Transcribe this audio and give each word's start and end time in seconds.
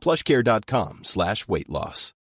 plushcare.com 0.00 1.00
slash 1.04 1.46
weight 1.48 1.68
loss. 1.68 2.14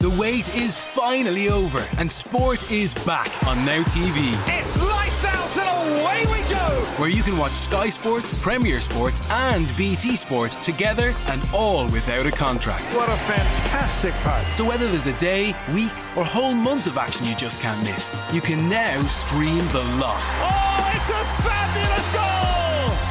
The 0.00 0.10
wait 0.10 0.54
is 0.54 0.78
finally 0.78 1.48
over 1.48 1.84
and 1.98 2.10
sport 2.10 2.70
is 2.70 2.94
back 3.04 3.32
on 3.48 3.64
Now 3.64 3.82
TV. 3.82 4.32
It's 4.46 4.80
lights 4.80 5.24
out 5.24 5.58
and 5.58 6.00
away 6.00 6.24
we 6.26 6.48
go! 6.48 6.84
Where 6.98 7.08
you 7.08 7.24
can 7.24 7.36
watch 7.36 7.52
Sky 7.52 7.90
Sports, 7.90 8.32
Premier 8.40 8.80
Sports, 8.80 9.20
and 9.28 9.66
BT 9.76 10.14
Sport 10.14 10.52
together 10.62 11.12
and 11.26 11.42
all 11.52 11.88
without 11.88 12.26
a 12.26 12.30
contract. 12.30 12.84
What 12.94 13.08
a 13.08 13.16
fantastic 13.16 14.14
part. 14.22 14.46
So 14.54 14.64
whether 14.64 14.86
there's 14.86 15.08
a 15.08 15.18
day, 15.18 15.52
week, 15.74 15.92
or 16.16 16.24
whole 16.24 16.54
month 16.54 16.86
of 16.86 16.96
action 16.96 17.26
you 17.26 17.34
just 17.34 17.60
can't 17.60 17.80
miss, 17.82 18.14
you 18.32 18.40
can 18.40 18.68
now 18.68 19.02
stream 19.02 19.66
the 19.72 19.82
lot. 19.98 20.22
Oh, 20.22 20.92
it's 20.94 21.10
a 21.10 21.42
fabulous 21.42 22.14
goal! 22.14 22.57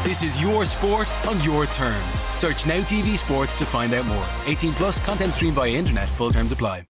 This 0.07 0.23
is 0.23 0.41
your 0.41 0.63
sport 0.63 1.05
on 1.27 1.43
your 1.43 1.65
terms. 1.65 2.05
Search 2.33 2.65
Now 2.65 2.79
TV 2.79 3.17
Sports 3.17 3.57
to 3.57 3.65
find 3.65 3.93
out 3.93 4.05
more. 4.05 4.25
18 4.45 4.71
plus 4.71 5.05
content 5.05 5.33
streamed 5.33 5.55
via 5.55 5.69
internet. 5.69 6.07
Full 6.07 6.31
terms 6.31 6.53
apply. 6.53 6.87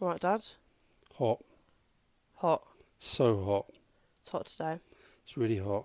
All 0.00 0.08
right, 0.08 0.18
Dad. 0.18 0.46
Hot. 1.18 1.44
Hot. 2.36 2.62
So 2.98 3.38
hot. 3.44 3.66
It's 4.22 4.30
hot 4.30 4.46
today. 4.46 4.78
It's 5.26 5.36
really 5.36 5.58
hot. 5.58 5.84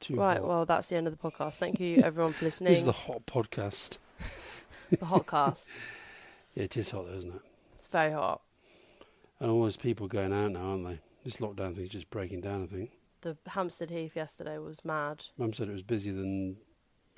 Too 0.00 0.16
right. 0.16 0.38
hot. 0.38 0.48
Well, 0.48 0.66
that's 0.66 0.88
the 0.88 0.96
end 0.96 1.06
of 1.06 1.16
the 1.16 1.30
podcast. 1.30 1.58
Thank 1.58 1.78
you, 1.78 1.98
everyone, 2.02 2.32
for 2.32 2.44
listening. 2.46 2.72
This 2.72 2.80
is 2.80 2.86
the 2.86 2.90
hot 2.90 3.24
podcast. 3.26 3.98
the 4.90 5.06
hot 5.06 5.28
cast. 5.28 5.68
Yeah, 6.56 6.64
it 6.64 6.76
is 6.76 6.90
hot 6.90 7.06
though, 7.06 7.18
isn't 7.18 7.34
it? 7.34 7.40
It's 7.76 7.86
very 7.86 8.12
hot. 8.12 8.40
And 9.44 9.52
all 9.52 9.62
those 9.64 9.76
people 9.76 10.08
going 10.08 10.32
out 10.32 10.52
now, 10.52 10.70
aren't 10.70 10.86
they? 10.86 11.00
This 11.22 11.36
lockdown 11.36 11.76
thing's 11.76 11.90
just 11.90 12.08
breaking 12.08 12.40
down, 12.40 12.62
I 12.62 12.66
think. 12.66 12.92
The 13.20 13.36
Hampstead 13.48 13.90
Heath 13.90 14.16
yesterday 14.16 14.56
was 14.56 14.82
mad. 14.86 15.26
Mum 15.36 15.52
said 15.52 15.68
it 15.68 15.72
was 15.72 15.82
busier 15.82 16.14
than 16.14 16.56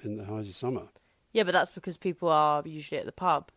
in 0.03 0.17
the 0.17 0.25
height 0.25 0.49
of 0.49 0.55
summer. 0.57 0.89
Yeah, 1.33 1.45
but 1.45 1.53
that's 1.53 1.73
because 1.73 1.97
people 1.97 2.29
are 2.29 2.65
usually 2.67 2.99
at 2.99 3.07
the 3.07 3.13
pub. 3.13 3.51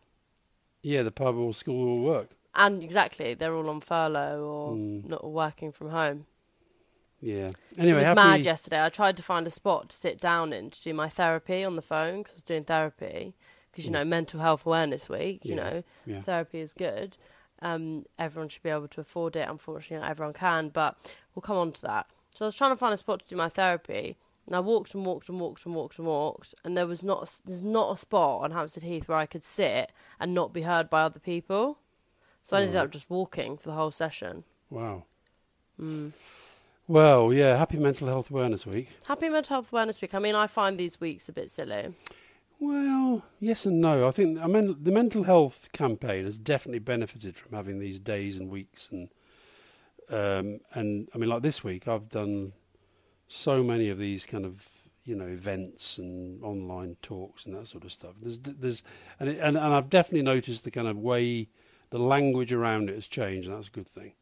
Yeah, 0.84 1.02
the 1.02 1.10
pub 1.10 1.34
or 1.34 1.52
school 1.52 1.88
or 1.88 2.00
work. 2.00 2.28
And 2.54 2.80
exactly, 2.84 3.34
they're 3.34 3.56
all 3.56 3.68
on 3.68 3.80
furlough 3.80 4.40
or 4.40 4.76
Mm. 4.76 5.08
not 5.08 5.28
working 5.28 5.72
from 5.72 5.90
home. 5.90 6.26
Yeah. 7.20 7.50
Anyway, 7.76 8.04
it 8.04 8.08
was 8.08 8.14
mad 8.14 8.44
yesterday. 8.44 8.84
I 8.84 8.88
tried 8.88 9.16
to 9.16 9.22
find 9.24 9.48
a 9.48 9.50
spot 9.50 9.88
to 9.88 9.96
sit 9.96 10.20
down 10.20 10.52
in 10.52 10.70
to 10.70 10.80
do 10.80 10.94
my 10.94 11.08
therapy 11.08 11.64
on 11.64 11.74
the 11.74 11.82
phone 11.82 12.18
because 12.18 12.34
I 12.34 12.36
was 12.36 12.42
doing 12.44 12.62
therapy. 12.64 13.34
Because 13.72 13.86
you 13.86 13.90
know, 13.90 14.04
Mental 14.04 14.38
Health 14.38 14.64
Awareness 14.64 15.08
Week. 15.08 15.44
You 15.44 15.54
Mm. 15.54 15.56
Yeah, 15.56 15.70
know, 15.70 15.82
yeah. 16.06 16.20
therapy 16.22 16.60
is 16.60 16.72
good. 16.72 17.16
Um, 17.62 18.06
everyone 18.18 18.48
should 18.48 18.62
be 18.62 18.70
able 18.70 18.88
to 18.88 19.00
afford 19.00 19.36
it. 19.36 19.48
Unfortunately, 19.48 20.02
not 20.02 20.10
everyone 20.10 20.32
can, 20.34 20.68
but 20.70 20.96
we'll 21.34 21.42
come 21.42 21.56
on 21.56 21.72
to 21.72 21.82
that. 21.82 22.06
So 22.34 22.44
I 22.44 22.48
was 22.48 22.56
trying 22.56 22.70
to 22.72 22.76
find 22.76 22.94
a 22.94 22.96
spot 22.96 23.20
to 23.20 23.26
do 23.26 23.36
my 23.36 23.48
therapy, 23.48 24.16
and 24.46 24.56
I 24.56 24.60
walked 24.60 24.94
and 24.94 25.04
walked 25.04 25.28
and 25.28 25.38
walked 25.40 25.66
and 25.66 25.74
walked 25.74 25.98
and 25.98 26.06
walked, 26.06 26.54
and 26.64 26.76
there 26.76 26.86
was 26.86 27.02
not 27.04 27.22
a 27.28 27.42
there's 27.46 27.62
not 27.62 27.92
a 27.94 27.98
spot 27.98 28.42
on 28.44 28.52
Hampstead 28.52 28.82
Heath 28.84 29.08
where 29.08 29.18
I 29.18 29.26
could 29.26 29.42
sit 29.44 29.92
and 30.18 30.32
not 30.32 30.52
be 30.52 30.62
heard 30.62 30.88
by 30.88 31.02
other 31.02 31.20
people. 31.20 31.78
So 32.42 32.56
I 32.56 32.60
ended 32.62 32.76
Mm. 32.76 32.84
up 32.84 32.90
just 32.90 33.10
walking 33.10 33.58
for 33.58 33.68
the 33.68 33.74
whole 33.74 33.90
session. 33.90 34.44
Wow. 34.70 35.04
Mm. 35.78 36.12
Well, 36.88 37.32
yeah, 37.32 37.56
happy 37.56 37.76
Mental 37.78 38.08
Health 38.08 38.30
Awareness 38.30 38.64
Week. 38.66 38.88
Happy 39.06 39.28
Mental 39.28 39.54
Health 39.56 39.72
Awareness 39.72 40.00
Week. 40.00 40.14
I 40.14 40.18
mean, 40.18 40.34
I 40.34 40.46
find 40.46 40.78
these 40.78 41.00
weeks 41.00 41.28
a 41.28 41.32
bit 41.32 41.50
silly. 41.50 41.94
Well, 42.60 43.24
yes 43.40 43.64
and 43.66 43.80
no. 43.80 44.06
I 44.06 44.10
think 44.10 44.38
I 44.38 44.46
mean, 44.46 44.76
the 44.82 44.92
mental 44.92 45.24
health 45.24 45.72
campaign 45.72 46.24
has 46.24 46.38
definitely 46.38 46.78
benefited 46.78 47.36
from 47.36 47.56
having 47.56 47.78
these 47.78 47.98
days 47.98 48.36
and 48.36 48.50
weeks 48.50 48.90
and 48.90 49.08
um, 50.10 50.60
and 50.74 51.08
I 51.14 51.18
mean, 51.18 51.30
like 51.30 51.42
this 51.42 51.62
week, 51.62 51.86
I've 51.88 52.08
done 52.08 52.52
so 53.28 53.62
many 53.62 53.88
of 53.90 53.98
these 53.98 54.26
kind 54.26 54.46
of 54.46 54.68
you 55.04 55.16
know 55.16 55.26
events 55.26 55.98
and 55.98 56.42
online 56.44 56.96
talks 57.02 57.46
and 57.46 57.54
that 57.56 57.68
sort 57.68 57.84
of 57.84 57.92
stuff. 57.92 58.14
There's 58.20 58.38
there's 58.38 58.82
and 59.20 59.30
it, 59.30 59.38
and, 59.40 59.56
and 59.56 59.74
I've 59.74 59.90
definitely 59.90 60.22
noticed 60.22 60.64
the 60.64 60.70
kind 60.70 60.88
of 60.88 60.98
way 60.98 61.48
the 61.90 61.98
language 61.98 62.52
around 62.52 62.90
it 62.90 62.96
has 62.96 63.08
changed, 63.08 63.48
and 63.48 63.56
that's 63.56 63.68
a 63.68 63.72
good 63.72 63.88
thing. 63.88 64.14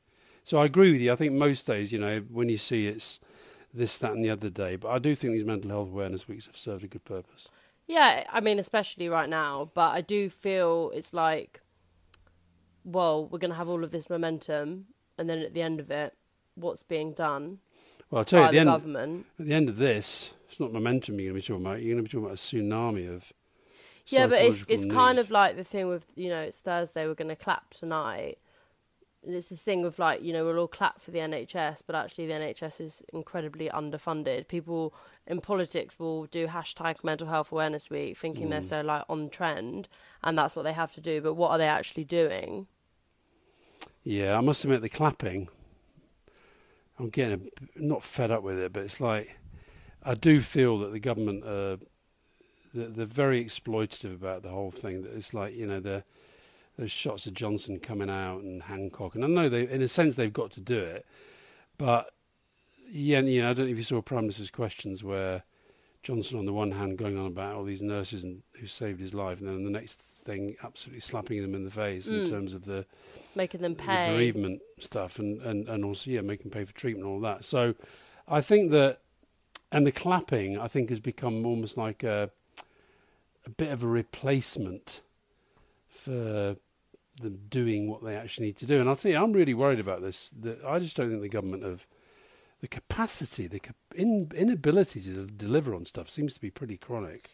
So 0.44 0.58
I 0.58 0.66
agree 0.66 0.92
with 0.92 1.00
you. 1.00 1.12
I 1.12 1.16
think 1.16 1.34
most 1.34 1.66
days, 1.66 1.92
you 1.92 1.98
know, 2.00 2.20
when 2.30 2.48
you 2.48 2.58
see 2.58 2.86
it's 2.86 3.20
this, 3.74 3.98
that, 3.98 4.12
and 4.12 4.24
the 4.24 4.30
other 4.30 4.50
day, 4.50 4.76
but 4.76 4.90
I 4.90 4.98
do 4.98 5.14
think 5.14 5.34
these 5.34 5.44
mental 5.44 5.70
health 5.70 5.88
awareness 5.88 6.28
weeks 6.28 6.46
have 6.46 6.56
served 6.56 6.84
a 6.84 6.88
good 6.88 7.04
purpose. 7.04 7.48
Yeah, 7.88 8.24
I 8.30 8.40
mean, 8.40 8.58
especially 8.58 9.08
right 9.08 9.28
now, 9.28 9.70
but 9.74 9.94
I 9.94 10.02
do 10.02 10.28
feel 10.28 10.92
it's 10.94 11.14
like, 11.14 11.60
well, 12.84 13.26
we're 13.26 13.38
going 13.38 13.50
to 13.50 13.56
have 13.56 13.68
all 13.68 13.82
of 13.82 13.90
this 13.90 14.08
momentum, 14.10 14.84
and 15.16 15.28
then 15.28 15.38
at 15.38 15.54
the 15.54 15.62
end 15.62 15.80
of 15.80 15.90
it, 15.90 16.14
what's 16.54 16.82
being 16.82 17.12
done 17.14 17.58
Well, 18.10 18.20
I'll 18.20 18.24
tell 18.26 18.40
you, 18.40 18.44
at 18.46 18.50
the 18.50 18.56
the, 18.56 18.60
end, 18.60 18.68
government? 18.68 19.26
at 19.40 19.46
the 19.46 19.54
end 19.54 19.68
of 19.70 19.76
this, 19.78 20.34
it's 20.50 20.60
not 20.60 20.72
momentum 20.72 21.18
you're 21.18 21.32
going 21.32 21.40
to 21.40 21.46
be 21.48 21.54
talking 21.54 21.66
about. 21.66 21.82
You're 21.82 21.94
going 21.94 22.04
to 22.04 22.08
be 22.08 22.08
talking 22.08 22.26
about 22.26 22.34
a 22.34 22.40
tsunami 22.40 23.14
of. 23.14 23.32
Yeah, 24.06 24.26
but 24.26 24.40
it's 24.40 24.64
it's 24.68 24.82
psychological 24.84 24.94
kind 24.96 25.18
of 25.18 25.30
like 25.30 25.56
the 25.56 25.64
thing 25.64 25.88
with 25.88 26.06
you 26.14 26.30
know 26.30 26.40
it's 26.40 26.60
Thursday 26.60 27.06
we're 27.06 27.14
going 27.14 27.28
to 27.28 27.36
clap 27.36 27.70
tonight. 27.70 28.38
It's 29.30 29.48
the 29.48 29.56
thing 29.56 29.84
of 29.84 29.98
like 29.98 30.22
you 30.22 30.32
know 30.32 30.44
we'll 30.44 30.58
all 30.58 30.68
clap 30.68 31.00
for 31.02 31.10
the 31.10 31.18
NHS, 31.18 31.82
but 31.86 31.94
actually 31.94 32.26
the 32.26 32.32
NHS 32.32 32.80
is 32.80 33.02
incredibly 33.12 33.68
underfunded. 33.68 34.48
People 34.48 34.94
in 35.26 35.40
politics 35.42 35.98
will 35.98 36.24
do 36.26 36.46
hashtag 36.46 37.04
Mental 37.04 37.28
Health 37.28 37.52
Awareness 37.52 37.90
Week, 37.90 38.16
thinking 38.16 38.48
they're 38.48 38.60
Mm. 38.60 38.68
so 38.68 38.80
like 38.80 39.04
on 39.08 39.28
trend, 39.28 39.86
and 40.24 40.38
that's 40.38 40.56
what 40.56 40.62
they 40.62 40.72
have 40.72 40.94
to 40.94 41.00
do. 41.02 41.20
But 41.20 41.34
what 41.34 41.50
are 41.50 41.58
they 41.58 41.68
actually 41.68 42.04
doing? 42.04 42.66
Yeah, 44.02 44.38
I 44.38 44.40
must 44.40 44.64
admit 44.64 44.80
the 44.80 44.88
clapping. 44.88 45.48
I'm 46.98 47.10
getting 47.10 47.50
a, 47.76 47.78
not 47.80 48.02
fed 48.02 48.30
up 48.30 48.42
with 48.42 48.58
it, 48.58 48.72
but 48.72 48.82
it's 48.82 49.00
like 49.00 49.36
I 50.02 50.14
do 50.14 50.40
feel 50.40 50.78
that 50.78 50.92
the 50.92 51.00
government 51.00 51.44
are 51.44 51.78
they're, 52.72 52.88
they're 52.88 53.06
very 53.06 53.44
exploitative 53.44 54.14
about 54.14 54.42
the 54.42 54.48
whole 54.48 54.70
thing. 54.70 55.02
That 55.02 55.14
it's 55.14 55.34
like 55.34 55.54
you 55.54 55.66
know 55.66 55.80
the 55.80 56.04
those 56.78 56.90
shots 56.90 57.26
of 57.26 57.34
Johnson 57.34 57.80
coming 57.80 58.08
out 58.08 58.40
and 58.42 58.62
Hancock, 58.62 59.14
and 59.14 59.24
I 59.24 59.26
know 59.26 59.48
they 59.48 59.68
in 59.68 59.82
a 59.82 59.88
sense 59.88 60.14
they've 60.14 60.32
got 60.32 60.50
to 60.52 60.60
do 60.60 60.78
it, 60.78 61.04
but 61.76 62.12
yeah, 62.90 63.20
you 63.20 63.42
know 63.42 63.50
I 63.50 63.52
don't 63.52 63.66
know 63.66 63.72
if 63.72 63.76
you 63.78 63.82
saw 63.82 64.00
Prime 64.00 64.22
Minister's 64.22 64.50
questions 64.50 65.02
where 65.04 65.42
Johnson 66.04 66.38
on 66.38 66.46
the 66.46 66.52
one 66.52 66.70
hand 66.70 66.96
going 66.96 67.18
on 67.18 67.26
about 67.26 67.56
all 67.56 67.64
these 67.64 67.82
nurses 67.82 68.22
and 68.22 68.42
who 68.60 68.66
saved 68.66 69.00
his 69.00 69.12
life, 69.12 69.40
and 69.40 69.48
then 69.48 69.64
the 69.64 69.70
next 69.70 70.00
thing 70.00 70.56
absolutely 70.62 71.00
slapping 71.00 71.42
them 71.42 71.54
in 71.54 71.64
the 71.64 71.70
face 71.70 72.06
in 72.08 72.14
Mm. 72.24 72.28
terms 72.30 72.54
of 72.54 72.64
the 72.64 72.86
Making 73.34 73.60
them 73.62 73.74
pay 73.74 74.10
the 74.10 74.14
bereavement 74.16 74.62
stuff 74.78 75.18
and, 75.18 75.42
and, 75.42 75.68
and 75.68 75.84
also 75.84 76.10
yeah 76.10 76.20
making 76.20 76.50
pay 76.52 76.64
for 76.64 76.72
treatment 76.74 77.04
and 77.06 77.12
all 77.14 77.20
that 77.20 77.44
so 77.44 77.74
I 78.28 78.40
think 78.40 78.70
that 78.70 79.00
and 79.72 79.86
the 79.86 79.92
clapping 79.92 80.56
I 80.58 80.68
think 80.68 80.88
has 80.90 81.00
become 81.00 81.44
almost 81.44 81.76
like 81.76 82.02
a 82.04 82.30
a 83.44 83.50
bit 83.50 83.70
of 83.72 83.82
a 83.82 83.86
replacement 83.86 85.02
for 85.88 86.56
them 87.20 87.38
doing 87.48 87.88
what 87.88 88.04
they 88.04 88.16
actually 88.16 88.46
need 88.46 88.56
to 88.58 88.66
do 88.66 88.80
and 88.80 88.88
I'll 88.88 88.96
tell 88.96 89.10
you 89.10 89.18
I'm 89.18 89.32
really 89.32 89.54
worried 89.54 89.80
about 89.80 90.02
this 90.02 90.30
that 90.40 90.64
I 90.64 90.78
just 90.78 90.96
don't 90.96 91.10
think 91.10 91.22
the 91.22 91.28
government 91.28 91.62
have 91.64 91.86
the 92.60 92.68
capacity 92.68 93.46
the 93.46 93.60
in, 93.94 94.30
inability 94.34 95.00
to 95.00 95.26
deliver 95.26 95.74
on 95.74 95.84
stuff 95.84 96.08
seems 96.10 96.34
to 96.34 96.40
be 96.40 96.50
pretty 96.50 96.76
chronic 96.76 97.30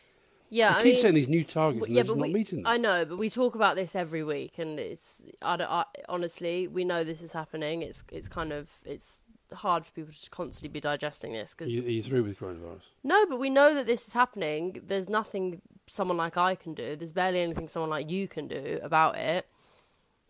Yeah, 0.50 0.72
they 0.74 0.74
I 0.78 0.82
keep 0.82 0.92
mean, 0.94 1.02
saying 1.02 1.14
these 1.14 1.28
new 1.28 1.44
targets 1.44 1.86
w- 1.86 1.86
and 1.86 1.94
yeah, 1.96 2.02
they're 2.02 2.04
just 2.04 2.16
but 2.16 2.18
not 2.18 2.28
we, 2.28 2.32
meeting 2.34 2.62
them 2.62 2.72
I 2.72 2.76
know, 2.76 3.04
but 3.04 3.16
we 3.18 3.30
talk 3.30 3.54
about 3.54 3.76
this 3.76 3.94
every 3.96 4.22
week, 4.22 4.58
and 4.58 4.78
it's 4.78 5.24
I, 5.42 5.56
I 5.62 5.84
honestly 6.08 6.68
we 6.68 6.84
know 6.84 7.04
this 7.04 7.22
is 7.22 7.32
happening. 7.32 7.82
It's 7.82 8.04
it's 8.12 8.28
kind 8.28 8.52
of 8.52 8.68
it's 8.84 9.24
hard 9.52 9.84
for 9.86 9.92
people 9.92 10.12
to 10.12 10.30
constantly 10.30 10.68
be 10.68 10.80
digesting 10.80 11.32
this 11.32 11.54
because 11.54 11.72
you, 11.74 11.82
are 11.82 11.88
you 11.88 12.02
through 12.02 12.24
with 12.24 12.38
coronavirus? 12.38 12.82
no, 13.02 13.24
but 13.26 13.38
we 13.38 13.50
know 13.50 13.74
that 13.74 13.86
this 13.86 14.06
is 14.08 14.12
happening. 14.14 14.80
There's 14.86 15.08
nothing 15.08 15.62
someone 15.88 16.16
like 16.16 16.36
I 16.36 16.54
can 16.54 16.74
do. 16.74 16.96
There's 16.96 17.12
barely 17.12 17.40
anything 17.40 17.68
someone 17.68 17.90
like 17.90 18.10
you 18.10 18.26
can 18.28 18.48
do 18.48 18.80
about 18.82 19.16
it. 19.16 19.46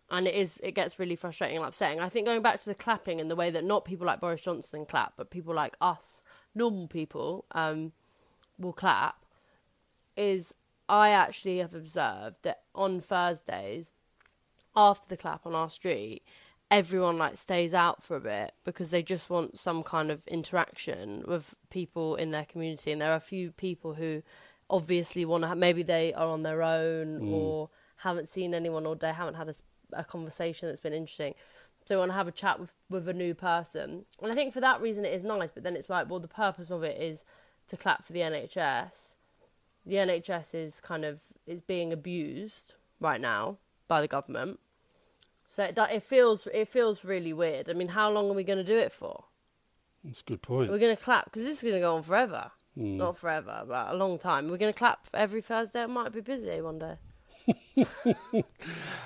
And 0.09 0.27
it 0.27 0.35
is 0.35 0.59
it 0.61 0.73
gets 0.73 0.99
really 0.99 1.15
frustrating 1.15 1.57
and 1.57 1.65
upsetting. 1.65 1.99
I 1.99 2.09
think 2.09 2.27
going 2.27 2.41
back 2.41 2.59
to 2.61 2.65
the 2.65 2.75
clapping 2.75 3.19
and 3.19 3.29
the 3.29 3.35
way 3.35 3.49
that 3.49 3.63
not 3.63 3.85
people 3.85 4.05
like 4.05 4.21
Boris 4.21 4.41
Johnson 4.41 4.85
clap, 4.85 5.13
but 5.17 5.31
people 5.31 5.53
like 5.53 5.75
us, 5.81 6.21
normal 6.53 6.87
people, 6.87 7.45
um, 7.51 7.91
will 8.59 8.73
clap, 8.73 9.25
is 10.15 10.53
I 10.87 11.09
actually 11.09 11.57
have 11.57 11.73
observed 11.73 12.37
that 12.43 12.61
on 12.75 12.99
Thursdays, 12.99 13.91
after 14.75 15.07
the 15.07 15.17
clap 15.17 15.45
on 15.45 15.55
our 15.55 15.69
street, 15.69 16.21
everyone 16.71 17.17
like 17.17 17.37
stays 17.37 17.73
out 17.73 18.03
for 18.03 18.15
a 18.15 18.21
bit 18.21 18.53
because 18.63 18.91
they 18.91 19.03
just 19.03 19.29
want 19.29 19.57
some 19.57 19.83
kind 19.83 20.09
of 20.09 20.27
interaction 20.27 21.23
with 21.27 21.55
people 21.69 22.15
in 22.15 22.31
their 22.31 22.45
community 22.45 22.91
and 22.91 23.01
there 23.01 23.11
are 23.11 23.17
a 23.17 23.19
few 23.19 23.51
people 23.51 23.93
who 23.93 24.23
obviously 24.69 25.23
want 25.25 25.43
to 25.43 25.55
maybe 25.55 25.83
they 25.83 26.11
are 26.13 26.27
on 26.27 26.41
their 26.41 26.63
own 26.63 27.31
or 27.31 27.69
haven't 27.97 28.27
seen 28.27 28.53
anyone 28.53 28.85
all 28.85 28.95
day 28.95 29.13
haven't 29.13 29.35
had 29.35 29.47
a, 29.47 29.53
a 29.95 30.03
conversation 30.03 30.67
that's 30.67 30.79
been 30.79 30.93
interesting 30.93 31.33
so 31.85 31.93
they 31.93 31.97
want 31.97 32.11
to 32.11 32.15
have 32.15 32.27
a 32.27 32.31
chat 32.31 32.59
with 32.59 32.73
with 32.89 33.07
a 33.07 33.13
new 33.13 33.33
person 33.33 34.05
and 34.21 34.31
i 34.31 34.35
think 34.35 34.53
for 34.53 34.61
that 34.61 34.81
reason 34.81 35.05
it 35.05 35.13
is 35.13 35.23
nice 35.23 35.51
but 35.51 35.63
then 35.63 35.75
it's 35.75 35.89
like 35.89 36.09
well 36.09 36.19
the 36.19 36.27
purpose 36.27 36.69
of 36.69 36.83
it 36.83 36.99
is 37.01 37.25
to 37.67 37.77
clap 37.77 38.03
for 38.03 38.13
the 38.13 38.19
nhs 38.19 39.15
the 39.85 39.95
nhs 39.95 40.55
is 40.55 40.81
kind 40.81 41.05
of 41.05 41.19
is 41.45 41.61
being 41.61 41.91
abused 41.93 42.73
right 42.99 43.21
now 43.21 43.57
by 43.87 44.01
the 44.01 44.07
government 44.07 44.59
so 45.47 45.63
it, 45.63 45.77
it 45.77 46.03
feels 46.03 46.47
it 46.53 46.67
feels 46.67 47.03
really 47.03 47.33
weird. 47.33 47.69
I 47.69 47.73
mean, 47.73 47.89
how 47.89 48.11
long 48.11 48.29
are 48.29 48.33
we 48.33 48.43
going 48.43 48.57
to 48.57 48.63
do 48.63 48.77
it 48.77 48.91
for? 48.91 49.25
That's 50.03 50.21
a 50.21 50.23
good 50.23 50.41
point. 50.41 50.71
We're 50.71 50.79
going 50.79 50.95
to 50.95 51.01
clap 51.01 51.25
because 51.25 51.43
this 51.43 51.57
is 51.57 51.61
going 51.61 51.75
to 51.75 51.79
go 51.79 51.95
on 51.95 52.03
forever. 52.03 52.51
Hmm. 52.75 52.97
Not 52.97 53.17
forever, 53.17 53.63
but 53.67 53.93
a 53.93 53.95
long 53.95 54.17
time. 54.17 54.49
We're 54.49 54.57
going 54.57 54.73
to 54.73 54.77
clap 54.77 55.07
every 55.13 55.41
Thursday. 55.41 55.83
It 55.83 55.89
might 55.89 56.11
be 56.11 56.21
busy 56.21 56.59
one 56.61 56.79
day. 56.79 56.95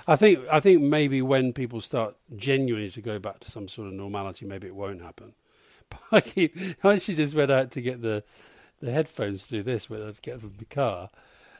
I 0.07 0.15
think 0.15 0.39
I 0.51 0.59
think 0.59 0.81
maybe 0.81 1.21
when 1.21 1.53
people 1.53 1.81
start 1.81 2.15
genuinely 2.35 2.91
to 2.91 3.01
go 3.01 3.19
back 3.19 3.39
to 3.39 3.51
some 3.51 3.67
sort 3.67 3.87
of 3.87 3.93
normality, 3.93 4.45
maybe 4.45 4.67
it 4.67 4.75
won't 4.75 5.01
happen. 5.01 5.33
But 5.89 6.01
I 6.11 6.21
keep 6.21 6.55
I 6.83 6.93
actually 6.93 7.15
just 7.15 7.33
went 7.33 7.49
out 7.49 7.71
to 7.71 7.81
get 7.81 8.01
the 8.03 8.23
the 8.79 8.91
headphones 8.91 9.45
to 9.45 9.49
do 9.49 9.63
this 9.63 9.89
when 9.89 10.01
I 10.01 10.13
get 10.21 10.39
from 10.39 10.53
the 10.57 10.65
car, 10.65 11.09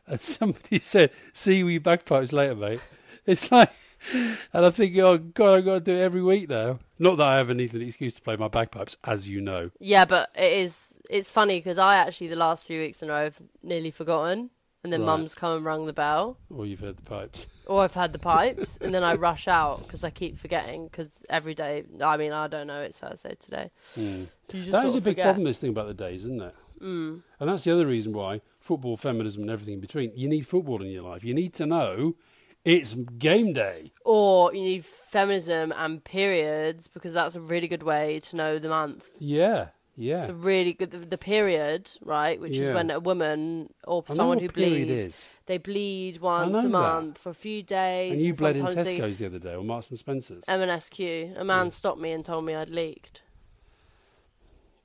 and 0.08 0.22
somebody 0.38 0.80
said, 0.80 1.12
"See 1.34 1.58
your 1.58 1.82
bagpipes 1.82 2.32
later, 2.32 2.56
mate." 2.56 2.82
It's 3.26 3.52
like, 3.52 3.72
and 4.12 4.66
I'm 4.66 4.72
thinking, 4.72 5.02
"Oh 5.02 5.18
God, 5.18 5.56
I've 5.56 5.66
got 5.66 5.74
to 5.74 5.80
do 5.82 5.94
it 5.94 6.00
every 6.00 6.24
week 6.24 6.50
now." 6.50 6.80
Not 6.98 7.18
that 7.18 7.28
I 7.28 7.40
ever 7.40 7.54
need 7.54 7.74
an 7.74 7.82
excuse 7.82 8.14
to 8.16 8.22
play 8.22 8.36
my 8.36 8.48
bagpipes, 8.48 8.98
as 9.04 9.30
you 9.30 9.42
know. 9.42 9.72
Yeah, 9.80 10.06
but 10.06 10.30
it 10.36 10.52
is. 10.54 11.00
It's 11.10 11.32
funny 11.32 11.60
because 11.60 11.78
I 11.78 11.96
actually 11.96 12.28
the 12.28 12.36
last 12.36 12.66
few 12.66 12.80
weeks 12.80 13.02
in 13.02 13.10
a 13.10 13.14
row 13.14 13.24
have 13.26 13.42
nearly 13.62 13.92
forgotten, 13.92 14.50
and 14.84 14.94
then 14.94 15.02
Right. 15.02 15.08
Mum's 15.08 15.36
come 15.36 15.58
and 15.58 15.66
rung 15.66 15.86
the 15.86 15.94
bell, 15.94 16.38
Or 16.50 16.66
you've 16.66 16.80
heard 16.80 16.98
the 16.98 17.04
pipes. 17.04 17.48
or 17.68 17.82
I've 17.84 17.94
had 17.94 18.14
the 18.14 18.20
pipes, 18.20 18.78
and 18.82 18.94
then 18.94 19.04
I 19.04 19.16
rush 19.16 19.48
out 19.48 19.84
because 19.84 20.04
I 20.04 20.10
keep 20.10 20.38
forgetting. 20.38 20.86
Because 20.86 21.26
every 21.30 21.54
day, 21.56 21.84
I 22.04 22.18
mean, 22.18 22.32
I 22.32 22.48
don't 22.48 22.68
know. 22.68 22.82
It's 22.82 23.00
Thursday 23.00 23.36
today. 23.40 23.72
You 23.96 24.28
just 24.54 24.72
That 24.72 24.82
sort 24.82 24.86
is 24.88 24.96
a 24.96 24.98
of 25.00 25.04
big 25.04 25.14
forget. 25.16 25.26
problem. 25.26 25.44
This 25.46 25.60
thing 25.60 25.70
about 25.72 25.88
the 25.88 25.94
days, 25.94 26.22
isn't 26.26 26.42
it? 26.42 26.56
Mm. 26.82 27.22
And 27.40 27.50
that's 27.50 27.66
the 27.66 27.74
other 27.74 27.86
reason 27.86 28.14
why 28.14 28.42
football, 28.58 28.96
feminism, 28.98 29.42
and 29.42 29.52
everything 29.52 29.74
in 29.76 29.80
between. 29.82 30.12
You 30.16 30.30
need 30.30 30.48
football 30.48 30.82
in 30.82 30.90
your 30.90 31.04
life. 31.04 31.24
You 31.24 31.34
need 31.34 31.54
to 31.56 31.66
know 31.66 32.16
it's 32.64 32.94
game 32.94 33.52
day. 33.54 33.92
Or 34.06 34.54
you 34.54 34.62
need 34.62 34.86
feminism 34.86 35.74
and 35.76 36.04
periods 36.04 36.88
because 36.88 37.12
that's 37.14 37.36
a 37.36 37.42
really 37.42 37.68
good 37.68 37.84
way 37.84 38.20
to 38.22 38.36
know 38.36 38.60
the 38.60 38.70
month. 38.70 39.06
Yeah, 39.18 39.70
yeah. 40.00 40.20
It's 40.20 40.30
a 40.30 40.34
really 40.34 40.74
good 40.74 40.92
the, 40.92 41.00
the 41.00 41.18
period, 41.18 41.92
right? 42.02 42.40
Which 42.40 42.58
is 42.58 42.72
when 42.72 42.90
a 42.90 43.00
woman 43.00 43.74
or 43.84 44.04
I 44.10 44.14
someone 44.16 44.40
who 44.40 44.48
bleeds, 44.48 44.90
is. 44.90 45.34
they 45.46 45.58
bleed 45.58 46.20
once 46.20 46.54
a 46.54 46.62
that. 46.62 46.70
month 46.70 47.18
for 47.18 47.30
a 47.32 47.34
few 47.34 47.62
days. 47.62 48.14
And 48.14 48.22
you 48.22 48.34
bled 48.34 48.56
in 48.56 48.66
Tesco's 48.66 49.20
the 49.20 49.26
other 49.26 49.40
day, 49.40 49.56
or 49.56 49.64
Marks 49.64 49.90
and 49.90 50.00
Spencers. 50.00 50.46
M&SQ. 50.48 51.00
A 51.38 51.44
man 51.44 51.70
stopped 51.70 52.00
me 52.00 52.14
and 52.14 52.24
told 52.24 52.46
me 52.46 52.56
I'd 52.56 52.70
leaked. 52.70 53.22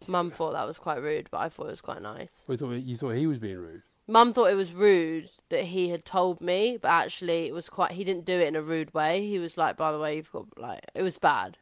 Mum 0.09 0.31
thought 0.31 0.53
that 0.53 0.67
was 0.67 0.79
quite 0.79 1.01
rude, 1.01 1.29
but 1.31 1.39
I 1.39 1.49
thought 1.49 1.69
it 1.69 1.71
was 1.71 1.81
quite 1.81 2.03
nice. 2.03 2.45
We 2.49 2.57
thought 2.57 2.73
you 2.73 2.97
thought 2.97 3.11
he 3.11 3.27
was 3.27 3.39
being 3.39 3.59
rude. 3.59 3.83
Mum 4.07 4.35
thought 4.35 4.51
it 4.51 4.57
was 4.57 4.73
rude 4.73 5.31
that 5.49 5.65
he 5.65 5.89
had 5.89 6.05
told 6.05 6.41
me, 6.41 6.77
but 6.77 6.89
actually 6.89 7.47
it 7.47 7.55
was 7.55 7.71
quite. 7.71 7.93
He 7.93 8.05
didn't 8.05 8.27
do 8.27 8.35
it 8.39 8.49
in 8.49 8.57
a 8.57 8.61
rude 8.63 8.93
way. 8.93 9.27
He 9.27 9.39
was 9.39 9.57
like, 9.57 9.77
"By 9.77 9.93
the 9.93 9.99
way, 9.99 10.17
you've 10.17 10.33
got 10.33 10.59
like." 10.59 10.81
It 10.95 11.03
was 11.03 11.17
bad. 11.19 11.57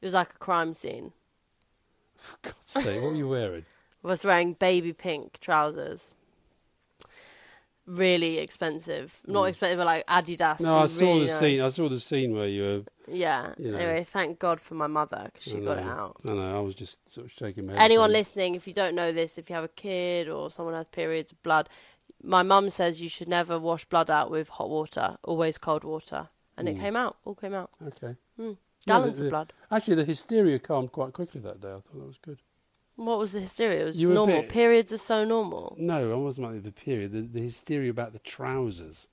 It 0.00 0.06
was 0.06 0.14
like 0.14 0.34
a 0.34 0.38
crime 0.38 0.72
scene. 0.72 1.12
For 2.20 2.36
God's 2.42 2.56
sake, 2.70 3.02
what 3.02 3.12
were 3.12 3.16
you 3.16 3.28
wearing? 3.28 3.64
I 4.04 4.08
was 4.08 4.24
wearing 4.24 4.52
baby 4.52 4.92
pink 4.92 5.40
trousers. 5.40 6.14
Really 7.86 8.38
expensive. 8.38 9.20
Not 9.26 9.44
expensive, 9.44 9.78
but 9.78 9.86
like 9.86 10.06
Adidas. 10.06 10.60
No, 10.60 10.78
I 10.78 10.86
saw 10.86 11.06
really 11.06 11.20
the 11.20 11.26
nice. 11.26 11.38
scene. 11.38 11.60
I 11.62 11.68
saw 11.68 11.88
the 11.88 11.98
scene 11.98 12.34
where 12.34 12.46
you 12.46 12.62
were. 12.62 12.82
Yeah. 13.08 13.54
you 13.58 13.72
know. 13.72 13.78
Anyway, 13.78 14.04
thank 14.04 14.38
God 14.38 14.60
for 14.60 14.74
my 14.74 14.86
mother 14.86 15.22
because 15.32 15.50
she 15.50 15.58
I 15.58 15.64
got 15.64 15.78
it 15.78 15.84
know. 15.86 15.90
out. 15.90 16.16
I 16.28 16.32
know. 16.34 16.58
I 16.58 16.60
was 16.60 16.74
just 16.74 16.98
sort 17.10 17.26
of 17.26 17.32
shaking 17.32 17.66
my 17.66 17.72
head. 17.72 17.82
Anyone 17.82 18.10
saying, 18.10 18.20
listening, 18.20 18.54
if 18.54 18.68
you 18.68 18.74
don't 18.74 18.94
know 18.94 19.12
this, 19.12 19.38
if 19.38 19.48
you 19.50 19.56
have 19.56 19.64
a 19.64 19.68
kid 19.68 20.28
or 20.28 20.50
someone 20.50 20.74
has 20.74 20.86
periods 20.86 21.32
of 21.32 21.42
blood, 21.42 21.68
my 22.22 22.42
mum 22.42 22.70
says 22.70 23.00
you 23.00 23.08
should 23.08 23.28
never 23.28 23.58
wash 23.58 23.84
blood 23.86 24.10
out 24.10 24.30
with 24.30 24.50
hot 24.50 24.68
water, 24.68 25.16
always 25.24 25.58
cold 25.58 25.82
water. 25.82 26.28
And 26.56 26.68
it 26.68 26.78
came 26.78 26.94
out, 26.94 27.16
all 27.24 27.34
came 27.34 27.54
out. 27.54 27.70
Okay. 27.84 28.16
Mm. 28.38 28.58
Yeah, 28.86 28.94
Gallons 28.94 29.18
the- 29.18 29.26
of 29.26 29.30
blood. 29.30 29.52
Actually, 29.70 29.96
the 29.96 30.04
hysteria 30.04 30.58
calmed 30.58 30.92
quite 30.92 31.12
quickly 31.12 31.40
that 31.42 31.60
day. 31.60 31.68
I 31.68 31.74
thought 31.80 31.92
that 31.94 32.06
was 32.06 32.18
good. 32.18 32.38
What 32.96 33.18
was 33.18 33.32
the 33.32 33.40
hysteria? 33.40 33.82
It 33.82 33.86
was 33.86 34.00
normal. 34.00 34.40
bit- 34.42 34.50
Periods 34.50 34.92
are 34.92 34.98
so 34.98 35.24
normal. 35.24 35.74
No, 35.78 36.12
I 36.12 36.16
wasn't 36.16 36.48
about 36.48 36.62
the 36.64 36.72
period. 36.72 37.12
The, 37.12 37.22
the 37.22 37.40
hysteria 37.40 37.90
about 37.90 38.12
the 38.12 38.18
trousers. 38.18 39.08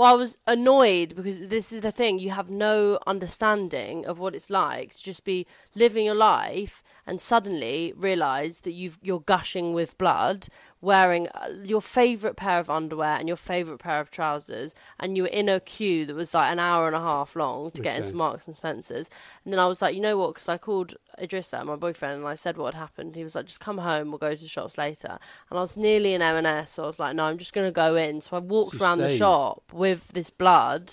Well, 0.00 0.14
I 0.14 0.16
was 0.16 0.38
annoyed 0.46 1.14
because 1.14 1.48
this 1.48 1.74
is 1.74 1.82
the 1.82 1.92
thing. 1.92 2.18
You 2.18 2.30
have 2.30 2.48
no 2.48 2.98
understanding 3.06 4.06
of 4.06 4.18
what 4.18 4.34
it's 4.34 4.48
like 4.48 4.94
to 4.94 5.02
just 5.02 5.24
be 5.24 5.46
living 5.74 6.06
your 6.06 6.14
life 6.14 6.82
and 7.06 7.20
suddenly 7.20 7.92
realise 7.94 8.60
that 8.60 8.72
you've, 8.72 8.96
you're 9.02 9.20
gushing 9.20 9.74
with 9.74 9.98
blood, 9.98 10.46
wearing 10.80 11.28
uh, 11.34 11.48
your 11.62 11.82
favourite 11.82 12.36
pair 12.36 12.58
of 12.60 12.70
underwear 12.70 13.16
and 13.16 13.28
your 13.28 13.36
favourite 13.36 13.78
pair 13.78 14.00
of 14.00 14.10
trousers, 14.10 14.74
and 14.98 15.18
you 15.18 15.24
were 15.24 15.28
in 15.28 15.50
a 15.50 15.60
queue 15.60 16.06
that 16.06 16.16
was 16.16 16.32
like 16.32 16.50
an 16.50 16.58
hour 16.58 16.86
and 16.86 16.96
a 16.96 17.00
half 17.00 17.36
long 17.36 17.70
to 17.72 17.82
get 17.82 18.00
into 18.00 18.14
Marks 18.14 18.46
and 18.46 18.56
Spencer's. 18.56 19.10
And 19.44 19.52
then 19.52 19.60
I 19.60 19.66
was 19.66 19.82
like, 19.82 19.94
you 19.94 20.00
know 20.00 20.16
what? 20.16 20.32
Because 20.32 20.48
I 20.48 20.56
called 20.56 20.94
Idrissa, 21.20 21.64
my 21.64 21.76
boyfriend, 21.76 22.18
and 22.18 22.26
I 22.26 22.34
said 22.34 22.56
what 22.56 22.74
had 22.74 22.80
happened. 22.80 23.14
He 23.16 23.24
was 23.24 23.34
like, 23.34 23.46
just 23.46 23.60
come 23.60 23.78
home. 23.78 24.08
We'll 24.10 24.18
go 24.18 24.34
to 24.34 24.40
the 24.40 24.48
shops 24.48 24.76
later. 24.78 25.18
And 25.50 25.58
I 25.58 25.60
was 25.62 25.76
nearly 25.76 26.14
in 26.14 26.22
M&S, 26.22 26.72
so 26.72 26.84
I 26.84 26.86
was 26.86 26.98
like, 26.98 27.14
no, 27.16 27.24
I'm 27.24 27.38
just 27.38 27.52
going 27.52 27.66
to 27.66 27.72
go 27.72 27.96
in. 27.96 28.20
So 28.20 28.36
I 28.36 28.40
walked 28.40 28.76
So 28.76 28.84
around 28.84 28.98
the 28.98 29.16
shop 29.16 29.62
with 29.72 30.08
this 30.08 30.30
blood 30.30 30.92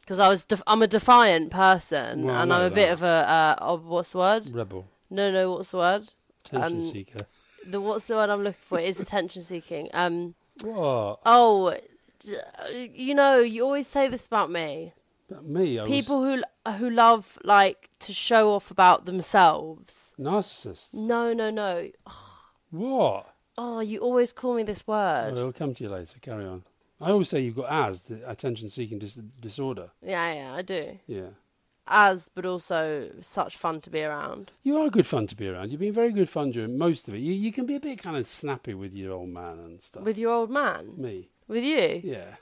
because 0.00 0.18
I 0.20 0.28
was 0.28 0.44
def- 0.44 0.62
I'm 0.66 0.82
a 0.82 0.86
defiant 0.86 1.50
person 1.50 2.24
Well, 2.24 2.40
and 2.42 2.52
I'm 2.52 2.62
a 2.62 2.70
bit 2.70 2.86
that. 2.86 2.92
of 2.92 3.02
a 3.02 3.06
uh, 3.06 3.56
oh, 3.60 3.76
what's 3.78 4.12
the 4.12 4.18
word? 4.18 4.48
Rebel. 4.54 4.86
No, 5.10 5.30
no, 5.32 5.52
what's 5.52 5.70
the 5.72 5.78
word? 5.78 6.08
Attention 6.44 6.78
Um, 6.78 6.82
seeker. 6.84 7.26
The 7.66 7.80
what's 7.80 8.04
the 8.06 8.14
word 8.14 8.30
I'm 8.30 8.44
looking 8.44 8.60
for? 8.62 8.78
It 8.78 8.86
is 8.86 9.00
attention 9.00 9.42
seeking. 9.42 9.88
Um, 9.92 10.34
What? 10.62 11.18
oh, 11.26 11.76
you 12.72 13.14
know, 13.14 13.40
you 13.40 13.64
always 13.64 13.86
say 13.86 14.08
this 14.08 14.26
about 14.26 14.50
me. 14.50 14.92
About 15.30 15.44
me? 15.46 15.80
I 15.80 15.84
People 15.86 16.22
who 16.24 16.42
who 16.72 16.90
love 16.90 17.38
like 17.44 17.90
to 18.00 18.12
show 18.12 18.52
off 18.52 18.70
about 18.70 19.04
themselves. 19.06 20.14
was 20.18 20.24
narcissist. 20.26 20.94
No, 20.94 21.32
no, 21.32 21.50
no. 21.50 21.90
What? 22.70 23.32
Oh, 23.58 23.80
you 23.80 24.00
always 24.00 24.32
call 24.32 24.54
me 24.54 24.62
this 24.62 24.86
Well, 24.86 25.28
word. 25.30 25.38
it'll 25.38 25.52
come 25.52 25.74
to 25.74 25.84
you 25.84 25.90
later. 25.90 26.18
Carry 26.20 26.44
on. 26.44 26.64
I 27.00 27.10
always 27.10 27.28
say 27.28 27.40
you've 27.40 27.56
got 27.56 27.70
AS, 27.70 28.02
the 28.02 28.28
attention 28.30 28.68
seeking 28.68 28.98
dis- 28.98 29.18
disorder. 29.40 29.90
Yeah, 30.02 30.32
yeah, 30.32 30.54
I 30.54 30.62
do. 30.62 30.98
Yeah. 31.06 31.28
As, 31.88 32.28
but 32.34 32.44
also 32.44 33.10
such 33.20 33.56
fun 33.56 33.80
to 33.82 33.90
be 33.90 34.02
around. 34.02 34.50
You 34.62 34.78
are 34.78 34.90
good 34.90 35.06
fun 35.06 35.26
to 35.28 35.36
be 35.36 35.48
around. 35.48 35.70
You've 35.70 35.80
been 35.80 35.92
very 35.92 36.10
good 36.12 36.28
fun 36.28 36.50
during 36.50 36.76
most 36.76 37.06
of 37.06 37.14
it. 37.14 37.18
You, 37.18 37.32
you 37.32 37.52
can 37.52 37.64
be 37.64 37.76
a 37.76 37.80
bit 37.80 38.02
kind 38.02 38.16
of 38.16 38.26
snappy 38.26 38.74
with 38.74 38.92
your 38.92 39.12
old 39.12 39.28
man 39.28 39.60
and 39.60 39.80
stuff. 39.82 40.02
With 40.02 40.18
your 40.18 40.32
old 40.32 40.50
man? 40.50 40.94
me. 40.96 41.30
With 41.48 41.62
you? 41.64 42.00
Yeah. 42.02 42.34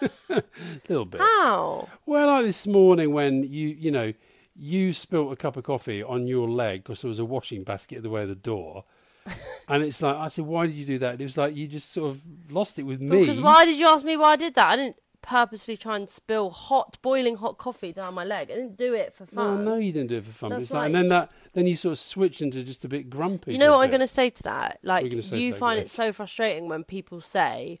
a 0.30 0.42
little 0.88 1.04
bit. 1.04 1.20
How? 1.20 1.88
Well, 2.06 2.26
like 2.26 2.46
this 2.46 2.66
morning 2.66 3.12
when 3.12 3.42
you, 3.42 3.68
you 3.68 3.90
know, 3.90 4.12
you 4.54 4.92
spilt 4.92 5.32
a 5.32 5.36
cup 5.36 5.56
of 5.56 5.64
coffee 5.64 6.02
on 6.02 6.26
your 6.26 6.48
leg 6.48 6.82
because 6.82 7.02
there 7.02 7.08
was 7.08 7.18
a 7.18 7.24
washing 7.24 7.64
basket 7.64 7.96
at 7.96 8.02
the 8.02 8.10
way 8.10 8.22
of 8.22 8.28
the 8.28 8.34
door. 8.34 8.84
and 9.68 9.82
it's 9.82 10.00
like, 10.00 10.16
I 10.16 10.28
said, 10.28 10.46
why 10.46 10.66
did 10.66 10.76
you 10.76 10.84
do 10.86 10.98
that? 10.98 11.20
It 11.20 11.24
was 11.24 11.36
like 11.36 11.54
you 11.54 11.66
just 11.66 11.92
sort 11.92 12.10
of 12.10 12.22
lost 12.50 12.78
it 12.78 12.84
with 12.84 13.00
me. 13.00 13.20
Because 13.20 13.40
why 13.40 13.64
did 13.64 13.78
you 13.78 13.86
ask 13.86 14.04
me 14.04 14.16
why 14.16 14.32
I 14.32 14.36
did 14.36 14.54
that? 14.54 14.68
I 14.68 14.76
didn't 14.76 14.96
purposefully 15.20 15.76
try 15.76 15.96
and 15.96 16.08
spill 16.08 16.50
hot, 16.50 16.96
boiling 17.02 17.36
hot 17.36 17.58
coffee 17.58 17.92
down 17.92 18.14
my 18.14 18.24
leg. 18.24 18.50
I 18.50 18.54
didn't 18.54 18.76
do 18.76 18.94
it 18.94 19.12
for 19.12 19.24
No, 19.24 19.42
fun. 19.42 19.64
no, 19.64 19.76
you 19.76 19.92
didn't 19.92 20.08
do 20.08 20.18
it 20.18 20.24
for 20.24 20.30
fun. 20.32 20.50
but 20.50 20.62
it's 20.62 20.70
like, 20.70 20.78
like- 20.78 20.86
and 20.86 20.94
then 20.94 21.08
that, 21.08 21.32
then 21.52 21.66
you 21.66 21.74
sort 21.74 21.92
of 21.92 21.98
switch 21.98 22.40
into 22.40 22.62
just 22.62 22.84
a 22.84 22.88
bit 22.88 23.10
grumpy. 23.10 23.52
You 23.52 23.58
know 23.58 23.72
what 23.72 23.80
I'm 23.80 23.90
going 23.90 24.00
to 24.00 24.06
say 24.06 24.30
to 24.30 24.42
that? 24.44 24.78
Like, 24.82 25.12
you 25.12 25.52
find 25.52 25.80
it 25.80 25.90
so 25.90 26.12
frustrating 26.12 26.68
when 26.68 26.84
people 26.84 27.20
say, 27.20 27.80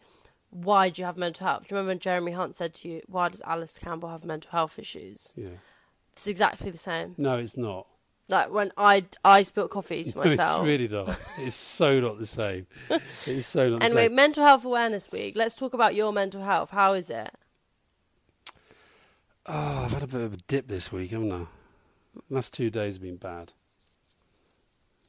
why 0.56 0.88
do 0.88 1.02
you 1.02 1.06
have 1.06 1.16
mental 1.18 1.46
health? 1.46 1.62
Do 1.62 1.66
you 1.74 1.76
remember 1.76 1.90
when 1.90 1.98
Jeremy 1.98 2.32
Hunt 2.32 2.56
said 2.56 2.72
to 2.74 2.88
you, 2.88 3.02
why 3.06 3.28
does 3.28 3.42
Alice 3.44 3.78
Campbell 3.78 4.08
have 4.08 4.24
mental 4.24 4.50
health 4.50 4.78
issues? 4.78 5.32
Yeah. 5.36 5.48
It's 6.12 6.26
exactly 6.26 6.70
the 6.70 6.78
same. 6.78 7.14
No, 7.18 7.36
it's 7.38 7.56
not. 7.58 7.86
Like 8.28 8.50
when 8.50 8.72
I 8.76 9.04
I 9.24 9.42
spilt 9.42 9.70
coffee 9.70 10.02
to 10.04 10.14
No, 10.18 10.24
myself. 10.24 10.60
it's 10.62 10.66
really 10.66 10.88
not. 10.88 11.18
It's 11.38 11.54
so 11.54 12.00
not 12.00 12.18
the 12.18 12.26
same. 12.26 12.66
It's 13.26 13.46
so 13.46 13.68
not 13.68 13.80
the 13.80 13.84
anyway. 13.86 14.08
Mental 14.08 14.42
Health 14.44 14.64
Awareness 14.64 15.12
Week. 15.12 15.34
Let's 15.36 15.54
talk 15.54 15.74
about 15.74 15.94
your 15.94 16.12
mental 16.12 16.42
health. 16.42 16.70
How 16.70 16.94
is 16.94 17.10
it? 17.10 17.30
Oh, 19.46 19.82
I've 19.84 19.92
had 19.92 20.02
a 20.02 20.06
bit 20.08 20.20
of 20.22 20.32
a 20.32 20.38
dip 20.38 20.66
this 20.68 20.90
week, 20.90 21.10
haven't 21.12 21.30
I? 21.32 21.46
Last 22.30 22.52
two 22.54 22.70
days 22.70 22.94
have 22.94 23.02
been 23.02 23.16
bad. 23.16 23.52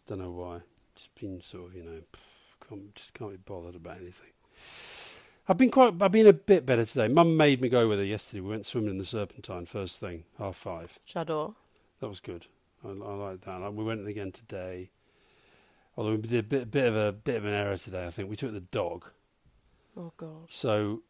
Don't 0.08 0.20
know 0.20 0.30
why. 0.32 0.60
Just 0.96 1.16
been 1.16 1.42
sort 1.42 1.70
of, 1.70 1.76
you 1.76 1.84
know, 1.84 2.02
can't, 2.68 2.94
just 2.94 3.14
can't 3.14 3.32
be 3.32 3.38
bothered 3.38 3.76
about 3.76 3.98
anything. 3.98 4.32
I've 5.50 5.58
been 5.58 5.72
quite. 5.72 6.02
I've 6.02 6.12
been 6.12 6.28
a 6.28 6.34
bit 6.34 6.66
better 6.66 6.86
today. 6.86 7.08
Mum 7.08 7.38
made 7.38 7.62
me 7.62 7.70
go 7.70 7.88
with 7.88 8.00
her 8.00 8.06
yesterday. 8.06 8.42
We 8.42 8.50
went 8.50 8.66
swimming 8.66 8.92
in 8.92 8.98
the 8.98 9.06
Serpentine 9.06 9.66
first 9.66 10.00
thing, 10.00 10.26
half 10.38 10.58
five. 10.58 11.00
J'adore. 11.08 11.56
That 12.02 12.10
was 12.10 12.20
good. 12.20 12.48
I, 12.84 12.90
I 12.90 12.92
like 12.92 13.42
that. 13.42 13.74
We 13.74 13.84
went 13.84 14.06
again 14.08 14.32
today. 14.32 14.90
Although 15.96 16.12
we 16.12 16.18
did 16.18 16.40
a 16.40 16.44
bit, 16.44 16.70
bit 16.70 16.86
of 16.86 16.96
a 16.96 17.12
bit 17.12 17.38
of 17.38 17.46
an 17.46 17.54
error 17.54 17.78
today. 17.78 18.06
I 18.06 18.12
think 18.12 18.30
we 18.30 18.36
took 18.36 18.52
the 18.52 18.60
dog. 18.60 19.06
Oh 19.96 20.12
god. 20.18 20.48
So 20.50 21.02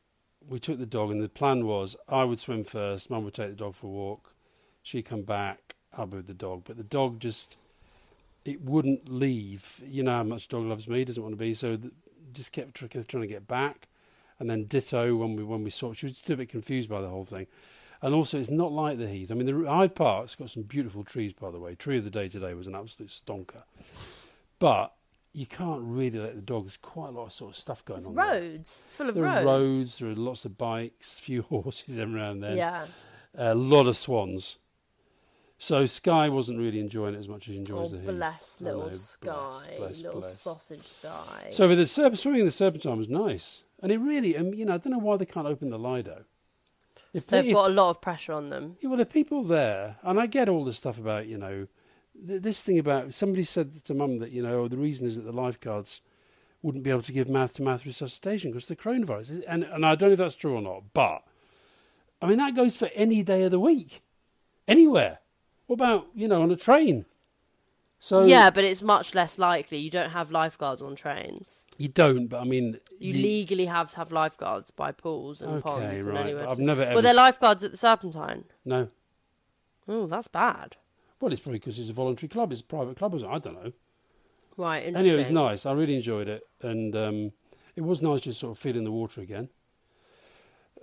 we 0.47 0.59
took 0.59 0.79
the 0.79 0.85
dog, 0.85 1.11
and 1.11 1.21
the 1.21 1.29
plan 1.29 1.65
was 1.65 1.95
I 2.07 2.23
would 2.23 2.39
swim 2.39 2.63
first, 2.63 3.09
Mum 3.09 3.23
would 3.23 3.33
take 3.33 3.49
the 3.49 3.55
dog 3.55 3.75
for 3.75 3.87
a 3.87 3.89
walk, 3.89 4.33
she'd 4.83 5.03
come 5.03 5.23
back, 5.23 5.75
I'll 5.97 6.05
be 6.05 6.17
with 6.17 6.27
the 6.27 6.33
dog. 6.33 6.63
But 6.65 6.77
the 6.77 6.83
dog 6.83 7.19
just, 7.19 7.57
it 8.45 8.61
wouldn't 8.61 9.09
leave. 9.09 9.81
You 9.85 10.03
know 10.03 10.17
how 10.17 10.23
much 10.23 10.47
dog 10.47 10.63
loves 10.63 10.87
me, 10.87 11.03
doesn't 11.03 11.21
want 11.21 11.33
to 11.33 11.37
be, 11.37 11.53
so 11.53 11.75
th- 11.75 11.93
just 12.33 12.51
kept 12.51 12.75
tr- 12.75 12.87
kept 12.87 13.09
trying 13.09 13.23
to 13.23 13.27
get 13.27 13.47
back. 13.47 13.87
And 14.39 14.49
then 14.49 14.65
ditto 14.65 15.15
when 15.15 15.35
we 15.35 15.43
when 15.43 15.63
we 15.63 15.69
saw, 15.69 15.93
she 15.93 16.05
was 16.05 16.13
just 16.15 16.29
a 16.29 16.37
bit 16.37 16.49
confused 16.49 16.89
by 16.89 17.01
the 17.01 17.09
whole 17.09 17.25
thing. 17.25 17.47
And 18.01 18.13
also, 18.13 18.37
it's 18.37 18.51
not 18.51 18.71
like 18.71 18.99
the 18.99 19.07
Heath. 19.07 19.31
I 19.31 19.33
mean, 19.33 19.47
the 19.63 19.67
Hyde 19.67 19.95
Park's 19.95 20.35
got 20.35 20.51
some 20.51 20.61
beautiful 20.63 21.03
trees, 21.03 21.33
by 21.33 21.49
the 21.49 21.59
way. 21.59 21.73
Tree 21.73 21.97
of 21.97 22.03
the 22.03 22.11
day 22.11 22.29
today 22.29 22.53
was 22.53 22.67
an 22.67 22.75
absolute 22.75 23.09
stonker. 23.09 23.61
But 24.59 24.93
you 25.33 25.45
can't 25.47 25.81
really 25.83 26.19
let 26.19 26.35
the 26.35 26.41
dog. 26.41 26.65
There's 26.65 26.77
quite 26.77 27.09
a 27.09 27.11
lot 27.11 27.25
of 27.27 27.33
sort 27.33 27.51
of 27.51 27.55
stuff 27.57 27.83
going 27.85 28.05
on. 28.05 28.13
there. 28.13 28.25
roads. 28.25 28.59
It's 28.59 28.93
full 28.95 29.09
of 29.09 29.15
There 29.15 29.25
are 29.27 29.43
roads. 29.43 29.45
roads, 29.45 29.97
there 29.99 30.09
are 30.11 30.15
lots 30.15 30.45
of 30.45 30.57
bikes, 30.57 31.19
a 31.19 31.21
few 31.23 31.41
horses 31.43 31.97
and 31.97 32.15
then. 32.43 32.57
Yeah. 32.57 32.85
A 33.35 33.55
lot 33.55 33.87
of 33.87 33.97
swans. 33.97 34.57
So 35.59 35.85
Sky 35.87 36.29
wasn't 36.29 36.59
really 36.59 36.79
enjoying 36.79 37.15
it 37.15 37.19
as 37.19 37.27
much 37.27 37.47
as 37.47 37.53
he 37.53 37.57
enjoys 37.57 37.87
Oh, 37.91 37.95
the 37.95 38.01
Heath. 38.01 38.09
bless 38.11 38.61
little 38.61 38.89
know, 38.91 38.97
Sky, 38.97 39.25
bless, 39.27 39.77
bless, 39.77 40.01
little 40.03 40.21
bless. 40.21 40.41
sausage 40.41 40.85
Sky. 40.85 41.47
So 41.51 41.67
with 41.67 41.79
the 41.79 41.85
serp- 41.85 42.15
swimming 42.17 42.41
in 42.41 42.45
the 42.45 42.51
Serpentine 42.51 42.97
was 42.97 43.09
nice. 43.09 43.63
And 43.81 43.91
it 43.91 43.99
really, 43.99 44.35
um, 44.37 44.53
you 44.53 44.65
know, 44.65 44.73
I 44.73 44.77
don't 44.77 44.91
know 44.93 44.97
why 44.99 45.17
they 45.17 45.25
can't 45.25 45.47
open 45.47 45.69
the 45.69 45.77
Lido. 45.79 46.23
If 47.13 47.27
they, 47.27 47.41
They've 47.41 47.49
if- 47.51 47.53
got 47.55 47.69
a 47.71 47.73
lot 47.73 47.89
of 47.91 48.01
pressure 48.01 48.33
on 48.33 48.47
them. 48.49 48.77
yeah, 48.81 48.89
well, 48.89 48.97
the 48.97 49.05
people 49.05 49.43
there, 49.43 49.97
and 50.03 50.19
I 50.19 50.25
get 50.25 50.49
all 50.49 50.65
the 50.65 50.73
stuff 50.73 50.97
about, 50.97 51.27
you 51.27 51.37
know, 51.37 51.67
th- 52.27 52.41
this 52.41 52.63
thing 52.63 52.79
about 52.79 53.13
somebody 53.13 53.43
said 53.43 53.71
to 53.85 53.93
mum 53.93 54.19
that, 54.19 54.31
you 54.31 54.41
know, 54.41 54.61
oh, 54.63 54.67
the 54.67 54.77
reason 54.77 55.07
is 55.07 55.15
that 55.15 55.23
the 55.23 55.31
lifeguards 55.31 56.01
wouldn't 56.63 56.83
be 56.83 56.89
able 56.89 57.03
to 57.03 57.11
give 57.13 57.29
mouth 57.29 57.53
to 57.55 57.61
mouth 57.61 57.85
resuscitation 57.85 58.51
because 58.51 58.69
of 58.69 58.77
the 58.77 58.83
coronavirus. 58.83 59.43
And, 59.47 59.63
and 59.63 59.85
I 59.85 59.95
don't 59.95 60.09
know 60.09 60.13
if 60.13 60.19
that's 60.19 60.35
true 60.35 60.55
or 60.55 60.61
not, 60.61 60.83
but 60.93 61.23
I 62.21 62.25
mean, 62.25 62.39
that 62.39 62.55
goes 62.55 62.75
for 62.75 62.89
any 62.95 63.21
day 63.23 63.43
of 63.43 63.51
the 63.51 63.59
week, 63.59 64.01
anywhere. 64.67 65.19
What 65.67 65.75
about, 65.75 66.07
you 66.15 66.27
know, 66.27 66.41
on 66.41 66.51
a 66.51 66.55
train? 66.55 67.05
So 67.99 68.25
yeah, 68.25 68.49
but 68.51 68.63
it's 68.63 68.83
much 68.83 69.15
less 69.15 69.39
likely. 69.39 69.79
You 69.79 69.89
don't 69.89 70.11
have 70.11 70.31
lifeguards 70.31 70.81
on 70.83 70.95
trains. 70.95 71.65
you 71.77 71.87
don't, 71.87 72.27
but 72.27 72.41
I 72.41 72.43
mean, 72.43 72.79
You 72.99 73.13
legally 73.13 73.65
have 73.65 73.89
to 73.91 73.97
have 73.97 74.11
lifeguards 74.11 74.69
by 74.71 74.91
pools 74.91 75.41
and 75.41 75.51
Okay, 75.53 75.61
ponds 75.63 76.05
and 76.05 76.15
right, 76.15 76.25
anywhere. 76.25 76.45
but 76.45 76.51
I've 76.51 76.59
never 76.59 76.81
Well, 76.81 76.91
ever 76.91 77.01
they're 77.01 77.13
lifeguards 77.13 77.63
at 77.63 77.71
the 77.71 77.77
Serpentine. 77.77 78.43
no. 78.65 78.89
Oh, 79.87 80.05
that's 80.05 80.27
bad. 80.27 80.75
Well, 81.19 81.31
it's 81.31 81.41
probably 81.41 81.59
because 81.59 81.79
it's 81.79 81.89
a 81.89 81.93
voluntary 81.93 82.27
club. 82.27 82.51
It's 82.51 82.61
a 82.61 82.63
private 82.65 82.97
club, 82.97 83.13
or 83.15 83.19
something. 83.19 83.35
I 83.35 83.39
don't 83.39 83.63
know. 83.63 83.71
Right. 84.57 84.79
Interesting. 84.85 84.99
Anyway, 84.99 85.15
it 85.15 85.17
was 85.17 85.29
nice. 85.31 85.65
I 85.65 85.71
really 85.71 85.95
enjoyed 85.95 86.27
it, 86.27 86.43
and 86.61 86.95
um, 86.95 87.31
it 87.75 87.81
was 87.81 88.01
nice 88.01 88.21
just 88.21 88.39
sort 88.39 88.51
of 88.51 88.59
feeling 88.59 88.83
the 88.83 88.91
water 88.91 89.21
again. 89.21 89.49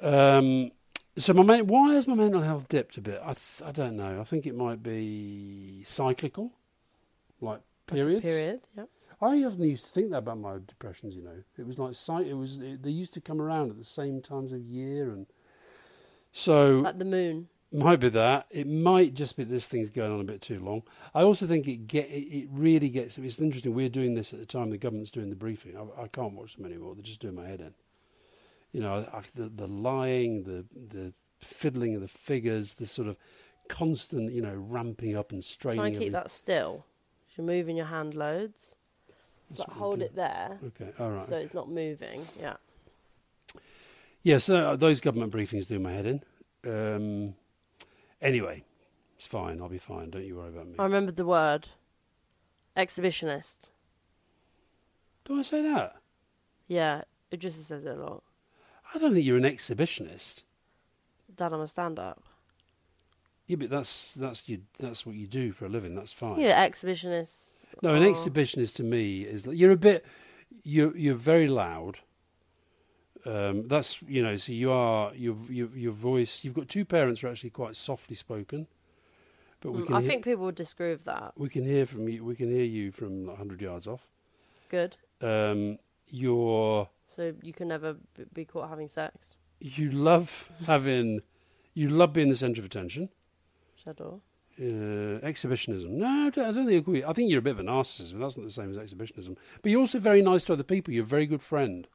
Um, 0.02 0.72
so 1.16 1.32
my 1.34 1.60
why 1.60 1.94
has 1.94 2.08
my 2.08 2.14
mental 2.14 2.40
health 2.40 2.66
dipped 2.68 2.96
a 2.96 3.00
bit? 3.00 3.20
I, 3.22 3.34
th- 3.34 3.62
I 3.64 3.70
don't 3.72 3.96
know. 3.96 4.20
I 4.20 4.24
think 4.24 4.46
it 4.46 4.56
might 4.56 4.82
be 4.82 5.82
cyclical, 5.84 6.52
like 7.44 7.60
periods. 7.86 8.22
Period. 8.22 8.60
Yep. 8.76 8.88
I 9.20 9.42
often 9.44 9.62
used 9.62 9.84
to 9.86 9.90
think 9.90 10.10
that 10.10 10.18
about 10.18 10.38
my 10.38 10.56
depressions. 10.66 11.14
You 11.16 11.22
know, 11.22 11.42
it 11.56 11.66
was 11.66 11.78
like 11.78 11.94
cy- 11.94 12.22
it 12.22 12.36
was 12.36 12.58
it, 12.58 12.82
they 12.82 12.90
used 12.90 13.14
to 13.14 13.20
come 13.20 13.40
around 13.40 13.70
at 13.70 13.78
the 13.78 13.84
same 13.84 14.20
times 14.20 14.52
of 14.52 14.60
year, 14.60 15.10
and 15.10 15.26
so 16.32 16.80
Like 16.80 16.98
the 16.98 17.04
moon. 17.04 17.48
might 17.72 18.00
be 18.00 18.08
that. 18.10 18.46
It 18.50 18.66
might 18.66 19.14
just 19.14 19.36
be 19.36 19.44
this 19.44 19.66
thing's 19.68 19.90
going 19.90 20.12
on 20.12 20.20
a 20.20 20.24
bit 20.24 20.42
too 20.42 20.58
long. 20.60 20.82
I 21.14 21.22
also 21.22 21.46
think 21.46 21.66
it 21.68 21.86
get 21.86 22.08
it, 22.10 22.26
it 22.38 22.48
really 22.50 22.88
gets. 22.90 23.16
It's 23.18 23.38
interesting. 23.40 23.74
We're 23.74 23.88
doing 23.88 24.14
this 24.14 24.32
at 24.32 24.40
the 24.40 24.46
time 24.46 24.70
the 24.70 24.78
government's 24.78 25.10
doing 25.10 25.30
the 25.30 25.36
briefing. 25.36 25.76
I, 25.76 26.02
I 26.02 26.06
can't 26.08 26.34
watch 26.34 26.56
them 26.56 26.66
anymore. 26.66 26.94
They're 26.94 27.02
just 27.04 27.20
doing 27.20 27.36
my 27.36 27.46
head 27.46 27.60
in. 27.60 27.74
You 28.72 28.80
know, 28.80 29.06
I, 29.12 29.20
the 29.36 29.48
the 29.48 29.68
lying, 29.68 30.42
the 30.42 30.64
the 30.74 31.12
fiddling 31.40 31.94
of 31.94 32.00
the 32.00 32.08
figures, 32.08 32.74
the 32.74 32.86
sort 32.86 33.06
of 33.08 33.16
constant, 33.68 34.32
you 34.32 34.42
know, 34.42 34.54
ramping 34.54 35.16
up 35.16 35.30
and 35.32 35.42
straining. 35.44 35.78
Try 35.78 35.86
and 35.88 35.94
keep 35.94 36.02
every- 36.08 36.10
that 36.10 36.30
still. 36.30 36.84
You're 37.36 37.46
moving 37.46 37.76
your 37.76 37.86
hand 37.86 38.14
loads. 38.14 38.76
Just 39.54 39.68
like 39.68 39.76
hold 39.76 40.00
it 40.00 40.14
there, 40.16 40.58
Okay, 40.68 40.90
all 40.98 41.10
right. 41.10 41.28
so 41.28 41.36
it's 41.36 41.52
not 41.54 41.68
moving. 41.68 42.22
Yeah. 42.40 42.54
Yeah, 44.22 44.38
so 44.38 44.56
uh, 44.56 44.76
those 44.76 45.00
government 45.00 45.32
briefings 45.32 45.68
do 45.68 45.78
my 45.78 45.92
head 45.92 46.06
in. 46.06 46.22
Um, 46.66 47.34
anyway, 48.22 48.64
it's 49.16 49.26
fine. 49.26 49.60
I'll 49.60 49.68
be 49.68 49.76
fine. 49.78 50.08
Don't 50.10 50.24
you 50.24 50.36
worry 50.36 50.48
about 50.48 50.66
me. 50.66 50.74
I 50.78 50.84
remembered 50.84 51.16
the 51.16 51.26
word. 51.26 51.68
Exhibitionist. 52.76 53.68
do 55.26 55.38
I 55.38 55.42
say 55.42 55.60
that? 55.62 55.96
Yeah, 56.66 57.02
it 57.30 57.36
just 57.36 57.62
says 57.68 57.84
it 57.84 57.96
a 57.96 58.02
lot. 58.02 58.22
I 58.94 58.98
don't 58.98 59.12
think 59.12 59.26
you're 59.26 59.36
an 59.36 59.44
exhibitionist. 59.44 60.42
Dad, 61.36 61.52
I'm 61.52 61.60
a 61.60 61.66
stand-up. 61.68 62.22
Yeah, 63.46 63.56
but 63.56 63.70
that's 63.70 64.14
that's 64.14 64.48
you. 64.48 64.62
That's 64.78 65.04
what 65.04 65.14
you 65.16 65.26
do 65.26 65.52
for 65.52 65.66
a 65.66 65.68
living. 65.68 65.94
That's 65.94 66.12
fine. 66.12 66.40
Yeah, 66.40 66.66
exhibitionist. 66.66 67.50
No, 67.82 67.94
an 67.94 68.02
exhibitionist 68.02 68.74
to 68.76 68.82
me 68.82 69.22
is 69.22 69.46
you're 69.46 69.72
a 69.72 69.76
bit. 69.76 70.04
You're 70.62 70.96
you're 70.96 71.14
very 71.14 71.46
loud. 71.48 71.98
Um, 73.26 73.68
that's 73.68 74.02
you 74.02 74.22
know. 74.22 74.36
So 74.36 74.52
you 74.52 74.70
are 74.70 75.14
your 75.14 75.36
your 75.48 75.68
your 75.76 75.92
voice. 75.92 76.44
You've 76.44 76.54
got 76.54 76.68
two 76.68 76.84
parents 76.84 77.20
who 77.20 77.28
are 77.28 77.30
actually 77.30 77.50
quite 77.50 77.76
softly 77.76 78.16
spoken, 78.16 78.66
but 79.60 79.72
we 79.72 79.80
Mm, 79.82 79.86
can. 79.86 79.94
I 79.96 80.00
hear, 80.00 80.08
think 80.08 80.24
people 80.24 80.44
would 80.46 80.54
disagree 80.54 80.90
with 80.90 81.04
that. 81.04 81.32
we 81.36 81.48
can 81.48 81.64
hear 81.64 81.86
from 81.86 82.08
you. 82.08 82.24
We 82.24 82.36
can 82.36 82.50
hear 82.50 82.64
you 82.64 82.92
from 82.92 83.26
like 83.26 83.36
hundred 83.38 83.60
yards 83.62 83.86
off. 83.86 84.06
Good. 84.68 84.96
Um, 85.20 85.78
you're 86.08 86.88
So 87.06 87.32
you 87.42 87.52
can 87.52 87.68
never 87.68 87.96
be 88.32 88.44
caught 88.44 88.68
having 88.68 88.88
sex. 88.88 89.36
you 89.60 89.90
love 89.90 90.50
having. 90.66 91.20
You 91.72 91.88
love 91.88 92.12
being 92.12 92.28
the 92.28 92.36
centre 92.36 92.60
of 92.60 92.66
attention. 92.66 93.08
Shadow. 93.84 94.20
uh, 94.60 95.26
exhibitionism. 95.26 95.98
No, 95.98 96.06
I 96.06 96.30
don't, 96.30 96.44
I 96.44 96.52
don't 96.52 96.66
think 96.66 96.70
I 96.70 96.78
agree. 96.78 97.04
I 97.04 97.12
think 97.12 97.30
you're 97.30 97.40
a 97.40 97.42
bit 97.42 97.52
of 97.52 97.60
a 97.60 97.64
narcissist, 97.64 98.18
that's 98.18 98.36
not 98.36 98.46
the 98.46 98.52
same 98.52 98.70
as 98.70 98.78
exhibitionism. 98.78 99.36
But 99.62 99.70
you're 99.70 99.80
also 99.80 99.98
very 99.98 100.22
nice 100.22 100.44
to 100.44 100.52
other 100.52 100.62
people. 100.62 100.94
You're 100.94 101.04
a 101.04 101.06
very 101.06 101.26
good 101.26 101.42
friend. 101.42 101.86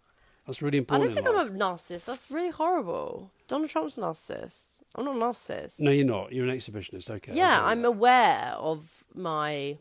That's 0.45 0.61
really 0.61 0.77
important. 0.79 1.11
I 1.11 1.13
don't 1.13 1.23
think 1.23 1.35
in 1.35 1.39
I'm 1.39 1.55
a 1.55 1.65
narcissist. 1.65 2.05
That's 2.05 2.31
really 2.31 2.49
horrible. 2.51 3.31
Donald 3.47 3.69
Trump's 3.69 3.97
a 3.97 4.01
narcissist. 4.01 4.69
I'm 4.95 5.05
not 5.05 5.15
a 5.15 5.19
narcissist. 5.19 5.79
No, 5.79 5.91
you're 5.91 6.05
not. 6.05 6.31
You're 6.33 6.47
an 6.47 6.55
exhibitionist. 6.55 7.09
Okay. 7.09 7.35
yeah, 7.35 7.63
I'm 7.63 7.79
with 7.79 7.85
aware 7.85 8.53
of 8.57 9.03
my 9.13 9.77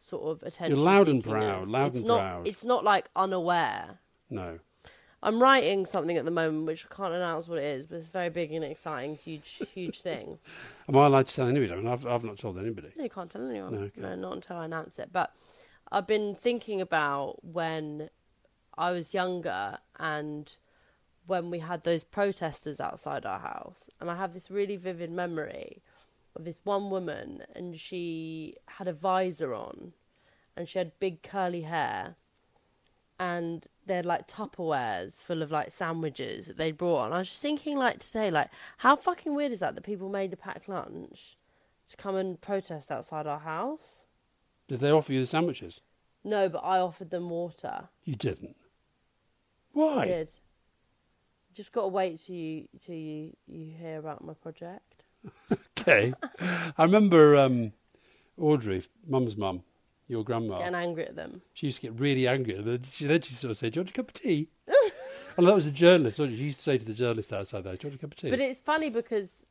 sort 0.00 0.24
of 0.24 0.42
attention. 0.42 0.76
You're 0.76 0.84
loud 0.84 1.08
and 1.08 1.22
proud, 1.22 1.66
loud 1.66 1.88
it's 1.88 1.98
and 1.98 2.08
not, 2.08 2.20
proud. 2.20 2.48
It's 2.48 2.64
not 2.64 2.84
like 2.84 3.08
unaware. 3.14 4.00
No. 4.28 4.58
I'm 5.22 5.40
writing 5.40 5.84
something 5.84 6.16
at 6.16 6.24
the 6.24 6.30
moment 6.30 6.64
which 6.64 6.86
I 6.90 6.94
can't 6.94 7.12
announce 7.12 7.46
what 7.46 7.58
it 7.58 7.64
is, 7.64 7.86
but 7.86 7.96
it's 7.98 8.08
a 8.08 8.10
very 8.10 8.30
big 8.30 8.52
and 8.52 8.64
exciting, 8.64 9.16
huge, 9.16 9.62
huge 9.74 10.00
thing. 10.00 10.38
Am 10.90 10.96
I 10.96 11.06
allowed 11.06 11.28
to 11.28 11.34
tell 11.36 11.46
anybody? 11.46 11.72
I 11.72 11.76
mean, 11.76 11.86
I've, 11.86 12.04
I've 12.04 12.24
not 12.24 12.36
told 12.36 12.58
anybody. 12.58 12.88
No, 12.96 13.04
you 13.04 13.10
can't 13.10 13.30
tell 13.30 13.48
anyone. 13.48 13.72
No, 13.72 13.90
No, 13.96 14.16
not 14.16 14.34
until 14.34 14.56
I 14.56 14.64
announce 14.64 14.98
it. 14.98 15.10
But 15.12 15.32
I've 15.92 16.08
been 16.08 16.34
thinking 16.34 16.80
about 16.80 17.44
when 17.44 18.10
I 18.76 18.90
was 18.90 19.14
younger 19.14 19.78
and 20.00 20.52
when 21.28 21.48
we 21.48 21.60
had 21.60 21.82
those 21.82 22.02
protesters 22.02 22.80
outside 22.80 23.24
our 23.24 23.38
house. 23.38 23.88
And 24.00 24.10
I 24.10 24.16
have 24.16 24.34
this 24.34 24.50
really 24.50 24.74
vivid 24.74 25.12
memory 25.12 25.80
of 26.34 26.44
this 26.44 26.60
one 26.64 26.90
woman, 26.90 27.44
and 27.54 27.78
she 27.78 28.56
had 28.66 28.88
a 28.88 28.92
visor 28.92 29.54
on, 29.54 29.92
and 30.56 30.68
she 30.68 30.80
had 30.80 30.98
big 30.98 31.22
curly 31.22 31.62
hair. 31.62 32.16
And 33.20 33.66
they 33.86 33.96
had 33.96 34.06
like 34.06 34.26
Tupperwares 34.26 35.22
full 35.22 35.42
of 35.42 35.50
like 35.50 35.70
sandwiches 35.70 36.46
that 36.46 36.56
they 36.56 36.72
brought 36.72 37.04
on. 37.04 37.12
I 37.12 37.18
was 37.18 37.28
just 37.28 37.42
thinking, 37.42 37.76
like 37.76 37.98
today, 37.98 38.30
like 38.30 38.48
how 38.78 38.96
fucking 38.96 39.34
weird 39.34 39.52
is 39.52 39.60
that 39.60 39.74
that 39.74 39.84
people 39.84 40.08
made 40.08 40.32
a 40.32 40.36
packed 40.36 40.68
lunch 40.68 41.36
to 41.90 41.96
come 41.96 42.16
and 42.16 42.40
protest 42.40 42.90
outside 42.90 43.26
our 43.26 43.40
house? 43.40 44.04
Did 44.68 44.80
they 44.80 44.90
offer 44.90 45.12
you 45.12 45.20
the 45.20 45.26
sandwiches? 45.26 45.82
No, 46.24 46.48
but 46.48 46.60
I 46.64 46.78
offered 46.78 47.10
them 47.10 47.28
water. 47.28 47.88
You 48.04 48.16
didn't. 48.16 48.56
I 49.74 49.78
Why? 49.78 50.06
did. 50.06 50.30
Just 51.52 51.72
got 51.72 51.82
to 51.82 51.88
wait 51.88 52.20
till 52.20 52.36
you 52.36 52.68
till 52.80 52.94
you 52.94 53.36
you 53.46 53.74
hear 53.78 53.98
about 53.98 54.24
my 54.24 54.34
project. 54.34 55.04
Okay. 55.80 56.12
I 56.36 56.82
remember 56.84 57.36
um, 57.36 57.72
Audrey, 58.38 58.82
mum's 59.08 59.34
mum, 59.34 59.62
your 60.10 60.24
grandma, 60.24 60.58
Getting 60.58 60.74
angry 60.74 61.06
at 61.06 61.16
them. 61.16 61.42
she 61.54 61.66
used 61.68 61.80
to 61.80 61.82
get 61.82 61.98
really 62.00 62.26
angry. 62.26 62.56
And 62.56 62.66
then 62.66 62.82
she, 62.82 63.06
then 63.06 63.22
she 63.22 63.32
sort 63.34 63.50
of 63.52 63.56
said, 63.56 63.72
Do 63.72 63.78
you 63.78 63.82
want 63.82 63.90
a 63.90 63.92
cup 63.94 64.08
of 64.08 64.14
tea? 64.14 64.48
and 65.36 65.46
that 65.46 65.54
was 65.54 65.66
a 65.66 65.70
journalist, 65.70 66.18
wasn't 66.18 66.34
it? 66.34 66.38
She 66.38 66.44
used 66.44 66.58
to 66.58 66.64
say 66.64 66.78
to 66.78 66.84
the 66.84 66.94
journalist 66.94 67.32
outside 67.32 67.64
there, 67.64 67.76
Do 67.76 67.86
you 67.86 67.90
want 67.90 68.00
a 68.00 68.06
cup 68.06 68.12
of 68.12 68.16
tea? 68.18 68.30
But 68.30 68.40
it's 68.40 68.60
funny 68.60 68.90
because 68.90 69.46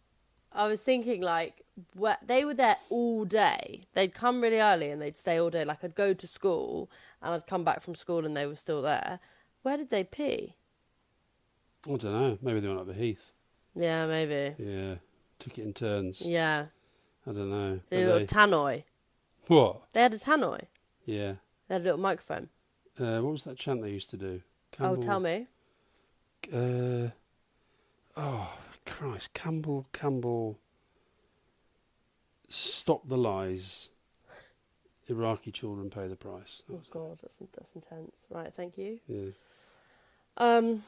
I 0.52 0.68
was 0.68 0.82
thinking 0.82 1.22
like 1.22 1.64
where, 1.96 2.18
they 2.26 2.44
were 2.44 2.54
there 2.54 2.78
all 2.90 3.24
day. 3.26 3.82
They'd 3.94 4.14
come 4.14 4.42
really 4.42 4.60
early 4.60 4.90
and 4.90 5.02
they'd 5.02 5.18
stay 5.18 5.40
all 5.40 5.50
day. 5.50 5.64
Like 5.64 5.84
I'd 5.84 5.96
go 5.96 6.14
to 6.14 6.28
school 6.28 6.90
and 7.22 7.34
I'd 7.34 7.48
come 7.48 7.64
back 7.64 7.82
from 7.82 7.96
school 7.96 8.26
and 8.26 8.36
they 8.36 8.46
were 8.46 8.56
still 8.56 8.82
there. 8.82 9.20
Where 9.62 9.78
did 9.78 9.90
they 9.90 10.04
pee? 10.04 10.56
I 11.88 11.96
don't 11.96 12.04
know. 12.04 12.38
Maybe 12.42 12.60
they 12.60 12.68
went 12.68 12.80
up 12.82 12.88
the 12.88 12.94
heath. 12.94 13.32
Yeah, 13.76 14.06
maybe. 14.08 14.56
Yeah. 14.62 14.96
Took 15.40 15.58
it 15.58 15.64
in 15.64 15.74
turns. 15.74 16.22
Yeah, 16.22 16.66
I 17.26 17.32
don't 17.32 17.50
know. 17.50 17.80
little 17.92 18.20
they- 18.20 18.26
tannoy. 18.26 18.84
What? 19.50 19.82
They 19.94 20.02
had 20.02 20.14
a 20.14 20.18
tannoy. 20.18 20.62
Yeah. 21.06 21.34
They 21.68 21.76
had 21.76 21.82
a 21.82 21.84
little 21.84 22.00
microphone. 22.00 22.50
Uh, 23.00 23.20
what 23.22 23.32
was 23.32 23.44
that 23.44 23.58
chant 23.58 23.82
they 23.82 23.92
used 23.92 24.10
to 24.12 24.18
do? 24.18 24.42
Oh, 24.80 24.96
tell 24.96 25.20
me. 25.20 25.48
Uh, 26.54 27.10
oh, 28.16 28.54
Christ. 28.86 29.34
Campbell, 29.34 29.88
Campbell. 29.92 30.58
Stop 32.48 33.08
the 33.08 33.18
lies. 33.18 33.90
Iraqi 35.08 35.52
children 35.52 35.90
pay 35.90 36.08
the 36.08 36.16
price. 36.16 36.62
That 36.68 36.74
Oh 36.76 36.78
it. 36.80 36.90
God, 36.92 37.20
that's 37.22 37.36
that's 37.56 37.74
intense. 37.74 38.16
Right, 38.30 38.54
thank 38.54 38.78
you. 38.78 39.00
Yeah. 39.08 39.32
Um, 40.38 40.84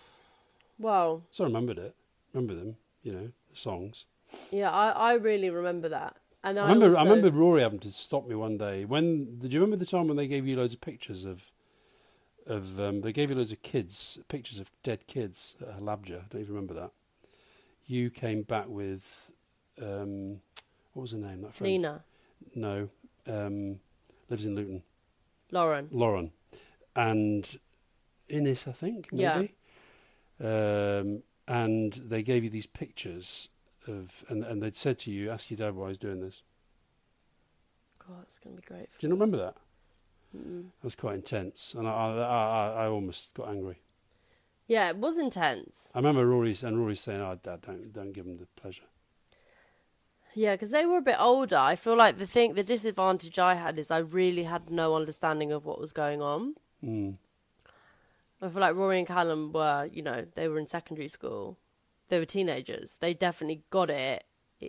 well, 0.78 1.24
So 1.32 1.44
I 1.44 1.48
remembered 1.48 1.78
it. 1.80 1.96
Remember 2.34 2.54
them, 2.54 2.78
you 3.04 3.12
know, 3.12 3.32
the 3.52 3.58
songs. 3.58 4.06
yeah, 4.52 4.70
I, 4.72 4.90
I 4.92 5.14
really 5.14 5.50
remember 5.50 5.90
that. 5.90 6.16
And 6.44 6.58
I 6.60 6.64
I, 6.66 6.74
remember, 6.74 6.98
I 6.98 7.04
remember 7.04 7.32
Rory 7.32 7.62
having 7.62 7.80
to 7.80 7.92
stop 7.92 8.28
me 8.28 8.36
one 8.36 8.58
day. 8.58 8.86
When 8.86 9.38
did 9.40 9.54
you 9.54 9.60
remember 9.60 9.78
the 9.84 9.90
time 9.90 10.08
when 10.08 10.18
they 10.18 10.28
gave 10.28 10.48
you 10.48 10.56
loads 10.56 10.74
of 10.74 10.82
pictures 10.82 11.24
of, 11.26 11.52
of 12.48 12.80
um, 12.80 13.02
they 13.02 13.14
gave 13.14 13.30
you 13.30 13.36
loads 13.36 13.52
of 13.52 13.62
kids, 13.62 14.18
pictures 14.28 14.58
of 14.60 14.72
dead 14.84 15.06
kids 15.08 15.56
at 15.62 15.80
Halabja. 15.80 16.22
I 16.22 16.26
don't 16.30 16.42
even 16.42 16.56
remember 16.56 16.74
that. 16.74 16.92
You 17.86 18.10
came 18.10 18.42
back 18.44 18.66
with, 18.68 19.32
um, 19.82 20.42
what 20.94 21.04
was 21.04 21.12
her 21.12 21.18
name? 21.18 21.42
That 21.42 21.54
friend? 21.54 21.72
Nina, 21.74 22.04
No, 22.56 22.90
um, 23.28 23.80
lives 24.30 24.46
in 24.46 24.56
Luton. 24.56 24.82
Lauren. 25.52 25.90
Lauren, 25.92 26.32
and 26.96 27.58
Innes, 28.30 28.68
I 28.68 28.72
think 28.72 29.10
Yeah. 29.12 29.36
maybe. 29.36 29.54
Um, 30.40 31.24
and 31.48 31.94
they 31.94 32.24
gave 32.24 32.44
you 32.44 32.50
these 32.50 32.66
pictures 32.66 33.50
of, 33.88 34.24
and 34.30 34.44
and 34.44 34.62
they'd 34.62 34.76
said 34.76 35.00
to 35.00 35.12
you, 35.12 35.30
"Ask 35.32 35.50
your 35.50 35.58
dad 35.58 35.76
why 35.76 35.90
he's 35.90 35.98
doing 35.98 36.22
this." 36.22 36.44
God, 38.00 38.26
it's 38.28 38.40
gonna 38.40 38.56
be 38.56 38.62
great. 38.62 38.92
For 38.92 39.00
Do 39.00 39.08
you 39.08 39.10
not 39.10 39.20
remember 39.20 39.38
that? 39.38 39.58
Mm. 40.36 40.64
That 40.82 40.84
was 40.84 40.96
quite 40.96 41.16
intense, 41.16 41.74
and 41.78 41.88
I, 41.88 41.92
I, 41.92 42.22
I, 42.22 42.84
I 42.84 42.88
almost 42.88 43.34
got 43.34 43.50
angry. 43.50 43.78
Yeah, 44.68 44.90
it 44.90 44.98
was 44.98 45.20
intense. 45.20 45.92
I 45.94 46.00
remember 46.00 46.26
Rory's 46.26 46.64
and 46.64 46.78
Rory 46.80 46.96
saying, 46.96 47.22
"Oh, 47.22 47.38
Dad, 47.42 47.62
don't 47.62 47.92
don't 47.92 48.14
give 48.14 48.26
him 48.26 48.38
the 48.38 48.48
pleasure." 48.56 48.84
Yeah, 50.34 50.54
because 50.54 50.72
they 50.72 50.86
were 50.86 50.98
a 50.98 51.02
bit 51.02 51.20
older. 51.20 51.58
I 51.58 51.76
feel 51.76 51.98
like 51.98 52.18
the 52.18 52.28
thing, 52.28 52.54
the 52.54 52.64
disadvantage 52.64 53.38
I 53.38 53.56
had 53.56 53.78
is 53.78 53.92
I 53.92 53.98
really 53.98 54.44
had 54.44 54.70
no 54.70 54.96
understanding 54.96 55.52
of 55.52 55.66
what 55.66 55.80
was 55.80 55.92
going 55.92 56.22
on. 56.22 56.56
Mm. 56.84 57.18
I 58.42 58.50
feel 58.50 58.62
like 58.62 58.76
Rory 58.76 58.98
and 58.98 59.08
Callum 59.08 59.52
were, 59.52 59.90
you 59.92 60.02
know, 60.02 60.26
they 60.36 60.48
were 60.48 60.58
in 60.58 60.68
secondary 60.68 61.10
school. 61.10 61.58
They 62.12 62.20
were 62.20 62.26
teenagers. 62.26 62.98
They 63.00 63.14
definitely 63.14 63.64
got 63.70 63.90
it, 63.90 64.26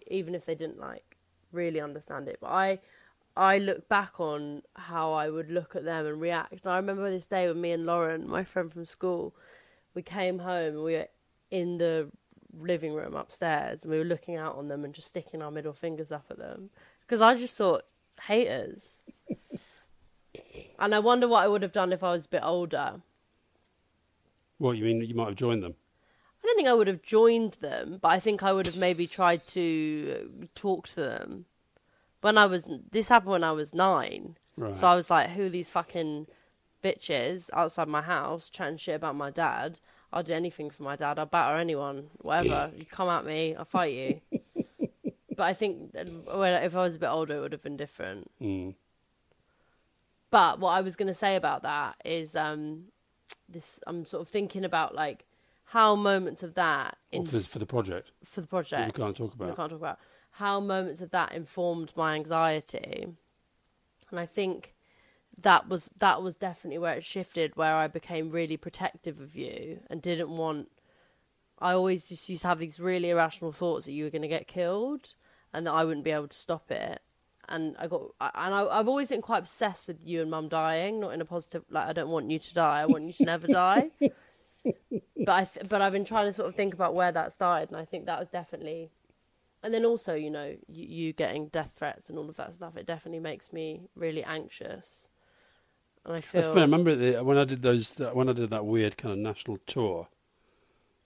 even 0.06 0.37
if 0.37 0.46
they 0.46 0.54
didn't 0.54 0.78
like 0.78 1.16
really 1.50 1.80
understand 1.80 2.28
it. 2.28 2.38
But 2.40 2.50
I, 2.50 2.78
I 3.37 3.58
look 3.58 3.88
back 3.88 4.20
on 4.20 4.62
how 4.76 5.12
I 5.12 5.28
would 5.28 5.50
look 5.50 5.75
at 5.75 5.84
them 5.84 6.06
and 6.06 6.20
react. 6.20 6.64
And 6.64 6.72
I 6.72 6.76
remember 6.76 7.11
this 7.11 7.26
day 7.26 7.49
when 7.49 7.61
me 7.61 7.72
and 7.72 7.84
Lauren, 7.84 8.30
my 8.30 8.44
friend 8.44 8.72
from 8.72 8.87
school, 8.87 9.34
we 9.92 10.02
came 10.02 10.38
home. 10.38 10.76
and 10.76 10.84
We 10.84 10.92
were 10.94 11.08
in 11.50 11.78
the 11.78 12.10
living 12.56 12.95
room 12.95 13.17
upstairs, 13.17 13.82
and 13.82 13.90
we 13.90 13.99
were 13.99 14.04
looking 14.04 14.36
out 14.36 14.54
on 14.54 14.69
them 14.69 14.84
and 14.84 14.95
just 14.95 15.08
sticking 15.08 15.43
our 15.43 15.50
middle 15.50 15.73
fingers 15.73 16.12
up 16.12 16.26
at 16.30 16.38
them 16.38 16.71
because 17.00 17.21
I 17.21 17.34
just 17.34 17.58
thought 17.58 17.86
haters. 18.28 18.99
and 20.78 20.95
I 20.95 21.00
wonder 21.00 21.26
what 21.26 21.43
I 21.43 21.49
would 21.49 21.62
have 21.62 21.73
done 21.73 21.93
if 21.93 22.04
I 22.04 22.12
was 22.12 22.26
a 22.26 22.28
bit 22.28 22.43
older. 22.45 23.00
What 24.58 24.76
you 24.76 24.84
mean? 24.84 25.00
You 25.00 25.17
might 25.17 25.26
have 25.26 25.34
joined 25.34 25.64
them. 25.64 25.75
I 26.52 26.54
don't 26.54 26.56
think 26.56 26.69
I 26.69 26.75
would 26.75 26.86
have 26.88 27.02
joined 27.02 27.54
them, 27.54 27.99
but 28.02 28.08
I 28.08 28.21
think 28.21 28.43
I 28.43 28.52
would 28.52 28.67
have 28.67 28.76
maybe 28.76 29.06
tried 29.06 29.47
to 29.49 30.28
uh, 30.43 30.47
talk 30.54 30.86
to 30.88 30.97
them. 30.97 31.47
When 32.21 32.36
I 32.36 32.45
was, 32.45 32.69
this 32.91 33.08
happened 33.08 33.30
when 33.30 33.45
I 33.45 33.52
was 33.52 33.73
nine. 33.73 34.36
Right. 34.56 34.76
So 34.76 34.86
I 34.86 34.95
was 34.95 35.08
like, 35.08 35.30
who 35.30 35.47
are 35.47 35.49
these 35.49 35.71
fucking 35.71 36.26
bitches 36.84 37.49
outside 37.54 37.88
my 37.88 38.02
house 38.02 38.50
chatting 38.50 38.76
shit 38.76 38.97
about 38.97 39.17
my 39.17 39.30
dad? 39.30 39.80
I'll 40.12 40.23
do 40.23 40.34
anything 40.34 40.69
for 40.69 40.82
my 40.82 40.95
dad. 40.95 41.19
I'll 41.19 41.25
batter 41.25 41.56
anyone, 41.56 42.10
whatever. 42.19 42.71
you 42.76 42.84
come 42.84 43.08
at 43.08 43.25
me, 43.25 43.54
I'll 43.54 43.65
fight 43.65 43.95
you. 43.95 44.21
but 45.30 45.45
I 45.45 45.54
think 45.54 45.95
when, 45.95 46.62
if 46.62 46.76
I 46.76 46.82
was 46.82 46.97
a 46.97 46.99
bit 46.99 47.08
older, 47.08 47.36
it 47.36 47.41
would 47.41 47.52
have 47.52 47.62
been 47.62 47.78
different. 47.78 48.30
Mm. 48.43 48.75
But 50.30 50.58
what 50.58 50.73
I 50.73 50.82
was 50.82 50.97
going 50.97 51.08
to 51.08 51.15
say 51.15 51.36
about 51.36 51.62
that 51.62 51.97
is 52.04 52.36
um, 52.36 52.88
this 53.49 53.80
I'm 53.86 54.04
sort 54.04 54.21
of 54.21 54.28
thinking 54.28 54.65
about 54.67 54.95
like 54.95 55.25
how 55.73 55.97
moments 55.97 56.43
of 56.43 56.54
that 56.54 56.99
in 57.11 57.25
for, 57.25 57.39
the, 57.39 57.43
for 57.43 57.58
the 57.58 57.67
project. 57.67 58.11
for 58.25 58.43
the 58.43 58.47
project. 58.47 58.95
We 58.99 59.02
can't 59.02 59.17
talk 59.17 59.35
about. 59.35 59.49
we 59.49 59.56
can't 59.56 59.71
talk 59.71 59.78
about. 59.78 59.99
How 60.32 60.61
moments 60.61 61.00
of 61.00 61.11
that 61.13 61.32
informed 61.32 61.93
my 61.97 62.15
anxiety. 62.15 63.06
And 64.11 64.21
i 64.21 64.26
think 64.26 64.75
that 65.41 65.69
was 65.71 65.91
that 65.99 66.23
was 66.23 66.37
definitely 66.37 66.78
where 66.78 66.95
it 66.95 67.04
shifted 67.04 67.56
where 67.56 67.75
i 67.76 67.89
became 67.89 68.28
really 68.28 68.58
protective 68.58 69.19
of 69.21 69.35
you 69.35 69.80
and 69.89 70.02
didn't 70.02 70.28
want 70.28 70.69
i 71.58 71.73
always 71.73 72.11
just 72.11 72.28
used 72.28 72.43
to 72.43 72.49
have 72.49 72.58
these 72.58 72.78
really 72.78 73.08
irrational 73.08 73.52
thoughts 73.52 73.87
that 73.87 73.93
you 73.93 74.04
were 74.04 74.11
going 74.11 74.21
to 74.21 74.28
get 74.28 74.47
killed 74.47 75.15
and 75.54 75.67
that 75.67 75.73
i 75.73 75.82
wouldn't 75.85 76.04
be 76.04 76.11
able 76.11 76.28
to 76.28 76.37
stop 76.37 76.71
it. 76.71 77.00
And 77.49 77.75
i 77.78 77.87
got 77.87 78.02
and 78.21 78.54
I, 78.54 78.67
i've 78.78 78.89
always 78.89 79.08
been 79.08 79.23
quite 79.23 79.39
obsessed 79.39 79.89
with 79.89 79.99
you 80.04 80.21
and 80.21 80.30
mum 80.30 80.49
dying 80.49 81.00
not 81.00 81.15
in 81.15 81.23
a 81.23 81.25
positive 81.25 81.65
like 81.71 81.89
i 81.89 81.93
don't 81.95 82.11
want 82.11 82.30
you 82.30 82.39
to 82.39 82.54
die 82.54 82.80
i 82.82 82.87
want 82.87 83.04
you 83.06 83.13
to 83.15 83.25
never 83.25 83.47
die 83.47 83.91
but 84.64 85.28
I 85.28 85.44
th- 85.44 85.68
but 85.68 85.82
I've 85.82 85.92
been 85.92 86.04
trying 86.04 86.26
to 86.26 86.32
sort 86.32 86.48
of 86.48 86.54
think 86.54 86.75
about 86.75 86.94
where 86.94 87.12
that 87.12 87.32
started, 87.32 87.70
and 87.70 87.78
I 87.78 87.84
think 87.84 88.06
that 88.06 88.18
was 88.18 88.28
definitely, 88.28 88.90
and 89.62 89.72
then 89.75 89.84
also 89.84 90.14
you 90.14 90.30
know 90.30 90.56
you, 90.68 90.86
you 90.86 91.12
getting 91.12 91.48
death 91.48 91.72
threats 91.76 92.08
and 92.08 92.18
all 92.18 92.28
of 92.28 92.36
that 92.36 92.54
stuff. 92.54 92.76
It 92.76 92.86
definitely 92.86 93.20
makes 93.20 93.52
me 93.52 93.88
really 93.96 94.22
anxious, 94.25 95.08
and 96.04 96.14
I 96.14 96.20
feel 96.20 96.40
That's 96.40 96.52
funny. 96.52 96.60
I 96.60 96.64
remember 96.64 96.94
the, 96.94 97.25
when 97.25 97.38
I 97.38 97.44
did 97.44 97.62
those 97.62 97.98
when 98.12 98.28
I 98.28 98.32
did 98.32 98.50
that 98.50 98.66
weird 98.66 98.96
kind 98.96 99.12
of 99.12 99.18
national 99.18 99.58
tour. 99.66 100.08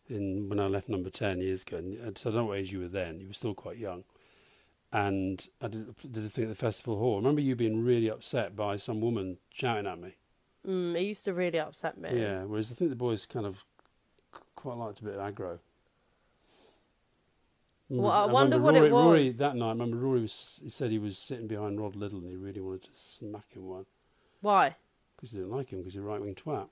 In 0.08 0.48
when 0.48 0.60
I 0.60 0.66
left 0.66 0.88
Number 0.88 1.10
Ten 1.10 1.40
years 1.40 1.62
ago, 1.62 1.78
and 1.78 1.98
and 1.98 2.16
so 2.16 2.30
I 2.30 2.32
don't 2.32 2.42
know 2.42 2.48
what 2.50 2.58
age 2.58 2.70
you 2.70 2.78
were 2.78 2.88
then. 2.88 3.18
You 3.18 3.26
were 3.26 3.32
still 3.32 3.54
quite 3.54 3.76
young, 3.76 4.04
and 4.92 5.48
I 5.60 5.66
did, 5.66 5.96
did 6.12 6.24
a 6.24 6.28
thing 6.28 6.44
at 6.44 6.50
the 6.50 6.54
festival 6.54 6.96
hall. 6.98 7.14
I 7.14 7.16
remember 7.16 7.40
you 7.40 7.56
being 7.56 7.84
really 7.84 8.08
upset 8.08 8.54
by 8.54 8.76
some 8.76 9.00
woman 9.00 9.38
shouting 9.50 9.86
at 9.86 9.98
me. 9.98 10.14
Mm, 10.66 10.94
it 10.96 11.02
used 11.02 11.24
to 11.26 11.32
really 11.34 11.58
upset 11.60 11.96
me. 11.98 12.10
Yeah, 12.12 12.42
whereas 12.44 12.72
I 12.72 12.74
think 12.74 12.90
the 12.90 12.96
boys 12.96 13.24
kind 13.26 13.46
of 13.46 13.64
quite 14.56 14.76
liked 14.76 15.00
a 15.00 15.04
bit 15.04 15.14
of 15.14 15.20
aggro. 15.34 15.58
Well, 17.88 18.10
I 18.10 18.26
remember 18.26 18.34
wonder 18.34 18.58
what 18.58 18.74
it 18.74 18.80
Rory, 18.80 18.90
Rory 18.90 19.24
was. 19.24 19.36
that 19.36 19.54
night. 19.54 19.66
I 19.66 19.70
remember 19.70 19.96
Rory 19.96 20.22
was, 20.22 20.60
he 20.62 20.68
said 20.68 20.90
he 20.90 20.98
was 20.98 21.16
sitting 21.16 21.46
behind 21.46 21.80
Rod 21.80 21.94
Liddle 21.94 22.18
and 22.18 22.28
he 22.28 22.36
really 22.36 22.60
wanted 22.60 22.82
to 22.82 22.90
smack 22.94 23.52
him 23.52 23.66
one 23.68 23.86
Why? 24.40 24.74
because 25.14 25.30
he 25.30 25.38
didn't 25.38 25.52
like 25.52 25.70
him 25.70 25.78
because 25.78 25.94
he's 25.94 26.02
a 26.02 26.04
right 26.04 26.20
wing 26.20 26.34
twat. 26.34 26.66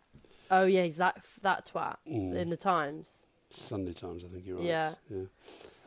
Oh 0.50 0.64
yeah, 0.64 0.82
he's 0.82 0.96
that 0.96 1.24
that 1.42 1.70
twat 1.72 1.96
Mm. 2.10 2.34
in 2.36 2.50
the 2.50 2.56
Times. 2.56 3.06
Sunday 3.48 3.92
Times, 3.92 4.24
I 4.24 4.28
think 4.28 4.44
you're 4.44 4.56
right. 4.56 4.66
Yeah. 4.66 4.94
yeah. 5.08 5.22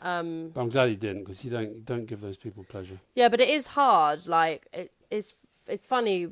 Um, 0.02 0.52
But 0.54 0.62
I'm 0.62 0.70
glad 0.70 0.90
he 0.90 0.96
didn't 0.96 1.24
because 1.24 1.44
you 1.44 1.52
don't 1.52 1.84
don't 1.86 2.06
give 2.06 2.22
those 2.22 2.38
people 2.38 2.64
pleasure. 2.64 3.00
Yeah, 3.14 3.28
but 3.28 3.42
it 3.42 3.50
is 3.50 3.68
hard. 3.68 4.28
Like 4.28 4.68
it, 4.72 4.94
it's 5.12 5.34
it's 5.68 5.86
funny 5.86 6.30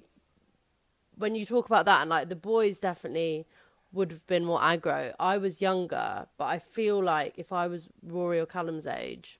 when 1.18 1.36
you 1.36 1.46
talk 1.46 1.66
about 1.66 1.86
that, 1.86 2.02
and 2.02 2.10
like 2.10 2.30
the 2.30 2.36
boys 2.36 2.80
definitely 2.80 3.46
would 3.92 4.12
have 4.12 4.26
been 4.28 4.46
more 4.46 4.60
aggro. 4.60 5.14
I 5.20 5.38
was 5.38 5.62
younger, 5.62 6.28
but 6.38 6.46
I 6.46 6.60
feel 6.60 7.02
like 7.02 7.34
if 7.38 7.52
I 7.54 7.68
was 7.68 7.90
Rory 8.04 8.40
or 8.40 8.46
Callum's 8.46 8.88
age, 8.88 9.40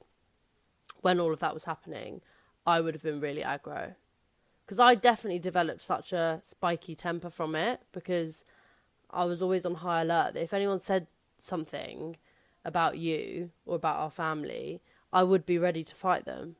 when 1.02 1.20
all 1.20 1.34
of 1.34 1.40
that 1.42 1.54
was 1.54 1.66
happening, 1.66 2.22
I 2.66 2.82
would 2.82 2.96
have 2.96 3.04
been 3.04 3.20
really 3.20 3.42
aggro. 3.42 3.96
Because 4.66 4.80
I 4.80 4.96
definitely 4.96 5.40
developed 5.40 5.84
such 5.84 6.12
a 6.12 6.40
spiky 6.42 6.96
temper 6.96 7.30
from 7.30 7.54
it 7.54 7.82
because 7.92 8.46
I 9.12 9.26
was 9.26 9.42
always 9.42 9.66
on 9.66 9.76
high 9.76 10.02
alert. 10.02 10.34
that 10.34 10.42
If 10.42 10.54
anyone 10.54 10.80
said 10.80 11.08
something 11.38 12.18
about 12.64 12.98
you 12.98 13.52
or 13.66 13.76
about 13.76 13.98
our 13.98 14.10
family, 14.10 14.82
I 15.14 15.24
would 15.24 15.46
be 15.46 15.60
ready 15.60 15.84
to 15.84 15.96
fight 15.96 16.26
them. 16.26 16.56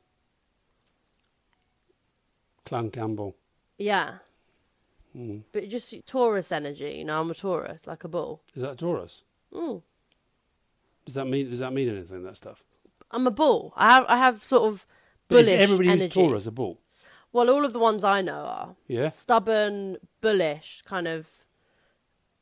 Clan 2.66 2.92
Campbell. 2.92 3.36
Yeah. 3.78 4.18
Mm. 5.16 5.44
But 5.54 5.70
just 5.70 5.94
Taurus 6.08 6.52
energy, 6.52 6.96
you 6.98 7.06
know, 7.06 7.22
I'm 7.22 7.32
a 7.32 7.34
Taurus, 7.34 7.88
like 7.88 8.04
a 8.04 8.08
bull. 8.08 8.42
Is 8.54 8.62
that 8.62 8.78
Taurus? 8.78 9.24
Mm. 9.54 9.82
Does 11.06 11.16
that 11.16 11.26
mean 11.26 11.50
does 11.50 11.60
that 11.60 11.72
mean 11.72 11.88
anything? 11.90 12.24
That 12.24 12.36
stuff. 12.38 12.62
I'm 13.12 13.26
a 13.28 13.32
bull. 13.32 13.72
I 13.78 13.94
have 13.94 14.06
I 14.10 14.18
have 14.18 14.44
sort 14.44 14.64
of 14.64 14.86
But 15.30 15.42
is 15.42 15.48
everybody 15.50 15.90
energy. 15.90 16.06
who's 16.06 16.14
Taurus 16.14 16.48
a 16.48 16.52
bull? 16.52 16.80
Well, 17.32 17.50
all 17.50 17.64
of 17.66 17.74
the 17.74 17.80
ones 17.80 18.04
I 18.04 18.22
know 18.22 18.34
are 18.46 18.76
Yeah. 18.88 19.10
stubborn, 19.10 19.98
bullish, 20.22 20.82
kind 20.82 21.08
of. 21.08 21.30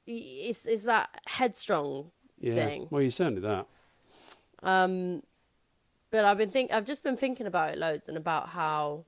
It's 0.08 0.66
it's 0.66 0.84
that 0.84 1.22
headstrong 1.28 2.12
Yeah. 2.40 2.56
thing. 2.56 2.88
Well, 2.90 3.02
you're 3.02 3.12
certainly 3.12 3.42
that. 3.42 3.68
Um, 4.64 5.24
but 6.10 6.26
I've 6.26 6.38
been 6.38 6.50
think 6.50 6.72
I've 6.72 6.86
just 6.86 7.04
been 7.04 7.18
thinking 7.18 7.46
about 7.48 7.74
it 7.74 7.78
loads 7.78 8.08
and 8.08 8.18
about 8.18 8.50
how 8.50 9.06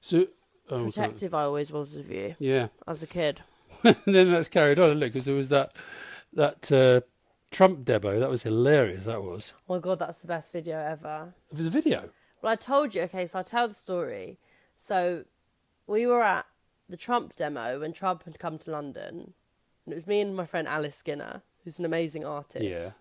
So, 0.00 0.28
oh, 0.70 0.84
protective 0.84 1.34
I 1.34 1.42
always 1.44 1.72
was 1.72 1.96
of 1.96 2.10
you 2.10 2.34
Yeah. 2.38 2.68
as 2.86 3.02
a 3.02 3.06
kid. 3.06 3.40
and 3.84 3.96
then 4.06 4.30
that's 4.30 4.48
carried 4.48 4.78
on, 4.78 4.90
Look, 4.90 5.10
because 5.12 5.24
there 5.24 5.34
was 5.34 5.48
that 5.50 5.72
that 6.32 6.70
uh, 6.72 7.00
Trump 7.50 7.84
debo. 7.84 8.18
That 8.20 8.30
was 8.30 8.42
hilarious. 8.42 9.04
That 9.04 9.22
was. 9.22 9.52
Oh 9.68 9.74
my 9.74 9.80
god, 9.80 9.98
that's 9.98 10.18
the 10.18 10.26
best 10.26 10.52
video 10.52 10.78
ever. 10.78 11.34
It 11.50 11.58
was 11.58 11.66
a 11.66 11.70
video. 11.70 12.10
Well, 12.42 12.52
I 12.52 12.56
told 12.56 12.94
you. 12.94 13.02
Okay, 13.02 13.26
so 13.26 13.38
I'll 13.38 13.44
tell 13.44 13.68
the 13.68 13.74
story. 13.74 14.38
So 14.76 15.24
we 15.86 16.06
were 16.06 16.22
at 16.22 16.46
the 16.88 16.96
Trump 16.96 17.36
demo 17.36 17.80
when 17.80 17.92
Trump 17.92 18.24
had 18.24 18.38
come 18.38 18.58
to 18.58 18.70
London, 18.70 19.34
and 19.84 19.92
it 19.92 19.94
was 19.94 20.06
me 20.06 20.20
and 20.20 20.34
my 20.36 20.46
friend 20.46 20.66
Alice 20.68 20.96
Skinner, 20.96 21.42
who's 21.64 21.78
an 21.78 21.84
amazing 21.84 22.24
artist. 22.24 22.64
Yeah. 22.64 22.92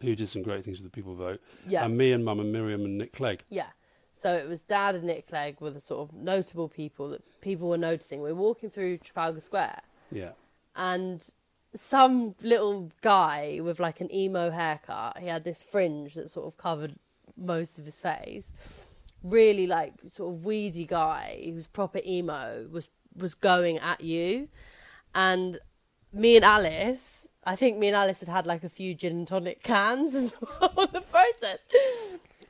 Who 0.00 0.14
did 0.14 0.28
some 0.28 0.42
great 0.42 0.64
things 0.64 0.78
for 0.78 0.84
the 0.84 0.90
People 0.90 1.14
Vote. 1.14 1.40
Yeah. 1.68 1.84
And 1.84 1.98
me 1.98 2.12
and 2.12 2.24
Mum 2.24 2.40
and 2.40 2.50
Miriam 2.52 2.84
and 2.86 2.96
Nick 2.96 3.12
Clegg. 3.12 3.44
Yeah. 3.50 3.66
So 4.20 4.34
it 4.34 4.46
was 4.48 4.60
Dad 4.60 4.94
and 4.96 5.04
Nick 5.04 5.28
Clegg 5.28 5.60
were 5.62 5.70
the 5.70 5.80
sort 5.80 6.00
of 6.06 6.14
notable 6.14 6.68
people 6.68 7.08
that 7.10 7.22
people 7.40 7.68
were 7.70 7.78
noticing. 7.78 8.20
We 8.20 8.32
were 8.32 8.38
walking 8.38 8.68
through 8.68 8.98
Trafalgar 8.98 9.40
Square, 9.40 9.80
Yeah. 10.12 10.32
and 10.76 11.26
some 11.74 12.34
little 12.42 12.90
guy 13.00 13.60
with 13.62 13.80
like 13.80 14.00
an 14.02 14.12
emo 14.14 14.50
haircut. 14.50 15.16
He 15.18 15.26
had 15.28 15.44
this 15.44 15.62
fringe 15.62 16.14
that 16.14 16.28
sort 16.30 16.46
of 16.46 16.58
covered 16.58 16.96
most 17.36 17.78
of 17.78 17.84
his 17.86 17.94
face. 17.98 18.52
Really 19.22 19.66
like 19.66 19.94
sort 20.12 20.34
of 20.34 20.44
weedy 20.44 20.84
guy 20.84 21.40
who 21.44 21.54
was 21.54 21.66
proper 21.66 22.00
emo 22.06 22.66
was 22.70 22.90
was 23.16 23.34
going 23.34 23.78
at 23.78 24.02
you, 24.02 24.48
and 25.14 25.58
me 26.12 26.36
and 26.36 26.44
Alice. 26.44 27.26
I 27.44 27.56
think 27.56 27.78
me 27.78 27.86
and 27.88 27.96
Alice 27.96 28.20
had 28.20 28.28
had 28.28 28.46
like 28.46 28.64
a 28.64 28.68
few 28.68 28.94
gin 28.94 29.12
and 29.16 29.26
tonic 29.28 29.62
cans 29.62 30.14
as 30.22 30.34
well 30.42 30.72
on 30.76 30.88
the 30.92 31.00
protest. 31.00 31.64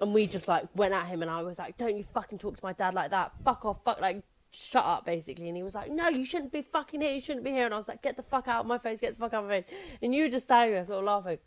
And 0.01 0.15
we 0.15 0.27
just 0.27 0.49
like 0.49 0.67
went 0.75 0.95
at 0.95 1.07
him, 1.07 1.23
and 1.23 1.31
I 1.31 1.43
was 1.43 1.59
like, 1.59 1.77
"Don't 1.77 1.97
you 1.97 2.05
fucking 2.05 2.39
talk 2.39 2.57
to 2.57 2.65
my 2.65 2.73
dad 2.73 2.95
like 2.95 3.11
that? 3.11 3.33
Fuck 3.45 3.65
off, 3.65 3.83
fuck 3.85 4.01
like." 4.01 4.23
Shut 4.53 4.85
up, 4.85 5.07
basically. 5.07 5.47
And 5.47 5.57
he 5.57 5.63
was 5.63 5.77
like, 5.77 5.93
No, 5.93 6.09
you 6.09 6.25
shouldn't 6.25 6.51
be 6.51 6.63
fucking 6.63 7.01
here. 7.03 7.13
You 7.13 7.21
shouldn't 7.21 7.45
be 7.45 7.53
here. 7.53 7.67
And 7.67 7.73
I 7.73 7.77
was 7.77 7.87
like, 7.87 8.03
Get 8.03 8.17
the 8.17 8.25
fuck 8.25 8.49
out 8.49 8.63
of 8.63 8.67
my 8.67 8.79
face. 8.79 8.99
Get 8.99 9.15
the 9.15 9.21
fuck 9.21 9.33
out 9.33 9.45
of 9.45 9.49
my 9.49 9.61
face. 9.61 9.73
And 10.03 10.13
you 10.13 10.25
were 10.25 10.29
just 10.29 10.47
standing 10.47 10.75
there, 10.75 10.85
sort 10.85 10.99
of 10.99 11.05
laughing. 11.05 11.39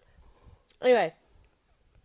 Anyway, 0.82 1.13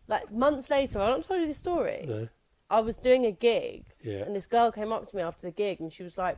like 0.08 0.32
months 0.32 0.70
later, 0.70 0.98
I 1.00 1.06
don't 1.06 1.24
tell 1.24 1.36
you 1.36 1.46
this 1.46 1.56
story. 1.58 2.04
No. 2.08 2.28
I 2.68 2.80
was 2.80 2.96
doing 2.96 3.24
a 3.26 3.30
gig, 3.30 3.84
Yeah. 4.02 4.22
and 4.24 4.34
this 4.34 4.48
girl 4.48 4.72
came 4.72 4.92
up 4.92 5.08
to 5.08 5.14
me 5.14 5.22
after 5.22 5.42
the 5.42 5.52
gig, 5.52 5.78
and 5.80 5.92
she 5.92 6.02
was 6.02 6.18
like, 6.18 6.36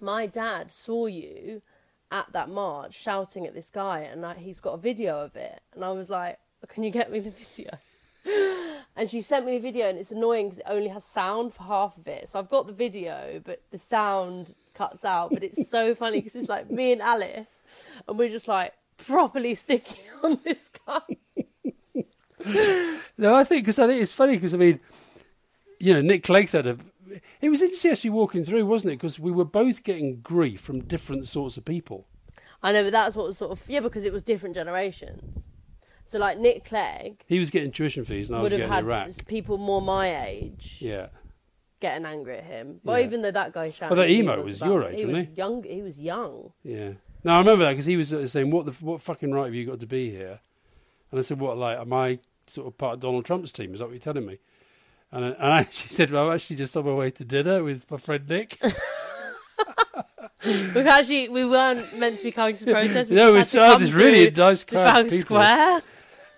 "My 0.00 0.26
dad 0.26 0.70
saw 0.70 1.06
you 1.06 1.60
at 2.12 2.32
that 2.32 2.50
march 2.50 2.94
shouting 2.94 3.48
at 3.48 3.54
this 3.54 3.68
guy, 3.70 4.02
and 4.02 4.22
like, 4.22 4.38
he's 4.38 4.60
got 4.60 4.74
a 4.74 4.78
video 4.78 5.18
of 5.24 5.34
it." 5.34 5.60
And 5.74 5.84
I 5.84 5.90
was 5.90 6.08
like, 6.08 6.38
"Can 6.68 6.84
you 6.84 6.92
get 6.92 7.10
me 7.10 7.18
the 7.18 7.30
video?" 7.42 7.70
And 8.94 9.08
she 9.08 9.22
sent 9.22 9.46
me 9.46 9.56
the 9.56 9.62
video, 9.62 9.88
and 9.88 9.98
it's 9.98 10.10
annoying 10.10 10.50
because 10.50 10.58
it 10.58 10.66
only 10.68 10.88
has 10.88 11.02
sound 11.02 11.54
for 11.54 11.62
half 11.62 11.96
of 11.96 12.06
it. 12.06 12.28
So 12.28 12.38
I've 12.38 12.50
got 12.50 12.66
the 12.66 12.74
video, 12.74 13.40
but 13.42 13.62
the 13.70 13.78
sound 13.78 14.54
cuts 14.74 15.02
out. 15.02 15.30
But 15.30 15.42
it's 15.42 15.70
so 15.70 15.94
funny 16.02 16.18
because 16.18 16.36
it's 16.36 16.48
like 16.50 16.70
me 16.70 16.92
and 16.92 17.00
Alice, 17.00 17.62
and 18.06 18.18
we're 18.18 18.28
just 18.28 18.48
like 18.48 18.74
properly 18.98 19.54
sticking 19.64 20.04
on 20.22 20.40
this 20.44 20.68
guy. 20.86 21.00
No, 23.16 23.34
I 23.34 23.44
think 23.44 23.62
because 23.64 23.78
I 23.78 23.86
think 23.86 24.02
it's 24.02 24.10
funny 24.10 24.34
because 24.34 24.52
I 24.52 24.56
mean, 24.56 24.80
you 25.78 25.94
know, 25.94 26.00
Nick 26.00 26.24
Clegg 26.24 26.48
said 26.48 26.66
a. 26.66 26.76
It 27.40 27.50
was 27.50 27.62
interesting 27.62 27.92
actually 27.92 28.10
walking 28.10 28.42
through, 28.42 28.66
wasn't 28.66 28.94
it? 28.94 28.96
Because 28.96 29.20
we 29.20 29.30
were 29.30 29.44
both 29.44 29.84
getting 29.84 30.20
grief 30.22 30.60
from 30.60 30.80
different 30.80 31.26
sorts 31.26 31.56
of 31.56 31.64
people. 31.64 32.08
I 32.62 32.72
know, 32.72 32.82
but 32.82 32.90
that's 32.90 33.14
what 33.14 33.26
was 33.26 33.38
sort 33.38 33.52
of 33.52 33.62
yeah, 33.68 33.80
because 33.80 34.04
it 34.04 34.12
was 34.12 34.22
different 34.22 34.56
generations. 34.56 35.44
So 36.12 36.18
like 36.18 36.38
Nick 36.38 36.66
Clegg 36.66 37.24
He 37.26 37.38
was 37.38 37.48
getting 37.48 37.72
tuition 37.72 38.04
fees, 38.04 38.28
and 38.28 38.36
I 38.36 38.40
was 38.42 38.52
would 38.52 38.60
have 38.60 38.68
getting 38.68 38.90
had 38.90 39.06
Iraq. 39.06 39.26
people 39.26 39.56
more 39.56 39.80
my 39.80 40.26
age 40.26 40.76
Yeah, 40.80 41.06
getting 41.80 42.04
angry 42.04 42.36
at 42.36 42.44
him. 42.44 42.80
But 42.84 43.00
Yeah. 43.00 43.06
even 43.06 43.22
though 43.22 43.30
that 43.30 43.54
guy 43.54 43.70
shouted, 43.70 43.96
that 43.96 44.08
he 44.10 44.18
emo 44.18 44.42
was 44.42 44.58
about- 44.58 44.66
your 44.68 44.84
age, 44.90 44.98
he 45.00 45.06
wasn't 45.06 45.28
was 45.30 45.38
young. 45.38 45.62
He 45.64 45.80
was 45.80 45.98
young. 46.00 46.52
yeah. 46.62 46.90
No, 47.24 47.32
I 47.32 47.38
remember 47.38 47.64
that 47.64 47.70
because 47.70 47.86
he 47.86 47.96
was 47.96 48.12
uh, 48.12 48.26
saying, 48.26 48.50
"What 48.50 48.66
the 48.66 48.72
what 48.84 49.00
fucking 49.00 49.32
right 49.32 49.46
have 49.46 49.54
you 49.54 49.64
got 49.64 49.80
to 49.80 49.86
be 49.86 50.10
here?" 50.10 50.40
And 51.10 51.18
I 51.18 51.22
said, 51.22 51.40
"What 51.40 51.56
like 51.56 51.78
am 51.78 51.92
I 51.94 52.18
sort 52.46 52.66
of 52.66 52.76
part 52.76 52.94
of 52.94 53.00
Donald 53.00 53.24
Trump's 53.24 53.50
team? 53.52 53.72
Is 53.72 53.78
that 53.78 53.86
what 53.86 53.92
you're 53.92 54.00
telling 54.00 54.26
me?" 54.26 54.38
And 55.12 55.24
I, 55.24 55.28
and 55.28 55.42
I 55.54 55.58
actually 55.64 55.88
said, 55.88 56.10
well, 56.10 56.26
"I'm 56.28 56.34
actually 56.34 56.56
just 56.56 56.76
on 56.76 56.84
my 56.84 56.92
way 56.92 57.10
to 57.12 57.24
dinner 57.24 57.64
with 57.64 57.90
my 57.90 57.96
friend 57.96 58.28
Nick." 58.28 58.60
We've 60.44 60.76
actually 60.86 61.28
we 61.28 61.44
weren't 61.46 61.96
meant 61.98 62.18
to 62.18 62.24
be 62.24 62.32
coming 62.32 62.56
to 62.56 62.64
protest. 62.64 63.08
We 63.10 63.16
No, 63.16 63.22
just 63.26 63.32
we 63.32 63.38
had 63.38 63.44
to 63.44 63.50
saw 63.50 63.72
come 63.74 63.82
this 63.82 63.92
really 63.92 64.30
through 64.30 64.44
nice 64.44 64.64
crowd 64.64 64.80
of 64.82 65.08
Trafalgar 65.08 65.10
people. 65.10 65.20
Square. 65.36 65.82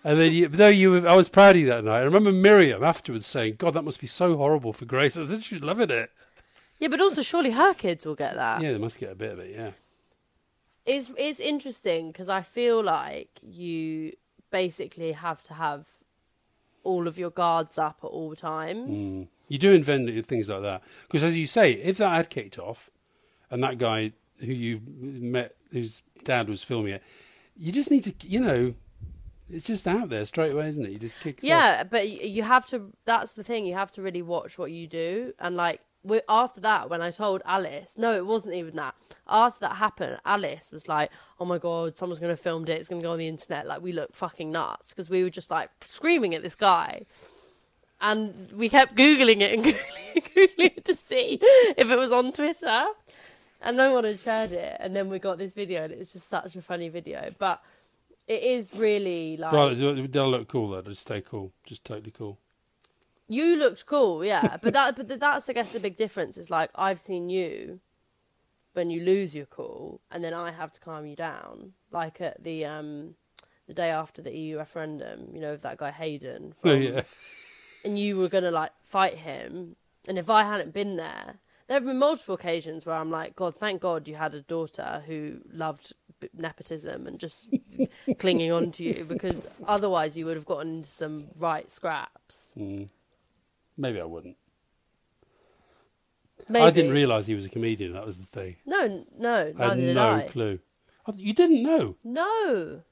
And 0.07 0.21
then, 0.21 0.33
you, 0.33 0.49
though 0.49 0.69
you, 0.69 0.91
were, 0.91 1.09
I 1.09 1.17
was 1.17 1.31
proud 1.31 1.57
of 1.57 1.63
you 1.63 1.69
that 1.69 1.83
night. 1.83 2.01
I 2.01 2.03
remember 2.03 2.31
Miriam 2.31 2.85
afterwards 2.85 3.27
saying, 3.27 3.57
"God, 3.57 3.73
that 3.73 3.85
must 3.85 4.01
be 4.01 4.07
so 4.07 4.37
horrible 4.37 4.75
for 4.75 4.85
Grace." 4.85 5.17
I 5.19 5.25
think 5.25 5.45
she's 5.45 5.63
loving 5.63 5.91
it. 5.91 6.11
Yeah, 6.79 6.89
but 6.89 7.01
also 7.01 7.23
surely 7.23 7.53
her 7.53 7.73
kids 7.73 8.05
will 8.05 8.15
get 8.15 8.35
that. 8.35 8.61
Yeah, 8.61 8.73
they 8.73 8.79
must 8.79 8.99
get 8.99 9.13
a 9.13 9.15
bit 9.15 9.33
of 9.33 9.39
it. 9.39 9.55
Yeah, 9.57 9.71
It's 10.85 11.11
it's 11.17 11.41
interesting 11.41 12.13
because 12.13 12.29
I 12.29 12.43
feel 12.43 12.83
like 12.83 13.31
you 13.43 14.13
basically 14.51 15.13
have 15.13 15.43
to 15.45 15.55
have 15.55 15.87
all 16.83 17.09
of 17.09 17.19
your 17.19 17.31
guards 17.31 17.79
up 17.79 18.01
at 18.05 18.09
all 18.09 18.37
times. 18.37 19.15
Hmm. 19.15 19.23
you 19.49 19.59
do 19.59 19.73
invent 19.73 20.27
things 20.27 20.51
like 20.51 20.63
that 20.63 20.83
because, 21.05 21.23
as 21.23 21.37
you 21.39 21.47
say, 21.47 21.73
if 21.73 21.97
that 21.97 22.11
had 22.11 22.29
kicked 22.29 22.59
off, 22.59 22.91
and 23.51 23.63
that 23.63 23.79
guy 23.79 24.13
who 24.41 24.53
you 24.53 24.81
met, 24.87 25.55
whose 25.71 26.03
dad 26.25 26.49
was 26.49 26.63
filming 26.63 26.93
it, 26.95 27.03
you 27.57 27.73
just 27.73 27.91
need 27.91 28.05
to, 28.05 28.15
you 28.27 28.41
know, 28.41 28.75
it's 29.55 29.65
just 29.65 29.87
out 29.87 30.09
there 30.09 30.25
straight 30.25 30.53
away, 30.53 30.69
isn't 30.69 30.85
it? 30.85 30.91
You 30.91 30.99
just 30.99 31.21
kick. 31.21 31.39
Yeah, 31.43 31.85
but 31.85 32.09
you 32.09 32.43
have 32.43 32.67
to. 32.69 32.91
That's 33.05 33.33
the 33.35 33.45
thing. 33.45 33.67
You 33.67 33.75
have 33.75 33.93
to 33.93 34.03
really 34.03 34.23
watch 34.23 34.59
what 34.59 34.73
you 34.73 34.87
do. 34.87 35.33
And 35.39 35.57
like 35.57 35.81
after 36.29 36.61
that, 36.61 36.91
when 36.91 37.01
I 37.01 37.11
told 37.11 37.43
Alice, 37.45 37.97
no, 37.97 38.15
it 38.17 38.27
wasn't 38.27 38.55
even 38.55 38.77
that. 38.77 38.95
After 39.29 39.61
that 39.61 39.77
happened, 39.77 40.19
Alice 40.25 40.71
was 40.73 40.89
like, 40.89 41.11
"Oh 41.39 41.45
my 41.45 41.59
god, 41.59 41.97
someone's 41.97 42.21
going 42.21 42.37
to 42.37 42.43
film 42.43 42.65
it. 42.65 42.71
It's 42.71 42.89
going 42.89 43.01
to 43.01 43.07
go 43.07 43.13
on 43.13 43.19
the 43.19 43.29
internet." 43.29 43.67
Like 43.67 43.81
we 43.81 43.93
looked 43.93 44.17
fucking 44.17 44.51
nuts 44.51 44.91
because 44.91 45.09
we 45.09 45.23
were 45.23 45.31
just 45.31 45.51
like 45.51 45.71
screaming 45.87 46.35
at 46.35 46.43
this 46.43 46.55
guy. 46.55 47.07
And 48.01 48.51
we 48.53 48.69
kept 48.69 48.97
googling 48.97 49.41
it 49.41 49.55
and 49.55 49.65
googling, 49.65 50.35
googling 50.35 50.77
it 50.77 50.85
to 50.85 50.95
see 50.95 51.39
if 51.41 51.91
it 51.91 51.97
was 51.97 52.13
on 52.13 52.33
Twitter, 52.33 52.87
and 53.63 53.77
no 53.77 53.95
one 53.95 54.05
had 54.05 54.19
shared 54.19 54.53
it. 54.53 54.77
And 54.81 54.95
then 54.95 55.09
we 55.09 55.19
got 55.19 55.39
this 55.39 55.53
video, 55.53 55.85
and 55.85 55.93
it 55.93 55.99
was 55.99 56.13
just 56.13 56.29
such 56.29 56.57
a 56.57 56.61
funny 56.61 56.89
video. 56.89 57.31
But 57.39 57.63
it 58.27 58.43
is 58.43 58.73
really 58.75 59.37
like 59.37 59.53
Right, 59.53 59.77
did 59.77 60.17
I 60.17 60.25
look 60.25 60.49
cool 60.49 60.71
though? 60.71 60.83
Just 60.83 61.03
stay 61.03 61.21
cool, 61.21 61.53
just 61.65 61.85
totally 61.85 62.11
cool. 62.11 62.39
You 63.29 63.57
looked 63.57 63.87
cool, 63.87 64.25
yeah, 64.25 64.57
but 64.63 64.73
that 64.73 64.97
but 64.97 65.09
that's 65.21 65.49
I 65.49 65.53
guess 65.53 65.73
the 65.73 65.81
big 65.81 65.97
difference 65.97 66.37
is 66.37 66.51
like 66.51 66.71
I've 66.75 67.01
seen 67.01 67.29
you 67.29 67.81
when 68.73 68.91
you 68.91 69.03
lose 69.03 69.35
your 69.35 69.47
cool, 69.47 70.01
and 70.11 70.25
then 70.25 70.35
I 70.35 70.51
have 70.51 70.73
to 70.73 70.81
calm 70.81 71.07
you 71.07 71.17
down, 71.17 71.73
like 71.91 72.21
at 72.21 72.43
the 72.43 72.65
um 72.65 73.15
the 73.67 73.75
day 73.75 73.91
after 73.91 74.21
the 74.21 74.37
EU 74.37 74.59
referendum, 74.59 75.29
you 75.33 75.41
know, 75.41 75.53
with 75.53 75.63
that 75.63 75.79
guy 75.79 75.91
Hayden, 75.91 76.53
from, 76.53 76.71
Oh 76.71 76.75
yeah, 76.75 77.03
and 77.85 77.99
you 77.99 78.17
were 78.17 78.29
gonna 78.29 78.51
like 78.51 78.73
fight 78.83 79.15
him, 79.15 79.77
and 80.09 80.19
if 80.19 80.31
I 80.31 80.45
hadn't 80.45 80.73
been 80.73 80.97
there, 80.97 81.41
there 81.67 81.77
have 81.77 81.87
been 81.87 81.99
multiple 81.99 82.35
occasions 82.35 82.85
where 82.85 82.97
I'm 82.97 83.11
like, 83.11 83.37
God, 83.37 83.55
thank 83.55 83.81
God 83.81 84.07
you 84.07 84.17
had 84.17 84.35
a 84.35 84.43
daughter 84.43 85.03
who 85.07 85.39
loved 85.51 85.93
nepotism 86.33 87.07
and 87.07 87.19
just 87.19 87.53
clinging 88.19 88.53
on 88.53 88.71
to 88.73 88.85
you, 88.85 89.05
because 89.05 89.49
otherwise 89.67 90.17
you 90.17 90.27
would 90.27 90.37
have 90.37 90.47
gotten 90.47 90.75
into 90.77 90.89
some 90.89 91.27
right 91.39 91.71
scraps. 91.71 92.53
Mm. 92.57 92.89
maybe 93.77 94.01
I 94.01 94.05
wouldn't. 94.05 94.37
Maybe. 96.49 96.65
I 96.65 96.71
didn't 96.71 96.93
realise 96.93 97.27
he 97.27 97.35
was 97.35 97.47
a 97.47 97.49
comedian. 97.49 97.93
That 97.93 98.05
was 98.05 98.19
the 98.19 98.27
thing. 98.27 98.57
No, 98.67 99.05
no, 99.19 99.53
I 99.59 99.65
had 99.69 99.79
no 99.79 100.11
I. 100.11 100.29
clue. 100.29 100.59
You 101.17 101.33
didn't 101.33 101.63
know? 101.63 101.97
No. 102.03 102.83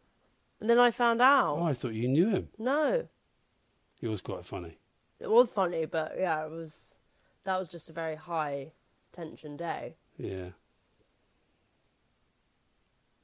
And 0.60 0.70
then 0.70 0.78
I 0.78 0.90
found 0.90 1.20
out. 1.20 1.58
Oh, 1.58 1.64
I 1.64 1.74
thought 1.74 1.92
you 1.94 2.08
knew 2.08 2.28
him. 2.28 2.48
No. 2.58 3.08
He 4.00 4.06
was 4.06 4.20
quite 4.20 4.44
funny. 4.44 4.78
It 5.20 5.30
was 5.30 5.52
funny, 5.52 5.86
but 5.86 6.14
yeah, 6.18 6.44
it 6.44 6.50
was. 6.50 6.98
That 7.44 7.58
was 7.58 7.68
just 7.68 7.88
a 7.88 7.92
very 7.92 8.16
high 8.16 8.72
tension 9.12 9.56
day. 9.56 9.96
Yeah. 10.16 10.50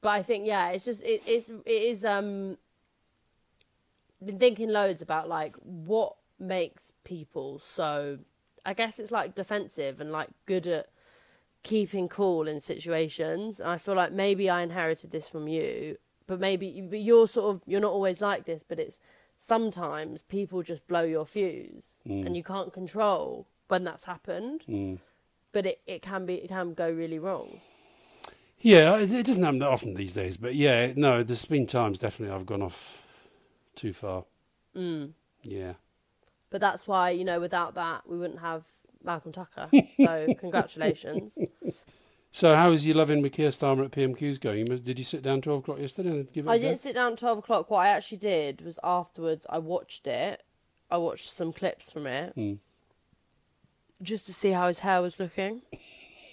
But 0.01 0.09
I 0.09 0.21
think 0.23 0.45
yeah, 0.45 0.69
it's 0.69 0.85
just 0.85 1.03
it, 1.03 1.21
it's 1.25 1.49
it 1.49 1.71
is 1.71 2.05
um. 2.05 2.57
Been 4.23 4.37
thinking 4.37 4.69
loads 4.69 5.01
about 5.01 5.29
like 5.29 5.55
what 5.63 6.15
makes 6.39 6.91
people 7.03 7.59
so. 7.59 8.19
I 8.65 8.73
guess 8.73 8.99
it's 8.99 9.11
like 9.11 9.35
defensive 9.35 10.01
and 10.01 10.11
like 10.11 10.29
good 10.45 10.67
at 10.67 10.89
keeping 11.63 12.09
cool 12.09 12.47
in 12.47 12.59
situations. 12.59 13.59
And 13.59 13.69
I 13.69 13.77
feel 13.77 13.95
like 13.95 14.11
maybe 14.11 14.49
I 14.49 14.61
inherited 14.61 15.11
this 15.11 15.29
from 15.29 15.47
you, 15.47 15.97
but 16.27 16.39
maybe 16.39 16.81
but 16.81 16.99
you're 16.99 17.27
sort 17.27 17.55
of 17.55 17.61
you're 17.65 17.81
not 17.81 17.91
always 17.91 18.21
like 18.21 18.45
this. 18.45 18.63
But 18.67 18.79
it's 18.79 18.99
sometimes 19.37 20.21
people 20.23 20.63
just 20.63 20.85
blow 20.87 21.03
your 21.03 21.25
fuse, 21.25 22.01
and 22.05 22.35
you 22.35 22.43
can't 22.43 22.73
control 22.73 23.47
when 23.69 23.83
that's 23.85 24.03
happened. 24.03 24.63
Mm. 24.67 24.99
But 25.51 25.65
it, 25.65 25.81
it 25.87 26.01
can 26.01 26.25
be 26.25 26.35
it 26.35 26.49
can 26.49 26.73
go 26.73 26.91
really 26.91 27.19
wrong. 27.19 27.61
Yeah, 28.61 28.97
it, 28.97 29.11
it 29.11 29.25
doesn't 29.25 29.43
happen 29.43 29.59
that 29.59 29.69
often 29.69 29.93
these 29.93 30.13
days, 30.13 30.37
but 30.37 30.55
yeah, 30.55 30.91
no, 30.95 31.23
there's 31.23 31.45
been 31.45 31.65
times 31.65 31.99
definitely 31.99 32.35
I've 32.35 32.45
gone 32.45 32.61
off 32.61 33.03
too 33.75 33.93
far. 33.93 34.25
Mm. 34.75 35.11
Yeah. 35.43 35.73
But 36.49 36.61
that's 36.61 36.87
why 36.87 37.11
you 37.11 37.23
know 37.23 37.39
without 37.39 37.75
that 37.75 38.07
we 38.07 38.17
wouldn't 38.17 38.39
have 38.39 38.65
Malcolm 39.03 39.31
Tucker. 39.31 39.69
So 39.93 40.33
congratulations. 40.37 41.37
So, 42.31 42.55
how 42.55 42.71
is 42.71 42.85
your 42.85 42.95
loving 42.95 43.21
with 43.21 43.33
Keir 43.33 43.49
Starmer 43.49 43.85
at 43.85 43.91
PMQs 43.91 44.39
going? 44.39 44.65
Did 44.65 44.99
you 44.99 45.05
sit 45.05 45.23
down 45.23 45.41
12 45.41 45.59
o'clock 45.59 45.79
yesterday 45.79 46.09
and 46.09 46.31
give 46.31 46.45
it 46.45 46.49
I 46.49 46.59
didn't 46.59 46.79
sit 46.79 46.93
down 46.93 47.15
twelve 47.15 47.39
o'clock. 47.39 47.71
What 47.71 47.79
I 47.79 47.89
actually 47.89 48.19
did 48.19 48.61
was 48.61 48.79
afterwards 48.83 49.47
I 49.49 49.57
watched 49.57 50.05
it. 50.05 50.43
I 50.91 50.97
watched 50.97 51.31
some 51.31 51.53
clips 51.53 51.91
from 51.91 52.05
it. 52.05 52.33
Hmm. 52.33 52.53
Just 54.01 54.25
to 54.27 54.33
see 54.33 54.51
how 54.51 54.67
his 54.67 54.79
hair 54.79 55.01
was 55.01 55.19
looking. 55.19 55.63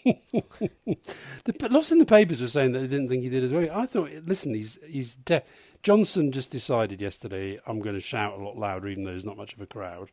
The, 0.07 1.69
lots 1.71 1.92
in 1.92 1.99
the 1.99 2.07
papers 2.07 2.40
were 2.40 2.49
saying 2.49 2.73
that 2.73 2.81
they 2.81 2.87
didn't 2.87 3.09
think 3.09 3.23
he 3.23 3.29
did 3.29 3.45
as 3.45 3.53
well. 3.53 3.69
I 3.73 3.87
thought, 3.87 4.11
listen, 4.25 4.55
he's 4.55 4.79
he's 4.87 5.14
deaf. 5.14 5.45
Johnson 5.83 6.33
just 6.33 6.51
decided 6.51 7.01
yesterday, 7.01 7.61
I'm 7.66 7.81
going 7.81 7.95
to 7.95 8.01
shout 8.01 8.38
a 8.38 8.42
lot 8.42 8.57
louder, 8.57 8.88
even 8.88 9.05
though 9.05 9.11
there's 9.11 9.25
not 9.25 9.37
much 9.37 9.53
of 9.55 9.61
a 9.61 9.66
crowd. 9.66 10.11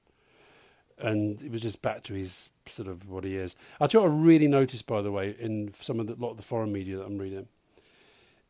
And 0.99 1.41
it 1.41 1.51
was 1.51 1.61
just 1.61 1.81
back 1.81 2.03
to 2.03 2.13
his 2.13 2.49
sort 2.67 2.87
of 2.87 3.09
what 3.09 3.23
he 3.23 3.35
is. 3.35 3.55
I 3.81 3.85
what 3.85 3.95
I 3.95 4.05
really 4.05 4.47
noticed, 4.47 4.85
by 4.85 5.01
the 5.01 5.11
way, 5.11 5.35
in 5.39 5.73
some 5.79 5.99
of 5.99 6.07
the 6.07 6.15
lot 6.15 6.31
of 6.31 6.37
the 6.37 6.43
foreign 6.43 6.71
media 6.71 6.97
that 6.97 7.05
I'm 7.05 7.17
reading, 7.17 7.47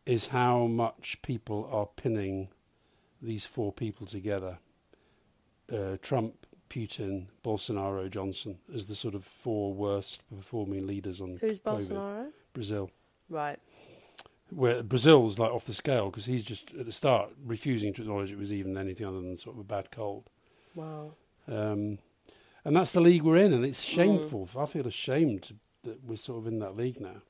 is 0.05 0.27
how 0.27 0.67
much 0.67 1.21
people 1.21 1.69
are 1.71 1.85
pinning 1.85 2.49
these 3.21 3.45
four 3.45 3.71
people 3.71 4.05
together: 4.05 4.59
uh, 5.71 5.97
Trump, 6.01 6.45
Putin, 6.73 7.27
Bolsonaro, 7.45 8.09
Johnson, 8.09 8.57
as 8.73 8.87
the 8.87 8.95
sort 8.95 9.13
of 9.13 9.23
four 9.23 9.73
worst 9.73 10.23
performing 10.35 10.87
leaders 10.87 11.21
on 11.21 11.37
Who's 11.39 11.59
COVID. 11.59 11.87
Bolsonaro? 11.89 12.27
Brazil 12.53 12.89
Right. 13.29 13.59
where 14.49 14.81
Brazil's 14.83 15.37
like 15.39 15.51
off 15.51 15.65
the 15.65 15.73
scale 15.73 16.09
because 16.09 16.25
he's 16.25 16.43
just 16.43 16.73
at 16.73 16.85
the 16.85 16.91
start 16.91 17.29
refusing 17.43 17.93
to 17.93 18.01
acknowledge 18.01 18.31
it 18.31 18.37
was 18.37 18.51
even 18.53 18.77
anything 18.77 19.05
other 19.05 19.21
than 19.21 19.37
sort 19.37 19.55
of 19.55 19.59
a 19.61 19.63
bad 19.63 19.91
cold. 19.91 20.29
Wow. 20.75 21.13
Um, 21.47 21.99
and 22.65 22.75
that's 22.75 22.91
the 22.91 23.01
league 23.01 23.23
we're 23.23 23.37
in, 23.37 23.53
and 23.53 23.65
it's 23.65 23.81
shameful. 23.81 24.49
I 24.57 24.65
feel 24.65 24.87
ashamed 24.87 25.57
that 25.83 26.03
we're 26.03 26.15
sort 26.15 26.39
of 26.39 26.47
in 26.47 26.59
that 26.59 26.75
league 26.77 26.99
now. 27.01 27.21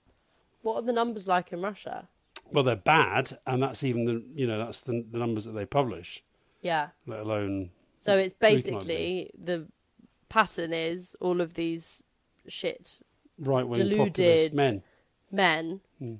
What 0.61 0.75
are 0.75 0.81
the 0.85 0.93
numbers 0.93 1.27
like 1.27 1.51
in 1.51 1.61
Russia? 1.61 2.07
Well, 2.51 2.63
they're 2.63 2.75
bad, 2.75 3.37
and 3.47 3.61
that's 3.63 3.83
even 3.83 4.05
the 4.05 4.23
you 4.35 4.45
know 4.47 4.57
that's 4.57 4.81
the, 4.81 5.03
the 5.11 5.17
numbers 5.17 5.45
that 5.45 5.51
they 5.53 5.65
publish, 5.65 6.23
Yeah. 6.61 6.89
let 7.07 7.19
alone. 7.21 7.71
So 8.03 8.17
it's 8.17 8.33
basically 8.33 9.31
the 9.41 9.67
pattern 10.27 10.73
is 10.73 11.15
all 11.21 11.39
of 11.39 11.53
these 11.53 12.03
shit 12.49 13.01
right 13.37 13.65
wing 13.65 13.79
deluded 13.79 14.53
men. 14.53 14.83
men 15.31 15.79
Hmm. 15.99 16.15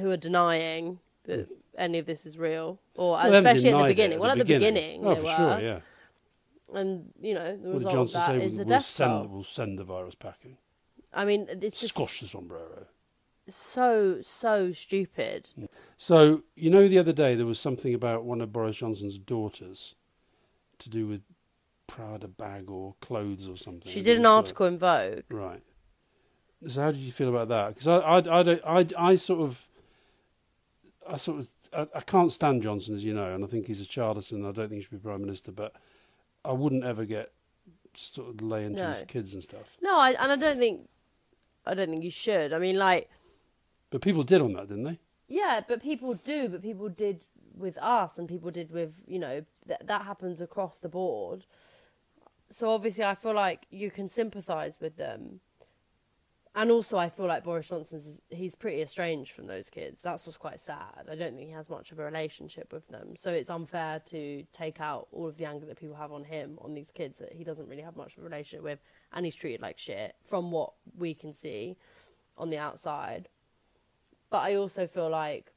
who 0.00 0.10
are 0.10 0.16
denying 0.16 1.00
that 1.24 1.48
any 1.76 1.98
of 1.98 2.06
this 2.06 2.24
is 2.24 2.38
real, 2.38 2.80
or 2.96 3.12
Well, 3.16 3.34
especially 3.34 3.68
at 3.70 3.78
the 3.82 3.84
beginning. 3.84 4.18
well, 4.18 4.30
at 4.30 4.38
the 4.38 4.44
beginning, 4.46 5.04
oh 5.04 5.10
they 5.14 5.20
for 5.20 5.26
were, 5.26 5.36
sure, 5.36 5.60
yeah. 5.60 5.80
and 6.72 7.12
you 7.20 7.34
know 7.34 7.54
the 7.54 7.68
What 7.68 7.74
result 7.84 7.86
of 7.86 7.92
Johnson 7.92 8.20
that 8.20 8.26
say? 8.28 8.32
We'll, 8.38 8.54
a 8.54 8.56
we'll 8.56 8.64
death 8.64 8.84
send 8.86 9.30
we'll 9.30 9.44
send 9.44 9.78
the 9.78 9.84
virus 9.84 10.14
packing. 10.14 10.56
I 11.12 11.24
mean, 11.26 11.46
it's 11.50 11.78
just 11.78 11.92
Squash 11.94 12.20
the 12.20 12.28
sombrero. 12.28 12.86
so 13.46 14.20
so 14.22 14.72
stupid. 14.72 15.50
So 15.98 16.44
you 16.54 16.70
know, 16.70 16.88
the 16.88 16.98
other 16.98 17.12
day 17.12 17.34
there 17.34 17.44
was 17.46 17.60
something 17.60 17.92
about 17.92 18.24
one 18.24 18.40
of 18.40 18.52
Boris 18.54 18.76
Johnson's 18.78 19.18
daughters 19.18 19.94
to 20.80 20.88
do 20.90 21.06
with 21.06 21.22
Prada 21.86 22.28
bag 22.28 22.70
or 22.70 22.94
clothes 23.00 23.48
or 23.48 23.56
something. 23.56 23.90
She 23.90 24.02
did 24.02 24.18
an 24.18 24.26
uh, 24.26 24.34
article 24.36 24.66
in 24.66 24.78
Vogue. 24.78 25.22
right. 25.30 25.62
So 26.68 26.80
how 26.82 26.90
did 26.90 27.00
you 27.00 27.12
feel 27.12 27.28
about 27.28 27.48
that? 27.48 27.68
Because 27.74 27.86
I, 27.86 27.98
I, 27.98 28.16
I, 28.40 28.42
don't, 28.42 28.62
I, 28.66 28.86
I 29.10 29.14
sort 29.14 29.40
of, 29.42 29.68
I 31.08 31.16
sort 31.16 31.40
of, 31.40 31.48
I, 31.72 31.98
I 31.98 32.00
can't 32.00 32.32
stand 32.32 32.62
Johnson, 32.62 32.94
as 32.94 33.04
you 33.04 33.14
know, 33.14 33.34
and 33.34 33.44
I 33.44 33.46
think 33.46 33.66
he's 33.66 33.80
a 33.80 33.84
charlatan. 33.84 34.44
I 34.44 34.52
don't 34.52 34.68
think 34.68 34.72
he 34.72 34.80
should 34.82 34.90
be 34.90 34.96
prime 34.98 35.20
minister, 35.20 35.52
but 35.52 35.74
I 36.44 36.52
wouldn't 36.52 36.82
ever 36.84 37.04
get 37.04 37.32
sort 37.94 38.30
of 38.30 38.40
lay 38.42 38.64
into 38.64 38.82
No. 38.82 38.88
his 38.90 39.04
kids 39.06 39.34
and 39.34 39.42
stuff. 39.44 39.76
No, 39.82 39.98
I, 39.98 40.10
and 40.12 40.32
I 40.32 40.36
don't 40.36 40.58
think 40.58 40.88
I 41.66 41.74
don't 41.74 41.90
think 41.90 42.02
you 42.04 42.10
should. 42.10 42.52
I 42.52 42.58
mean, 42.58 42.76
like, 42.76 43.10
But 43.90 44.00
people 44.02 44.22
did 44.22 44.40
on 44.40 44.54
that, 44.54 44.68
didn't 44.68 44.84
they? 44.84 44.98
yeah, 45.28 45.60
but 45.66 45.82
people 45.82 46.14
do, 46.14 46.48
but 46.48 46.62
people 46.62 46.88
did 46.88 47.20
with 47.56 47.78
us, 47.78 48.18
and 48.18 48.28
people 48.28 48.50
did 48.50 48.70
with 48.70 49.02
you 49.06 49.18
know 49.18 49.44
th- 49.66 49.80
that 49.84 50.02
happens 50.02 50.40
across 50.40 50.78
the 50.78 50.88
board. 50.88 51.46
So 52.50 52.70
obviously, 52.70 53.04
I 53.04 53.14
feel 53.14 53.34
like 53.34 53.66
you 53.70 53.90
can 53.90 54.08
sympathise 54.08 54.78
with 54.80 54.96
them, 54.96 55.40
and 56.54 56.70
also 56.70 56.96
I 56.96 57.08
feel 57.08 57.26
like 57.26 57.44
Boris 57.44 57.68
Johnson's 57.68 58.22
he's 58.30 58.54
pretty 58.54 58.80
estranged 58.82 59.32
from 59.32 59.46
those 59.46 59.68
kids. 59.70 60.02
That's 60.02 60.26
what's 60.26 60.38
quite 60.38 60.60
sad. 60.60 61.06
I 61.10 61.14
don't 61.16 61.34
think 61.34 61.48
he 61.48 61.52
has 61.52 61.68
much 61.68 61.90
of 61.92 61.98
a 61.98 62.04
relationship 62.04 62.72
with 62.72 62.86
them, 62.88 63.14
so 63.16 63.30
it's 63.30 63.50
unfair 63.50 64.00
to 64.10 64.44
take 64.52 64.80
out 64.80 65.08
all 65.12 65.26
of 65.26 65.36
the 65.36 65.46
anger 65.46 65.66
that 65.66 65.78
people 65.80 65.96
have 65.96 66.12
on 66.12 66.24
him 66.24 66.58
on 66.60 66.74
these 66.74 66.92
kids 66.92 67.18
that 67.18 67.32
he 67.32 67.44
doesn't 67.44 67.68
really 67.68 67.82
have 67.82 67.96
much 67.96 68.16
of 68.16 68.22
a 68.22 68.26
relationship 68.26 68.62
with, 68.62 68.78
and 69.12 69.24
he's 69.24 69.34
treated 69.34 69.60
like 69.60 69.78
shit 69.78 70.14
from 70.22 70.50
what 70.50 70.72
we 70.96 71.14
can 71.14 71.32
see 71.32 71.76
on 72.38 72.50
the 72.50 72.58
outside. 72.58 73.28
But 74.30 74.38
I 74.38 74.56
also 74.56 74.86
feel 74.86 75.08
like, 75.08 75.52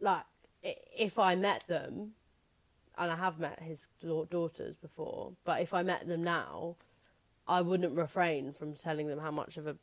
like 0.00 0.24
if 0.64 1.18
I 1.18 1.34
met 1.34 1.66
them, 1.66 2.12
and 2.96 3.10
I 3.10 3.16
have 3.16 3.38
met 3.38 3.60
his 3.60 3.88
daughters 4.00 4.76
before, 4.76 5.32
but 5.44 5.60
if 5.60 5.74
I 5.74 5.82
met 5.82 6.06
them 6.06 6.22
now, 6.22 6.76
I 7.46 7.60
wouldn't 7.60 7.96
refrain 7.96 8.52
from 8.52 8.74
telling 8.74 9.08
them 9.08 9.18
how 9.18 9.30
much 9.30 9.56
of 9.56 9.66
a 9.66 9.76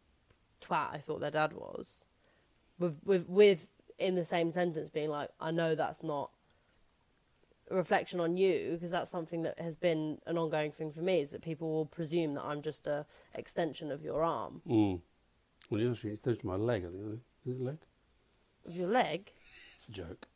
twat 0.61 0.93
I 0.93 0.97
thought 0.97 1.19
their 1.19 1.31
dad 1.31 1.53
was. 1.53 2.05
With 2.79 2.99
with 3.03 3.27
with 3.29 3.67
in 3.99 4.15
the 4.15 4.25
same 4.25 4.51
sentence 4.51 4.89
being 4.89 5.09
like, 5.09 5.29
I 5.39 5.51
know 5.51 5.75
that's 5.75 6.01
not 6.01 6.31
a 7.69 7.75
reflection 7.75 8.19
on 8.19 8.37
you 8.37 8.71
because 8.73 8.91
that's 8.91 9.11
something 9.11 9.43
that 9.43 9.59
has 9.59 9.75
been 9.75 10.17
an 10.25 10.37
ongoing 10.37 10.71
thing 10.71 10.91
for 10.91 11.01
me 11.01 11.21
is 11.21 11.31
that 11.31 11.41
people 11.41 11.71
will 11.71 11.85
presume 11.85 12.33
that 12.33 12.43
I'm 12.43 12.61
just 12.61 12.87
a 12.87 13.05
extension 13.35 13.91
of 13.91 14.01
your 14.01 14.23
arm, 14.23 14.61
Mm. 14.67 15.01
Well, 15.69 15.79
yeah, 15.79 15.93
it's 16.03 16.21
touched 16.21 16.43
my 16.43 16.55
leg. 16.55 16.83
Is 17.45 17.53
it 17.53 17.61
leg? 17.61 17.77
your 18.67 18.87
leg. 18.89 19.31
It's 19.77 19.87
a 19.87 19.91
joke. 19.91 20.27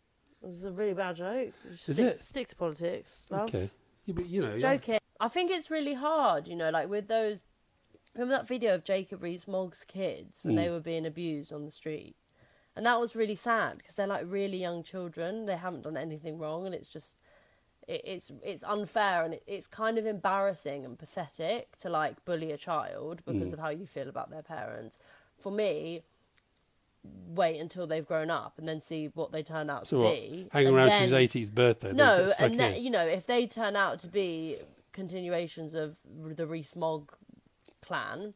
It 0.46 0.50
was 0.50 0.64
a 0.64 0.72
really 0.72 0.94
bad 0.94 1.16
joke. 1.16 1.54
Stick, 1.76 2.00
it? 2.00 2.20
stick 2.20 2.48
to 2.50 2.56
politics. 2.56 3.26
love. 3.32 3.50
Okay. 3.50 3.70
Yeah, 4.06 4.14
but 4.16 4.30
you 4.30 4.42
know, 4.44 4.60
Joking. 4.60 5.00
I 5.20 5.28
think 5.28 5.50
it's 5.50 5.72
really 5.72 5.96
hard, 5.96 6.48
you 6.48 6.56
know, 6.56 6.70
like 6.70 6.88
with 6.88 7.08
those. 7.08 7.40
Remember 8.14 8.36
that 8.36 8.48
video 8.48 8.76
of 8.76 8.84
Jacob 8.86 9.24
Rees-Mogg's 9.24 9.84
kids 9.86 10.40
when 10.44 10.54
Mm. 10.56 10.58
they 10.64 10.70
were 10.70 10.80
being 10.80 11.06
abused 11.06 11.52
on 11.52 11.66
the 11.66 11.72
street, 11.72 12.16
and 12.76 12.86
that 12.86 13.00
was 13.00 13.16
really 13.16 13.36
sad 13.36 13.78
because 13.80 13.96
they're 13.96 14.08
like 14.08 14.24
really 14.28 14.58
young 14.58 14.84
children. 14.84 15.46
They 15.46 15.58
haven't 15.58 15.82
done 15.82 15.98
anything 15.98 16.38
wrong, 16.38 16.66
and 16.66 16.74
it's 16.76 16.88
just, 16.88 17.18
it, 17.88 18.02
it's 18.06 18.32
it's 18.44 18.64
unfair 18.64 19.24
and 19.26 19.34
it, 19.34 19.44
it's 19.48 19.68
kind 19.68 19.98
of 19.98 20.06
embarrassing 20.06 20.86
and 20.86 20.98
pathetic 20.98 21.76
to 21.78 21.90
like 21.90 22.24
bully 22.24 22.52
a 22.52 22.58
child 22.58 23.24
because 23.26 23.50
Mm. 23.50 23.54
of 23.54 23.60
how 23.60 23.70
you 23.70 23.86
feel 23.88 24.08
about 24.08 24.30
their 24.30 24.44
parents. 24.44 25.00
For 25.40 25.52
me, 25.52 26.04
wait 27.28 27.60
until 27.60 27.86
they've 27.88 28.06
grown 28.08 28.30
up 28.30 28.54
and 28.58 28.68
then 28.68 28.80
see 28.82 29.10
what 29.14 29.32
they 29.32 29.44
turn 29.44 29.70
out 29.70 29.88
So 29.88 29.98
to 29.98 30.04
what? 30.04 30.14
be. 30.16 30.48
Hang 30.52 30.68
and 30.68 30.76
around 30.76 30.90
to 30.90 30.96
his 31.00 31.12
80th 31.12 31.52
birthday. 31.54 31.92
no, 31.92 32.32
and 32.40 32.60
then, 32.60 32.82
you 32.82 32.90
know, 32.90 33.06
if 33.06 33.26
they 33.28 33.46
turn 33.48 33.76
out 33.76 34.00
to 34.00 34.08
be 34.08 34.58
continuations 34.94 35.74
of 35.76 35.96
the 36.06 36.48
Rees-Mogg 36.48 37.12
clan, 37.82 38.34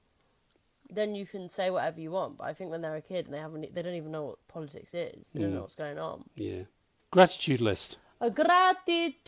then 0.90 1.16
you 1.16 1.26
can 1.26 1.48
say 1.50 1.70
whatever 1.70 2.02
you 2.02 2.12
want. 2.12 2.38
But 2.38 2.46
I 2.48 2.54
think 2.54 2.72
when 2.72 2.82
they're 2.82 2.96
a 2.96 3.02
kid 3.02 3.26
and 3.26 3.34
they 3.34 3.40
haven't, 3.40 3.74
they 3.74 3.82
don't 3.82 3.94
even 3.96 4.12
know 4.12 4.26
what 4.26 4.48
politics 4.48 4.94
is. 4.94 5.28
They 5.34 5.40
don't 5.42 5.52
Mm. 5.52 5.54
know 5.56 5.62
what's 5.62 5.76
going 5.76 5.98
on. 6.00 6.26
Yeah. 6.36 6.64
Gratitude 7.12 7.62
list. 7.62 7.98
A 8.20 8.30
gratitude. 8.30 9.26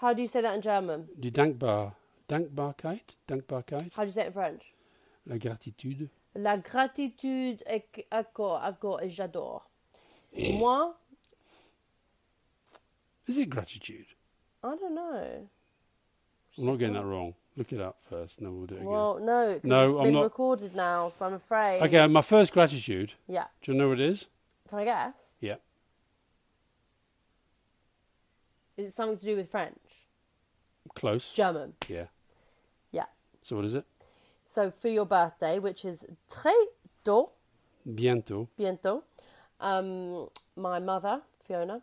How 0.00 0.12
do 0.12 0.22
you 0.22 0.28
say 0.28 0.40
that 0.42 0.54
in 0.54 0.62
German? 0.62 1.08
Du 1.18 1.30
Dankbar. 1.30 1.94
Dankbarkeit? 2.28 3.16
Dankbarkeit? 3.28 3.92
How 3.94 4.02
do 4.04 4.08
you 4.08 4.12
say 4.12 4.22
it 4.22 4.26
in 4.28 4.32
French? 4.32 4.62
La 5.26 5.36
gratitude. 5.36 6.08
La 6.36 6.56
gratitude, 6.58 7.62
ecco, 7.66 8.58
ecco, 8.62 8.98
et 8.98 9.08
j'adore. 9.08 9.62
Moi, 10.58 10.92
Is 13.26 13.38
it 13.38 13.48
gratitude? 13.50 14.06
I 14.62 14.76
don't 14.76 14.94
know. 14.94 15.48
I'm 16.58 16.64
not 16.66 16.78
getting 16.78 16.94
that 16.94 17.04
wrong. 17.04 17.34
Look 17.56 17.72
it 17.72 17.80
up 17.80 17.96
first, 18.08 18.38
and 18.38 18.46
then 18.46 18.56
we'll 18.56 18.66
do 18.66 18.74
it 18.74 18.78
again. 18.78 18.90
Well, 18.90 19.18
no, 19.18 19.58
No, 19.62 19.90
it's 19.90 19.98
I'm 19.98 20.04
been 20.04 20.12
not- 20.14 20.22
recorded 20.24 20.74
now, 20.76 21.08
so 21.10 21.24
I'm 21.26 21.34
afraid. 21.34 21.82
okay, 21.82 22.06
my 22.06 22.22
first 22.22 22.52
gratitude. 22.52 23.14
Yeah. 23.26 23.46
Do 23.62 23.72
you 23.72 23.78
know 23.78 23.88
what 23.88 23.98
it 24.00 24.10
is? 24.10 24.26
Can 24.68 24.78
I 24.80 24.84
guess? 24.84 25.14
Yeah. 25.40 25.56
Is 28.76 28.88
it 28.90 28.94
something 28.94 29.18
to 29.18 29.24
do 29.24 29.36
with 29.36 29.50
French? 29.50 29.78
Close. 30.94 31.32
German. 31.32 31.74
Yeah. 31.88 32.06
Yeah. 32.92 33.06
So 33.42 33.56
what 33.56 33.64
is 33.64 33.74
it? 33.74 33.84
So 34.56 34.70
for 34.70 34.88
your 34.88 35.04
birthday, 35.04 35.58
which 35.58 35.84
is 35.84 36.06
très 36.30 36.54
tôt, 37.04 37.28
Bientôt. 37.86 38.48
bientôt, 38.58 39.02
um, 39.60 40.30
my 40.56 40.78
mother, 40.78 41.20
Fiona, 41.46 41.82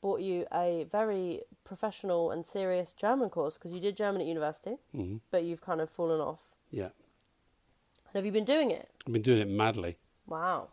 bought 0.00 0.20
you 0.20 0.46
a 0.54 0.86
very 0.92 1.40
professional 1.64 2.30
and 2.30 2.46
serious 2.46 2.92
German 2.92 3.28
course 3.28 3.54
because 3.54 3.72
you 3.72 3.80
did 3.80 3.96
German 3.96 4.20
at 4.20 4.28
university, 4.28 4.76
hmm 4.92 5.16
but 5.32 5.42
you've 5.42 5.62
kind 5.62 5.80
of 5.80 5.90
fallen 5.90 6.20
off. 6.20 6.38
Yeah, 6.70 6.90
And 8.06 8.14
have 8.14 8.24
you 8.24 8.30
been 8.30 8.44
doing 8.44 8.70
it? 8.70 8.88
I've 9.04 9.12
been 9.12 9.22
doing 9.22 9.40
it 9.40 9.48
madly. 9.48 9.96
Wow. 10.28 10.68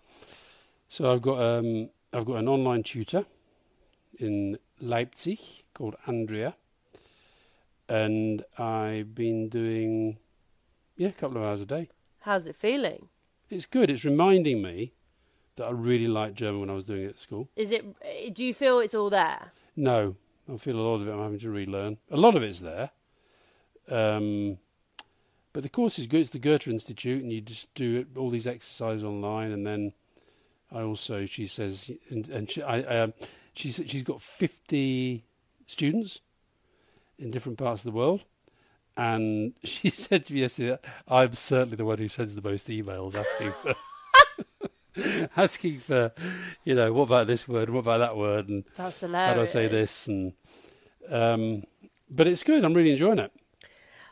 So 0.87 1.11
I've 1.11 1.23
got 1.23 1.41
um, 1.41 1.89
I've 2.13 2.25
got 2.25 2.35
an 2.35 2.47
online 2.47 2.83
tutor 2.83 3.25
in 4.19 4.59
Leipzig 4.79 5.39
called 5.73 5.95
Andrea, 6.05 6.55
and 7.89 8.43
I've 8.59 9.15
been 9.15 9.49
doing 9.49 10.19
yeah 10.97 11.09
a 11.09 11.13
couple 11.13 11.37
of 11.37 11.43
hours 11.43 11.61
a 11.61 11.65
day. 11.65 11.89
How's 12.21 12.47
it 12.47 12.55
feeling? 12.55 13.07
It's 13.49 13.65
good. 13.65 13.89
It's 13.89 14.03
reminding 14.03 14.61
me 14.61 14.93
that 15.55 15.65
I 15.65 15.71
really 15.71 16.07
liked 16.07 16.35
German 16.35 16.61
when 16.61 16.69
I 16.69 16.73
was 16.73 16.85
doing 16.85 17.03
it 17.03 17.09
at 17.09 17.19
school. 17.19 17.49
Is 17.55 17.71
it? 17.71 17.85
Do 18.33 18.43
you 18.43 18.53
feel 18.53 18.79
it's 18.79 18.95
all 18.95 19.09
there? 19.09 19.53
No, 19.75 20.15
I 20.51 20.57
feel 20.57 20.75
a 20.75 20.81
lot 20.81 20.95
of 20.95 21.07
it 21.07 21.11
I'm 21.11 21.21
having 21.21 21.39
to 21.39 21.49
relearn. 21.49 21.97
A 22.11 22.17
lot 22.17 22.35
of 22.35 22.43
it's 22.43 22.59
there. 22.59 22.91
Um, 23.89 24.57
but 25.53 25.63
the 25.63 25.69
course 25.69 25.97
is 25.97 26.07
good. 26.07 26.21
It's 26.21 26.29
the 26.31 26.39
Goethe 26.39 26.67
Institute, 26.67 27.23
and 27.23 27.31
you 27.31 27.41
just 27.41 27.73
do 27.73 27.97
it, 27.99 28.17
all 28.17 28.29
these 28.29 28.47
exercises 28.47 29.03
online. 29.03 29.51
And 29.51 29.65
then 29.65 29.93
I 30.71 30.81
also, 30.81 31.25
she 31.25 31.47
says, 31.47 31.89
and, 32.09 32.27
and 32.29 32.51
she, 32.51 32.61
I, 32.61 32.81
um, 32.81 33.13
she, 33.53 33.71
said 33.71 33.89
she's 33.89 34.03
got 34.03 34.21
50 34.21 35.25
students 35.65 36.21
in 37.17 37.31
different 37.31 37.57
parts 37.57 37.81
of 37.85 37.91
the 37.91 37.97
world. 37.97 38.23
And 38.97 39.53
she 39.63 39.89
said 39.91 40.25
to 40.25 40.33
me 40.33 40.41
yesterday, 40.41 40.77
I'm 41.07 41.33
certainly 41.33 41.75
the 41.77 41.85
one 41.85 41.97
who 41.99 42.07
sends 42.07 42.33
the 42.35 42.41
most 42.41 42.67
emails 42.67 43.15
asking 43.15 43.51
for. 43.61 43.75
asking 45.37 45.79
for, 45.79 46.11
you 46.63 46.73
know, 46.75 46.91
what 46.93 47.03
about 47.03 47.27
this 47.27 47.47
word? 47.47 47.69
What 47.69 47.81
about 47.81 47.99
that 47.99 48.17
word? 48.17 48.49
And 48.49 48.63
That's 48.75 49.01
how 49.01 49.07
hilarious. 49.07 49.35
do 49.35 49.41
I 49.41 49.45
say 49.63 49.67
this? 49.67 50.07
And 50.07 50.33
um, 51.09 51.63
but 52.09 52.27
it's 52.27 52.43
good. 52.43 52.63
I'm 52.65 52.73
really 52.73 52.91
enjoying 52.91 53.19
it. 53.19 53.31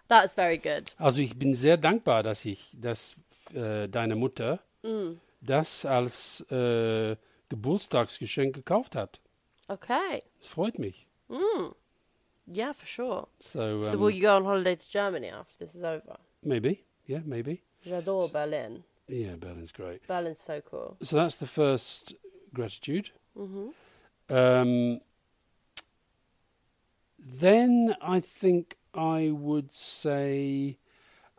That's 0.07 0.35
very 0.35 0.57
good. 0.57 0.93
Also 0.99 1.21
ich 1.21 1.35
bin 1.37 1.55
sehr 1.55 1.77
dankbar, 1.77 2.21
dass 2.23 2.45
ich 2.45 2.69
dass 2.79 3.15
äh, 3.53 3.87
deine 3.87 4.15
Mutter 4.15 4.59
Mm. 4.83 5.17
das 5.41 5.83
als 5.83 6.41
äh, 6.51 7.15
Geburtstagsgeschenk 7.49 8.53
gekauft 8.53 8.95
hat. 8.95 9.19
Okay. 9.67 10.21
Es 10.39 10.47
freut 10.49 10.77
mich. 10.77 11.07
Yeah, 12.47 12.71
for 12.73 12.85
sure. 12.85 13.27
So, 13.39 13.83
um, 13.83 13.85
so 13.85 13.97
will 13.97 14.11
you 14.11 14.21
go 14.21 14.35
on 14.35 14.45
holiday 14.45 14.75
to 14.75 14.89
Germany 14.89 15.29
after 15.29 15.65
this 15.65 15.75
is 15.75 15.83
over? 15.83 16.17
maybe, 16.43 16.83
yeah, 17.07 17.19
maybe. 17.25 17.61
J'adore 17.85 18.31
Berlin. 18.31 18.83
Yeah, 19.07 19.35
Berlin's 19.35 19.71
great. 19.71 20.05
Berlin's 20.07 20.39
so 20.39 20.61
cool. 20.61 20.97
So 21.03 21.15
that's 21.17 21.35
the 21.37 21.47
first 21.47 22.13
gratitude. 22.53 23.09
hmm 23.35 23.69
Um, 24.29 24.99
then 27.19 27.95
I 28.01 28.19
think 28.19 28.77
I 28.93 29.31
would 29.31 29.73
say, 29.73 30.77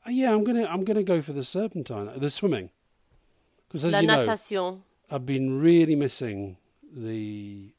uh, 0.06 0.10
yeah, 0.10 0.32
I'm 0.32 0.44
gonna 0.44 0.64
I'm 0.64 0.84
gonna 0.84 1.02
go 1.02 1.22
for 1.22 1.32
the 1.32 1.44
serpentine, 1.44 2.10
the 2.16 2.30
swimming, 2.30 2.70
because 3.68 3.84
as 3.84 3.92
La 3.92 4.00
you 4.00 4.06
know. 4.06 4.82
I've 5.10 5.26
been 5.26 5.60
really 5.60 5.94
missing 5.94 6.56
the 6.92 7.72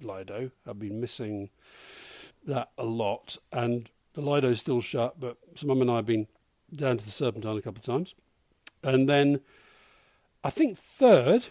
Lido. 0.00 0.50
I've 0.66 0.78
been 0.78 1.00
missing 1.00 1.50
that 2.46 2.70
a 2.78 2.84
lot, 2.84 3.36
and 3.52 3.88
the 4.14 4.20
Lido's 4.22 4.60
still 4.60 4.80
shut. 4.80 5.18
But 5.20 5.36
so 5.54 5.66
Mum 5.66 5.80
and 5.80 5.90
I 5.90 5.96
have 5.96 6.06
been 6.06 6.26
down 6.74 6.96
to 6.98 7.04
the 7.04 7.10
Serpentine 7.10 7.56
a 7.56 7.62
couple 7.62 7.80
of 7.80 7.84
times, 7.84 8.14
and 8.82 9.08
then 9.08 9.40
I 10.42 10.50
think 10.50 10.78
third, 10.78 11.46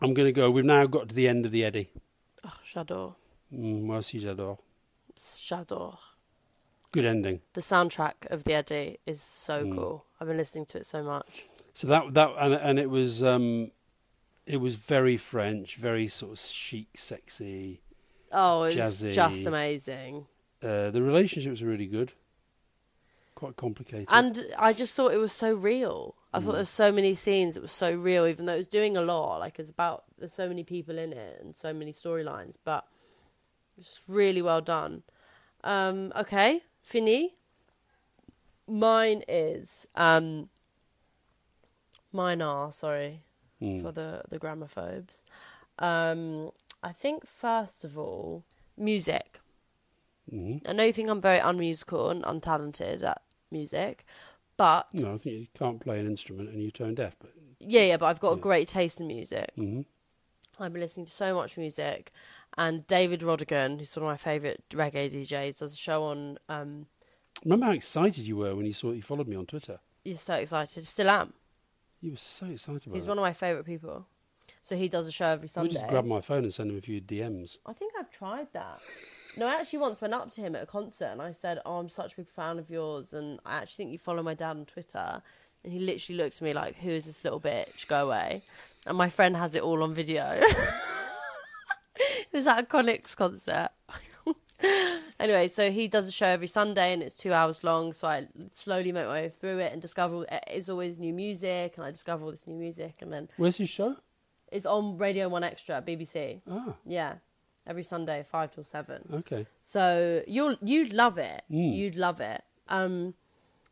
I'm 0.00 0.14
going 0.14 0.26
to 0.26 0.32
go. 0.32 0.50
We've 0.50 0.64
now 0.64 0.86
got 0.86 1.08
to 1.10 1.14
the 1.14 1.28
end 1.28 1.46
of 1.46 1.52
the 1.52 1.64
Eddy. 1.64 1.90
Oh, 2.44 2.58
j'adore. 2.64 3.14
Mm, 3.54 3.82
moi 3.84 3.98
aussi, 3.98 4.20
j'adore. 4.20 4.58
J'adore. 5.16 5.98
Good 6.92 7.04
ending. 7.04 7.40
The 7.54 7.60
soundtrack 7.60 8.26
of 8.30 8.44
the 8.44 8.52
Eddy 8.54 8.98
is 9.06 9.22
so 9.22 9.64
Mm. 9.64 9.74
cool. 9.76 10.04
I've 10.20 10.28
been 10.28 10.36
listening 10.36 10.66
to 10.66 10.78
it 10.78 10.86
so 10.86 11.02
much. 11.02 11.44
So 11.74 11.86
that 11.86 12.12
that 12.14 12.34
and 12.38 12.52
and 12.54 12.78
it 12.78 12.90
was 12.90 13.22
um, 13.22 13.70
it 14.46 14.58
was 14.58 14.74
very 14.76 15.16
French, 15.16 15.76
very 15.76 16.06
sort 16.08 16.32
of 16.32 16.38
chic, 16.38 16.98
sexy. 16.98 17.80
Oh, 18.32 18.62
it's 18.64 18.76
Jazzy. 18.76 19.12
just 19.12 19.46
amazing. 19.46 20.26
Uh, 20.62 20.90
the 20.90 21.02
relationships 21.02 21.60
are 21.62 21.66
really 21.66 21.86
good. 21.86 22.12
Quite 23.34 23.56
complicated. 23.56 24.08
And 24.10 24.46
I 24.58 24.72
just 24.72 24.94
thought 24.94 25.12
it 25.12 25.18
was 25.18 25.32
so 25.32 25.52
real. 25.52 26.14
I 26.32 26.38
Mm. 26.38 26.44
thought 26.44 26.52
there 26.52 26.60
were 26.62 26.64
so 26.64 26.92
many 26.92 27.14
scenes. 27.14 27.56
It 27.56 27.62
was 27.62 27.72
so 27.72 27.92
real, 27.94 28.26
even 28.26 28.46
though 28.46 28.54
it 28.54 28.58
was 28.58 28.68
doing 28.68 28.96
a 28.96 29.02
lot. 29.02 29.38
Like 29.40 29.58
it's 29.58 29.70
about 29.70 30.04
there's 30.18 30.32
so 30.32 30.48
many 30.48 30.64
people 30.64 30.96
in 30.98 31.12
it 31.12 31.40
and 31.42 31.56
so 31.56 31.72
many 31.74 31.92
storylines, 31.92 32.56
but 32.64 32.86
it's 33.76 34.02
really 34.08 34.40
well 34.42 34.60
done. 34.60 35.02
Um, 35.64 36.12
okay, 36.16 36.62
fini. 36.82 37.34
Mine 38.68 39.24
is 39.28 39.86
um. 39.96 40.48
Mine 42.12 42.42
are 42.42 42.70
sorry 42.72 43.22
Mm. 43.60 43.82
for 43.82 43.92
the 43.92 44.22
the 44.28 44.38
grammophobes. 44.38 45.22
Um, 45.78 46.50
I 46.82 46.92
think 46.92 47.26
first 47.26 47.84
of 47.84 47.96
all, 47.98 48.44
music. 48.76 49.40
Mhm. 50.32 50.66
I 50.68 50.72
know 50.72 50.84
you 50.84 50.92
think 50.92 51.08
I'm 51.10 51.20
very 51.20 51.38
unmusical 51.38 52.10
and 52.10 52.22
untalented 52.24 53.02
at 53.02 53.22
music, 53.50 54.04
but 54.56 54.92
No, 54.94 55.14
I 55.14 55.18
think 55.18 55.36
you 55.40 55.46
can't 55.54 55.80
play 55.80 56.00
an 56.00 56.06
instrument 56.06 56.48
and 56.50 56.60
you're 56.62 56.70
tone 56.70 56.94
deaf. 56.94 57.16
But 57.18 57.32
yeah, 57.58 57.82
yeah, 57.82 57.96
but 57.96 58.06
I've 58.06 58.20
got 58.20 58.32
a 58.32 58.40
great 58.40 58.68
taste 58.68 59.00
in 59.00 59.06
music. 59.08 59.52
mhm. 59.56 59.84
I've 60.58 60.72
been 60.72 60.82
listening 60.82 61.06
to 61.06 61.12
so 61.12 61.34
much 61.34 61.56
music, 61.56 62.12
and 62.58 62.86
David 62.86 63.20
Rodigan, 63.20 63.78
who's 63.78 63.96
one 63.96 64.04
of 64.04 64.08
my 64.12 64.16
favourite 64.16 64.60
reggae 64.70 65.10
DJs, 65.10 65.58
does 65.58 65.72
a 65.72 65.76
show 65.76 66.02
on. 66.04 66.38
Um, 66.48 66.86
remember 67.44 67.66
how 67.66 67.72
excited 67.72 68.26
you 68.26 68.36
were 68.36 68.54
when 68.54 68.66
you 68.66 68.72
saw 68.74 68.92
you 68.92 69.02
followed 69.02 69.28
me 69.28 69.36
on 69.36 69.46
Twitter. 69.46 69.80
you're 70.04 70.16
so 70.16 70.34
excited, 70.34 70.86
still 70.86 71.08
am. 71.08 71.32
You 72.00 72.12
were 72.12 72.16
so 72.16 72.46
excited 72.46 72.86
about 72.86 72.94
He's 72.94 73.06
it. 73.06 73.08
one 73.08 73.18
of 73.18 73.22
my 73.22 73.32
favourite 73.32 73.64
people. 73.66 74.06
So 74.62 74.76
he 74.76 74.88
does 74.88 75.08
a 75.08 75.12
show 75.12 75.26
every 75.26 75.48
Sunday. 75.48 75.70
We 75.70 75.74
just 75.74 75.88
grab 75.88 76.04
my 76.04 76.20
phone 76.20 76.44
and 76.44 76.54
send 76.54 76.70
him 76.70 76.78
a 76.78 76.80
few 76.80 77.00
DMs. 77.00 77.56
I 77.66 77.72
think 77.72 77.94
I've 77.98 78.10
tried 78.10 78.46
that. 78.52 78.80
No, 79.36 79.46
I 79.46 79.54
actually 79.54 79.80
once 79.80 80.00
went 80.00 80.14
up 80.14 80.30
to 80.32 80.40
him 80.40 80.54
at 80.54 80.62
a 80.62 80.66
concert 80.66 81.06
and 81.06 81.20
I 81.20 81.32
said, 81.32 81.60
"Oh, 81.66 81.78
I'm 81.78 81.88
such 81.88 82.12
a 82.12 82.16
big 82.16 82.28
fan 82.28 82.58
of 82.58 82.70
yours, 82.70 83.12
and 83.12 83.40
I 83.44 83.58
actually 83.58 83.84
think 83.84 83.92
you 83.92 83.98
follow 83.98 84.22
my 84.22 84.34
dad 84.34 84.50
on 84.50 84.66
Twitter." 84.66 85.22
And 85.64 85.72
he 85.72 85.78
literally 85.78 86.22
looked 86.22 86.36
at 86.36 86.42
me 86.42 86.52
like, 86.52 86.76
"Who 86.76 86.90
is 86.90 87.06
this 87.06 87.24
little 87.24 87.40
bitch? 87.40 87.86
Go 87.88 88.06
away!" 88.06 88.42
And 88.86 88.96
my 88.96 89.08
friend 89.08 89.36
has 89.36 89.54
it 89.54 89.62
all 89.62 89.82
on 89.82 89.94
video. 89.94 90.40
it 91.96 92.32
was 92.32 92.46
at 92.46 92.60
a 92.60 92.62
Chronixx 92.62 93.16
concert. 93.16 93.70
anyway, 95.20 95.48
so 95.48 95.70
he 95.70 95.88
does 95.88 96.06
a 96.06 96.12
show 96.12 96.26
every 96.26 96.46
Sunday 96.46 96.92
and 96.92 97.02
it's 97.02 97.14
two 97.16 97.32
hours 97.32 97.64
long. 97.64 97.92
So 97.92 98.08
I 98.08 98.28
slowly 98.54 98.92
make 98.92 99.06
my 99.06 99.12
way 99.12 99.28
through 99.28 99.58
it 99.58 99.72
and 99.72 99.82
discover 99.82 100.24
it's 100.46 100.68
always 100.68 100.98
new 100.98 101.12
music, 101.12 101.74
and 101.76 101.84
I 101.84 101.90
discover 101.90 102.24
all 102.24 102.30
this 102.30 102.46
new 102.46 102.56
music, 102.56 102.96
and 103.00 103.12
then 103.12 103.28
Where's 103.36 103.56
his 103.56 103.70
show? 103.70 103.96
It's 104.52 104.66
on 104.66 104.98
Radio 104.98 105.28
One 105.28 105.42
Extra, 105.44 105.82
BBC. 105.82 106.40
Ah, 106.50 106.74
Yeah, 106.84 107.14
every 107.66 107.82
Sunday, 107.82 108.24
five 108.28 108.52
till 108.54 108.64
seven. 108.64 109.08
okay. 109.12 109.46
So 109.62 110.22
you'll 110.26 110.56
you'd 110.62 110.92
love 110.92 111.18
it. 111.18 111.42
Mm. 111.50 111.74
You'd 111.76 111.96
love 111.96 112.20
it. 112.20 112.42
Um, 112.68 113.14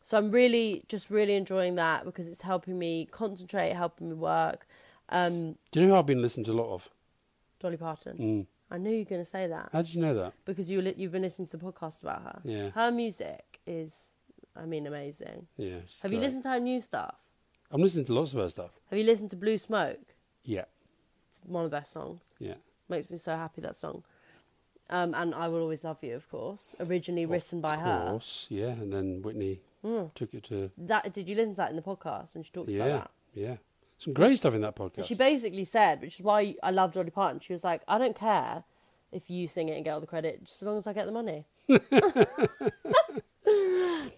so 0.03 0.17
I'm 0.19 0.31
really 0.31 0.85
just 0.89 1.11
really 1.11 1.35
enjoying 1.35 1.75
that 1.77 2.05
because 2.05 2.27
it's 2.29 2.43
helping 2.43 2.79
me 2.79 3.07
concentrate, 3.11 3.73
helping 3.75 4.09
me 4.09 4.15
work. 4.15 4.67
Um, 5.11 5.57
Do 5.71 5.81
you 5.81 5.87
know 5.87 5.95
who 5.95 5.99
I've 5.99 6.07
been 6.07 6.23
listening 6.23 6.47
to 6.47 6.53
a 6.53 6.61
lot 6.63 6.73
of? 6.75 6.89
Dolly 7.61 7.77
Parton. 7.77 8.17
Mm. 8.19 8.47
I 8.73 8.79
knew 8.79 8.91
you 8.93 8.99
were 9.01 9.05
going 9.05 9.21
to 9.25 9.29
say 9.29 9.49
that 9.49 9.69
How 9.73 9.83
did 9.83 9.93
you 9.95 10.01
know 10.01 10.15
that? 10.15 10.33
because 10.45 10.71
you 10.71 10.81
li- 10.81 10.95
you've 10.97 11.11
been 11.13 11.23
listening 11.23 11.49
to 11.49 11.57
the 11.57 11.65
podcast 11.65 12.03
about 12.03 12.23
her. 12.23 12.41
Yeah. 12.45 12.71
Her 12.71 12.91
music 12.93 13.59
is, 13.67 14.15
I 14.57 14.65
mean, 14.65 14.87
amazing. 14.87 15.49
Yeah. 15.57 15.81
Have 16.03 16.13
you 16.13 16.21
listened 16.21 16.45
to 16.45 16.51
her 16.51 16.61
new 16.61 16.81
stuff? 16.81 17.17
I'm 17.73 17.83
listening 17.83 18.05
to 18.07 18.15
lots 18.15 18.33
of 18.33 18.39
her 18.39 18.49
stuff. 18.49 18.71
Have 18.89 18.99
you 18.99 19.05
listened 19.05 19.31
to 19.31 19.37
Blue 19.37 19.59
Smoke? 19.59 20.15
Yeah. 20.45 20.65
It's 21.31 21.41
one 21.45 21.65
of 21.65 21.71
the 21.71 21.77
best 21.77 21.93
songs. 21.93 22.21
Yeah. 22.39 22.55
Makes 22.89 23.11
me 23.11 23.19
so 23.19 23.37
happy 23.37 23.61
that 23.63 23.77
song. 23.77 24.03
Um, 24.89 25.15
and 25.15 25.35
I 25.35 25.47
will 25.49 25.61
always 25.61 25.85
love 25.85 25.99
you, 26.03 26.15
of 26.17 26.29
course. 26.29 26.75
Originally 26.81 27.25
written 27.27 27.61
by 27.61 27.75
of 27.75 27.81
her. 27.81 28.07
course. 28.11 28.47
Yeah. 28.49 28.71
And 28.71 28.93
then 28.93 29.23
Whitney 29.23 29.61
Mm. 29.85 30.13
took 30.15 30.35
it 30.35 30.45
to. 30.45 30.71
That 30.77 31.13
did 31.15 31.27
you 31.29 31.35
listen 31.37 31.53
to 31.53 31.57
that 31.59 31.71
in 31.71 31.77
the 31.77 31.83
podcast 31.83 32.35
when 32.35 32.43
she 32.45 32.51
talked 32.51 32.69
about 32.71 32.87
Yeah. 32.89 32.97
that? 32.99 33.11
Yeah. 33.35 33.57
Some 33.99 34.13
great 34.13 34.37
stuff 34.37 34.55
in 34.55 34.61
that 34.63 34.79
And 34.79 34.93
podcast. 34.93 35.05
she 35.05 35.15
basically 35.15 35.65
said, 35.65 36.01
which 36.03 36.19
is 36.19 36.25
why 36.25 36.55
I 36.63 36.71
love 36.71 36.93
Dolly 36.93 37.11
Parton. 37.11 37.41
She 37.41 37.53
was 37.53 37.63
like, 37.65 37.83
"I 37.89 37.97
don't 37.99 38.17
care 38.17 38.65
if 39.13 39.31
you 39.31 39.47
sing 39.49 39.69
it 39.69 39.77
and 39.77 39.85
get 39.85 39.93
all 39.93 40.01
the 40.01 40.07
credit, 40.07 40.45
just 40.45 40.61
as 40.63 40.67
long 40.69 40.79
as 40.79 40.87
I 40.87 40.93
get 40.93 41.07
the 41.07 41.13
money." 41.13 41.45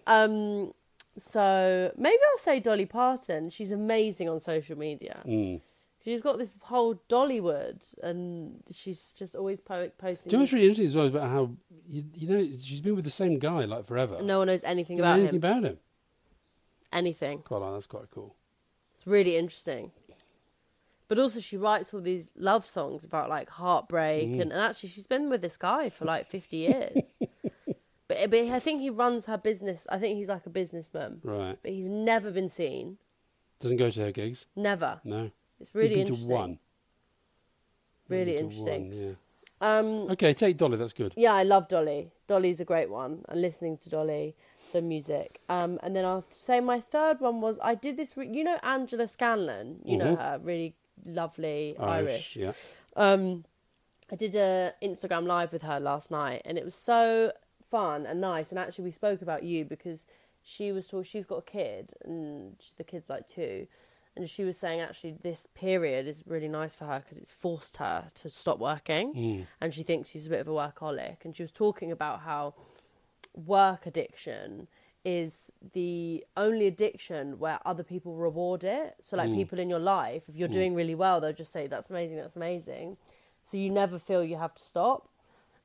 um, 0.07 0.73
so 1.17 1.91
maybe 1.97 2.17
I'll 2.31 2.37
say 2.39 2.59
Dolly 2.59 2.85
Parton. 2.85 3.49
She's 3.49 3.71
amazing 3.71 4.29
on 4.29 4.39
social 4.39 4.77
media. 4.77 5.21
Mm. 5.25 5.61
She's 6.03 6.21
got 6.21 6.37
this 6.37 6.53
whole 6.61 6.95
Dollywood, 7.09 7.81
and 8.03 8.61
she's 8.71 9.11
just 9.13 9.35
always 9.35 9.61
po- 9.61 9.89
posting. 9.97 10.29
Do 10.29 10.35
you 10.35 10.37
know 10.39 10.41
what's 10.41 10.53
really 10.53 10.65
interesting 10.65 10.87
as 10.87 10.95
well 10.95 11.07
about 11.07 11.29
how 11.29 11.51
you, 11.87 12.03
you 12.13 12.27
know 12.27 12.57
she's 12.59 12.81
been 12.81 12.95
with 12.95 13.05
the 13.05 13.09
same 13.11 13.39
guy 13.39 13.63
like 13.65 13.85
forever. 13.85 14.21
no 14.21 14.39
one 14.39 14.47
knows 14.47 14.63
anything 14.65 14.99
about 14.99 15.17
anything 15.19 15.35
him. 15.35 15.45
about 15.51 15.63
him. 15.63 15.77
anything. 16.91 17.39
Quite 17.39 17.57
like 17.59 17.73
that's 17.73 17.85
quite 17.87 18.11
cool. 18.11 18.35
It's 18.95 19.07
really 19.07 19.37
interesting. 19.37 19.91
But 21.07 21.19
also, 21.19 21.39
she 21.39 21.57
writes 21.57 21.93
all 21.93 22.01
these 22.01 22.31
love 22.35 22.65
songs 22.65 23.03
about 23.03 23.29
like 23.29 23.49
heartbreak, 23.49 24.27
Mm. 24.29 24.41
and, 24.41 24.51
and 24.51 24.61
actually, 24.61 24.89
she's 24.89 25.07
been 25.07 25.29
with 25.29 25.41
this 25.41 25.57
guy 25.57 25.89
for 25.89 26.05
like 26.05 26.25
50 26.25 26.57
years. 26.57 27.05
but, 28.07 28.29
but 28.29 28.33
I 28.33 28.59
think 28.59 28.81
he 28.81 28.89
runs 28.89 29.25
her 29.27 29.37
business. 29.37 29.85
I 29.89 29.97
think 29.99 30.17
he's 30.17 30.29
like 30.29 30.45
a 30.45 30.49
businessman. 30.49 31.19
Right. 31.23 31.57
But 31.61 31.71
he's 31.71 31.89
never 31.89 32.31
been 32.31 32.49
seen. 32.49 32.97
Doesn't 33.59 33.77
go 33.77 33.89
to 33.89 33.99
her 34.01 34.11
gigs. 34.11 34.45
Never. 34.55 35.01
No. 35.03 35.31
It's 35.59 35.73
really 35.75 35.99
interesting. 36.01 36.27
one. 36.27 36.59
Really 38.09 38.37
interesting. 38.37 38.89
one, 38.89 38.97
yeah. 38.99 39.13
Um, 39.61 39.87
Okay, 40.11 40.33
take 40.33 40.57
Dolly. 40.57 40.77
That's 40.77 40.93
good. 40.93 41.13
yeah, 41.15 41.33
I 41.33 41.43
love 41.43 41.69
Dolly. 41.69 42.11
Dolly's 42.27 42.59
a 42.59 42.65
great 42.65 42.89
one. 42.89 43.23
And 43.29 43.41
listening 43.41 43.77
to 43.77 43.89
Dolly, 43.89 44.35
some 44.61 44.89
music. 44.89 45.39
Um, 45.47 45.79
and 45.83 45.95
then 45.95 46.03
I'll 46.03 46.25
say 46.29 46.59
my 46.59 46.81
third 46.81 47.21
one 47.21 47.39
was 47.39 47.57
I 47.63 47.75
did 47.75 47.95
this. 47.95 48.17
Re- 48.17 48.27
you 48.29 48.43
know 48.43 48.57
Angela 48.61 49.07
Scanlon. 49.07 49.79
You 49.85 49.97
know 49.97 50.15
Mhm. 50.15 50.19
her, 50.19 50.39
really 50.43 50.75
lovely 51.05 51.77
Irish. 51.77 52.35
Irish. 52.35 52.35
Yeah. 52.35 52.51
Um, 52.95 53.45
I 54.11 54.15
did 54.15 54.35
a 54.35 54.73
Instagram 54.81 55.25
live 55.25 55.53
with 55.53 55.61
her 55.61 55.79
last 55.79 56.11
night, 56.11 56.41
and 56.45 56.57
it 56.57 56.65
was 56.65 56.75
so 56.75 57.31
fun 57.61 58.05
and 58.05 58.19
nice. 58.19 58.49
And 58.49 58.59
actually, 58.59 58.83
we 58.85 58.91
spoke 58.91 59.21
about 59.21 59.43
you 59.43 59.63
because 59.65 60.05
she 60.43 60.73
was 60.73 60.87
talk- 60.87 61.05
she's 61.05 61.25
got 61.25 61.37
a 61.37 61.41
kid, 61.43 61.93
and 62.03 62.57
the 62.77 62.83
kid's 62.83 63.09
like 63.09 63.29
two, 63.29 63.67
and 64.15 64.29
she 64.29 64.43
was 64.43 64.57
saying 64.57 64.79
actually 64.79 65.15
this 65.23 65.47
period 65.55 66.07
is 66.07 66.23
really 66.27 66.47
nice 66.47 66.75
for 66.75 66.85
her 66.85 66.99
because 66.99 67.17
it's 67.17 67.31
forced 67.31 67.77
her 67.77 68.05
to 68.15 68.29
stop 68.29 68.59
working, 68.59 69.13
hmm. 69.13 69.41
and 69.59 69.73
she 69.73 69.83
thinks 69.83 70.09
she's 70.09 70.27
a 70.27 70.29
bit 70.29 70.39
of 70.39 70.47
a 70.47 70.51
workaholic. 70.51 71.25
And 71.25 71.35
she 71.35 71.43
was 71.43 71.51
talking 71.51 71.91
about 71.91 72.21
how 72.21 72.53
work 73.33 73.85
addiction 73.85 74.67
is 75.03 75.51
the 75.73 76.23
only 76.37 76.67
addiction 76.67 77.39
where 77.39 77.59
other 77.65 77.83
people 77.83 78.15
reward 78.15 78.63
it. 78.63 78.95
So, 79.03 79.17
like 79.17 79.29
hmm. 79.29 79.35
people 79.35 79.59
in 79.59 79.69
your 79.69 79.79
life, 79.79 80.23
if 80.27 80.35
you're 80.35 80.47
hmm. 80.47 80.53
doing 80.53 80.75
really 80.75 80.95
well, 80.95 81.19
they'll 81.19 81.33
just 81.33 81.51
say, 81.51 81.67
That's 81.67 81.89
amazing, 81.89 82.17
that's 82.17 82.35
amazing. 82.35 82.97
So, 83.43 83.57
you 83.57 83.69
never 83.69 83.97
feel 83.97 84.23
you 84.23 84.37
have 84.37 84.53
to 84.55 84.63
stop. 84.63 85.09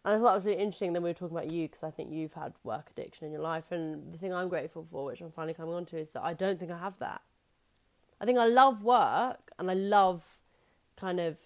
And 0.04 0.14
I 0.14 0.18
thought 0.18 0.32
that 0.32 0.36
was 0.36 0.44
really 0.46 0.62
interesting. 0.62 0.94
Then 0.94 1.02
we 1.02 1.10
were 1.10 1.14
talking 1.14 1.36
about 1.36 1.50
you 1.50 1.68
because 1.68 1.82
I 1.82 1.90
think 1.90 2.12
you've 2.12 2.32
had 2.32 2.54
work 2.64 2.88
addiction 2.96 3.26
in 3.26 3.32
your 3.32 3.42
life. 3.42 3.70
And 3.70 4.10
the 4.10 4.16
thing 4.16 4.32
I'm 4.32 4.48
grateful 4.48 4.86
for, 4.90 5.04
which 5.04 5.20
I'm 5.20 5.30
finally 5.30 5.54
coming 5.54 5.74
on 5.74 5.84
to, 5.86 5.98
is 5.98 6.10
that 6.10 6.22
I 6.22 6.32
don't 6.32 6.58
think 6.58 6.70
I 6.70 6.78
have 6.78 6.98
that. 7.00 7.20
I 8.20 8.24
think 8.24 8.38
I 8.38 8.46
love 8.46 8.82
work 8.82 9.38
and 9.58 9.70
I 9.70 9.74
love 9.74 10.22
kind 10.96 11.20
of 11.20 11.36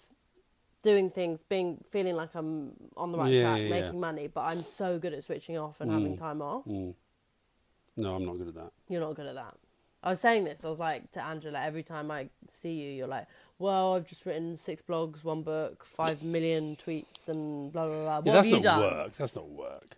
doing 0.81 1.09
things, 1.09 1.39
being 1.47 1.83
feeling 1.89 2.15
like 2.15 2.33
I'm 2.35 2.73
on 2.97 3.11
the 3.11 3.17
right 3.17 3.31
Yeah, 3.31 3.43
track, 3.43 3.59
yeah, 3.59 3.63
yeah. 3.65 3.81
making 3.81 3.99
money, 3.99 4.27
but 4.27 4.41
I'm 4.41 4.63
so 4.63 4.99
good 4.99 5.13
at 5.13 5.23
switching 5.23 5.57
off 5.57 5.79
and 5.81 5.91
having 5.91 6.17
time 6.17 6.41
off. 6.41 6.65
No, 6.65 8.15
I'm 8.15 8.25
not 8.25 8.37
good 8.37 8.47
at 8.49 8.55
that. 8.55 8.71
You're 8.89 9.01
not 9.01 9.15
good 9.15 9.27
at 9.27 9.35
that. 9.35 9.55
I 10.01 10.09
was 10.09 10.19
saying 10.19 10.43
this. 10.43 10.65
I 10.65 10.69
was 10.69 10.79
like 10.79 11.11
to 11.13 11.23
Angela 11.23 11.61
every 11.63 11.83
time 11.83 12.11
I 12.11 12.27
see 12.49 12.73
you, 12.73 12.89
you're 12.91 13.07
like, 13.07 13.25
"Well, 13.57 13.93
I've 13.93 14.05
just 14.05 14.25
written 14.25 14.57
six 14.57 14.81
blogs, 14.81 15.23
one 15.23 15.43
book, 15.43 15.85
five 15.85 16.23
million 16.23 16.75
tweets, 16.75 17.29
and 17.29 17.71
blah 17.71 17.85
blah 17.87 17.95
blah." 17.95 18.17
What 18.17 18.25
Yeah, 18.25 18.33
that's 18.33 18.47
have 18.47 18.57
you 18.57 18.61
not 18.61 18.63
done? 18.63 18.81
work. 18.81 19.13
That's 19.13 19.35
not 19.35 19.47
work. 19.49 19.95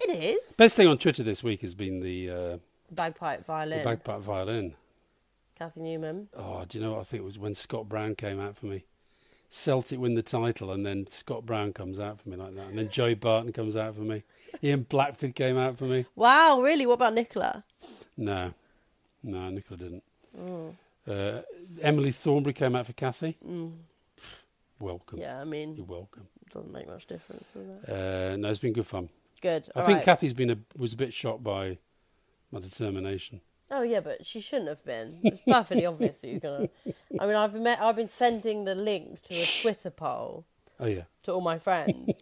It 0.00 0.10
is 0.10 0.54
Best 0.56 0.76
thing 0.76 0.86
on 0.86 0.98
Twitter 0.98 1.24
this 1.24 1.42
week 1.42 1.62
has 1.62 1.74
been 1.74 2.00
the, 2.00 2.30
uh, 2.30 2.58
bagpipe 2.92 3.40
the 3.40 3.44
violin. 3.46 3.82
bagpipe 3.82 4.20
violin. 4.20 4.74
Cathy 5.56 5.80
Newman. 5.80 6.28
Oh, 6.36 6.64
do 6.68 6.78
you 6.78 6.84
know 6.84 6.92
what 6.92 7.00
I 7.00 7.04
think 7.04 7.22
it 7.22 7.24
was 7.24 7.38
when 7.38 7.54
Scott 7.54 7.88
Brown 7.88 8.14
came 8.14 8.38
out 8.38 8.56
for 8.56 8.66
me? 8.66 8.84
Celtic 9.48 9.98
win 9.98 10.14
the 10.14 10.22
title, 10.22 10.70
and 10.72 10.84
then 10.84 11.06
Scott 11.06 11.46
Brown 11.46 11.72
comes 11.72 11.98
out 12.00 12.20
for 12.20 12.28
me 12.28 12.36
like 12.36 12.54
that, 12.56 12.66
and 12.66 12.76
then 12.78 12.88
Joe 12.90 13.14
Barton 13.14 13.52
comes 13.52 13.76
out 13.76 13.94
for 13.94 14.02
me. 14.02 14.24
Ian 14.62 14.82
Blackford 14.82 15.34
came 15.34 15.56
out 15.56 15.78
for 15.78 15.84
me. 15.84 16.04
Wow, 16.16 16.60
really? 16.60 16.84
What 16.84 16.94
about 16.94 17.14
Nicola? 17.14 17.64
No, 18.16 18.52
no, 19.22 19.48
Nicola 19.50 19.78
didn't. 19.78 20.02
Uh, 21.08 21.42
Emily 21.80 22.10
Thornberry 22.10 22.52
came 22.52 22.74
out 22.74 22.86
for 22.86 22.92
Cathy. 22.92 23.38
Welcome. 24.78 25.18
Yeah, 25.20 25.40
I 25.40 25.44
mean, 25.44 25.76
You're 25.76 25.86
welcome. 25.86 26.26
doesn't 26.52 26.72
make 26.72 26.88
much 26.88 27.06
difference, 27.06 27.50
does 27.52 27.66
it? 27.68 27.88
Uh, 27.88 28.36
no, 28.36 28.50
it's 28.50 28.58
been 28.58 28.72
good 28.74 28.86
fun. 28.86 29.08
Good. 29.40 29.68
I 29.74 29.80
all 29.80 29.86
think 29.86 29.98
right. 29.98 30.04
Cathy's 30.04 30.34
been 30.34 30.50
a, 30.50 30.58
was 30.76 30.92
a 30.92 30.96
bit 30.96 31.14
shocked 31.14 31.44
by 31.44 31.78
my 32.50 32.60
determination. 32.60 33.40
Oh 33.70 33.82
yeah, 33.82 34.00
but 34.00 34.24
she 34.24 34.40
shouldn't 34.40 34.68
have 34.68 34.84
been. 34.84 35.18
It's 35.24 35.40
perfectly 35.46 35.86
obvious 35.86 36.18
that 36.18 36.28
you're 36.28 36.40
gonna. 36.40 36.68
I 37.18 37.26
mean, 37.26 37.34
I've 37.34 37.52
been 37.52 37.66
I've 37.66 37.96
been 37.96 38.08
sending 38.08 38.64
the 38.64 38.74
link 38.74 39.22
to 39.24 39.34
a 39.34 39.46
Twitter 39.62 39.90
poll 39.90 40.44
Oh 40.78 40.86
yeah, 40.86 41.02
to 41.24 41.32
all 41.32 41.40
my 41.40 41.58
friends. 41.58 42.16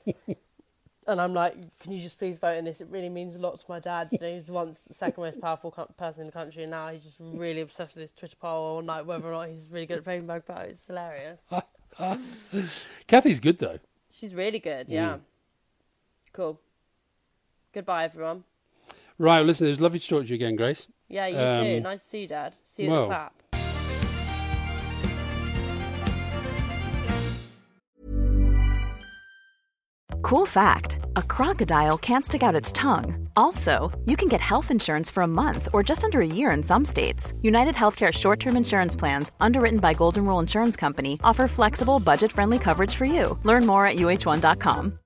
and 1.06 1.20
I'm 1.20 1.34
like, 1.34 1.54
can 1.80 1.92
you 1.92 2.00
just 2.02 2.18
please 2.18 2.38
vote 2.38 2.56
in 2.56 2.64
this? 2.64 2.80
It 2.80 2.88
really 2.90 3.10
means 3.10 3.36
a 3.36 3.38
lot 3.38 3.58
to 3.58 3.64
my 3.68 3.78
dad. 3.78 4.08
You 4.12 4.18
know, 4.20 4.34
he's 4.34 4.48
once 4.48 4.80
the 4.80 4.94
second 4.94 5.22
most 5.22 5.40
powerful 5.40 5.70
co- 5.70 5.90
person 5.98 6.22
in 6.22 6.26
the 6.28 6.32
country, 6.32 6.62
and 6.62 6.70
now 6.70 6.88
he's 6.88 7.04
just 7.04 7.18
really 7.20 7.60
obsessed 7.60 7.94
with 7.94 8.04
this 8.04 8.12
Twitter 8.12 8.36
poll 8.40 8.78
on 8.78 8.86
like 8.86 9.06
whether 9.06 9.26
or 9.28 9.32
not 9.32 9.48
he's 9.48 9.68
really 9.70 9.86
good 9.86 9.98
at 9.98 10.04
playing 10.04 10.26
bagpipes. 10.26 10.70
It's 10.70 10.86
hilarious. 10.86 11.40
Cathy's 13.06 13.40
good 13.40 13.58
though. 13.58 13.78
She's 14.10 14.34
really 14.34 14.60
good. 14.60 14.88
Mm. 14.88 14.92
Yeah. 14.92 15.16
Cool. 16.32 16.60
Goodbye, 17.72 18.04
everyone. 18.04 18.44
Right, 19.18 19.38
well, 19.38 19.44
listen, 19.44 19.66
it 19.66 19.70
was 19.70 19.80
lovely 19.80 19.98
to 20.00 20.08
talk 20.08 20.22
to 20.22 20.28
you 20.28 20.34
again, 20.34 20.56
Grace. 20.56 20.88
Yeah, 21.08 21.26
you 21.26 21.36
too. 21.36 21.76
Um, 21.78 21.82
Nice 21.82 22.02
to 22.02 22.08
see 22.08 22.20
you, 22.22 22.28
Dad. 22.28 22.54
See 22.64 22.84
you 22.84 22.94
at 22.94 23.00
the 23.00 23.06
clap. 23.06 23.34
Cool 30.22 30.46
fact 30.46 31.00
a 31.16 31.22
crocodile 31.22 31.98
can't 31.98 32.24
stick 32.24 32.42
out 32.42 32.54
its 32.54 32.72
tongue. 32.72 33.28
Also, 33.36 33.92
you 34.06 34.16
can 34.16 34.28
get 34.28 34.40
health 34.40 34.70
insurance 34.70 35.10
for 35.10 35.22
a 35.22 35.26
month 35.28 35.68
or 35.72 35.82
just 35.82 36.02
under 36.02 36.20
a 36.22 36.26
year 36.26 36.50
in 36.50 36.62
some 36.62 36.84
states. 36.84 37.34
United 37.42 37.74
Healthcare 37.74 38.12
short 38.12 38.40
term 38.40 38.56
insurance 38.56 38.96
plans, 38.96 39.30
underwritten 39.40 39.80
by 39.80 39.92
Golden 39.92 40.24
Rule 40.24 40.40
Insurance 40.40 40.76
Company, 40.76 41.20
offer 41.22 41.46
flexible, 41.46 42.00
budget 42.00 42.32
friendly 42.32 42.58
coverage 42.58 42.94
for 42.94 43.04
you. 43.04 43.38
Learn 43.44 43.66
more 43.66 43.86
at 43.86 43.96
uh1.com. 43.96 44.98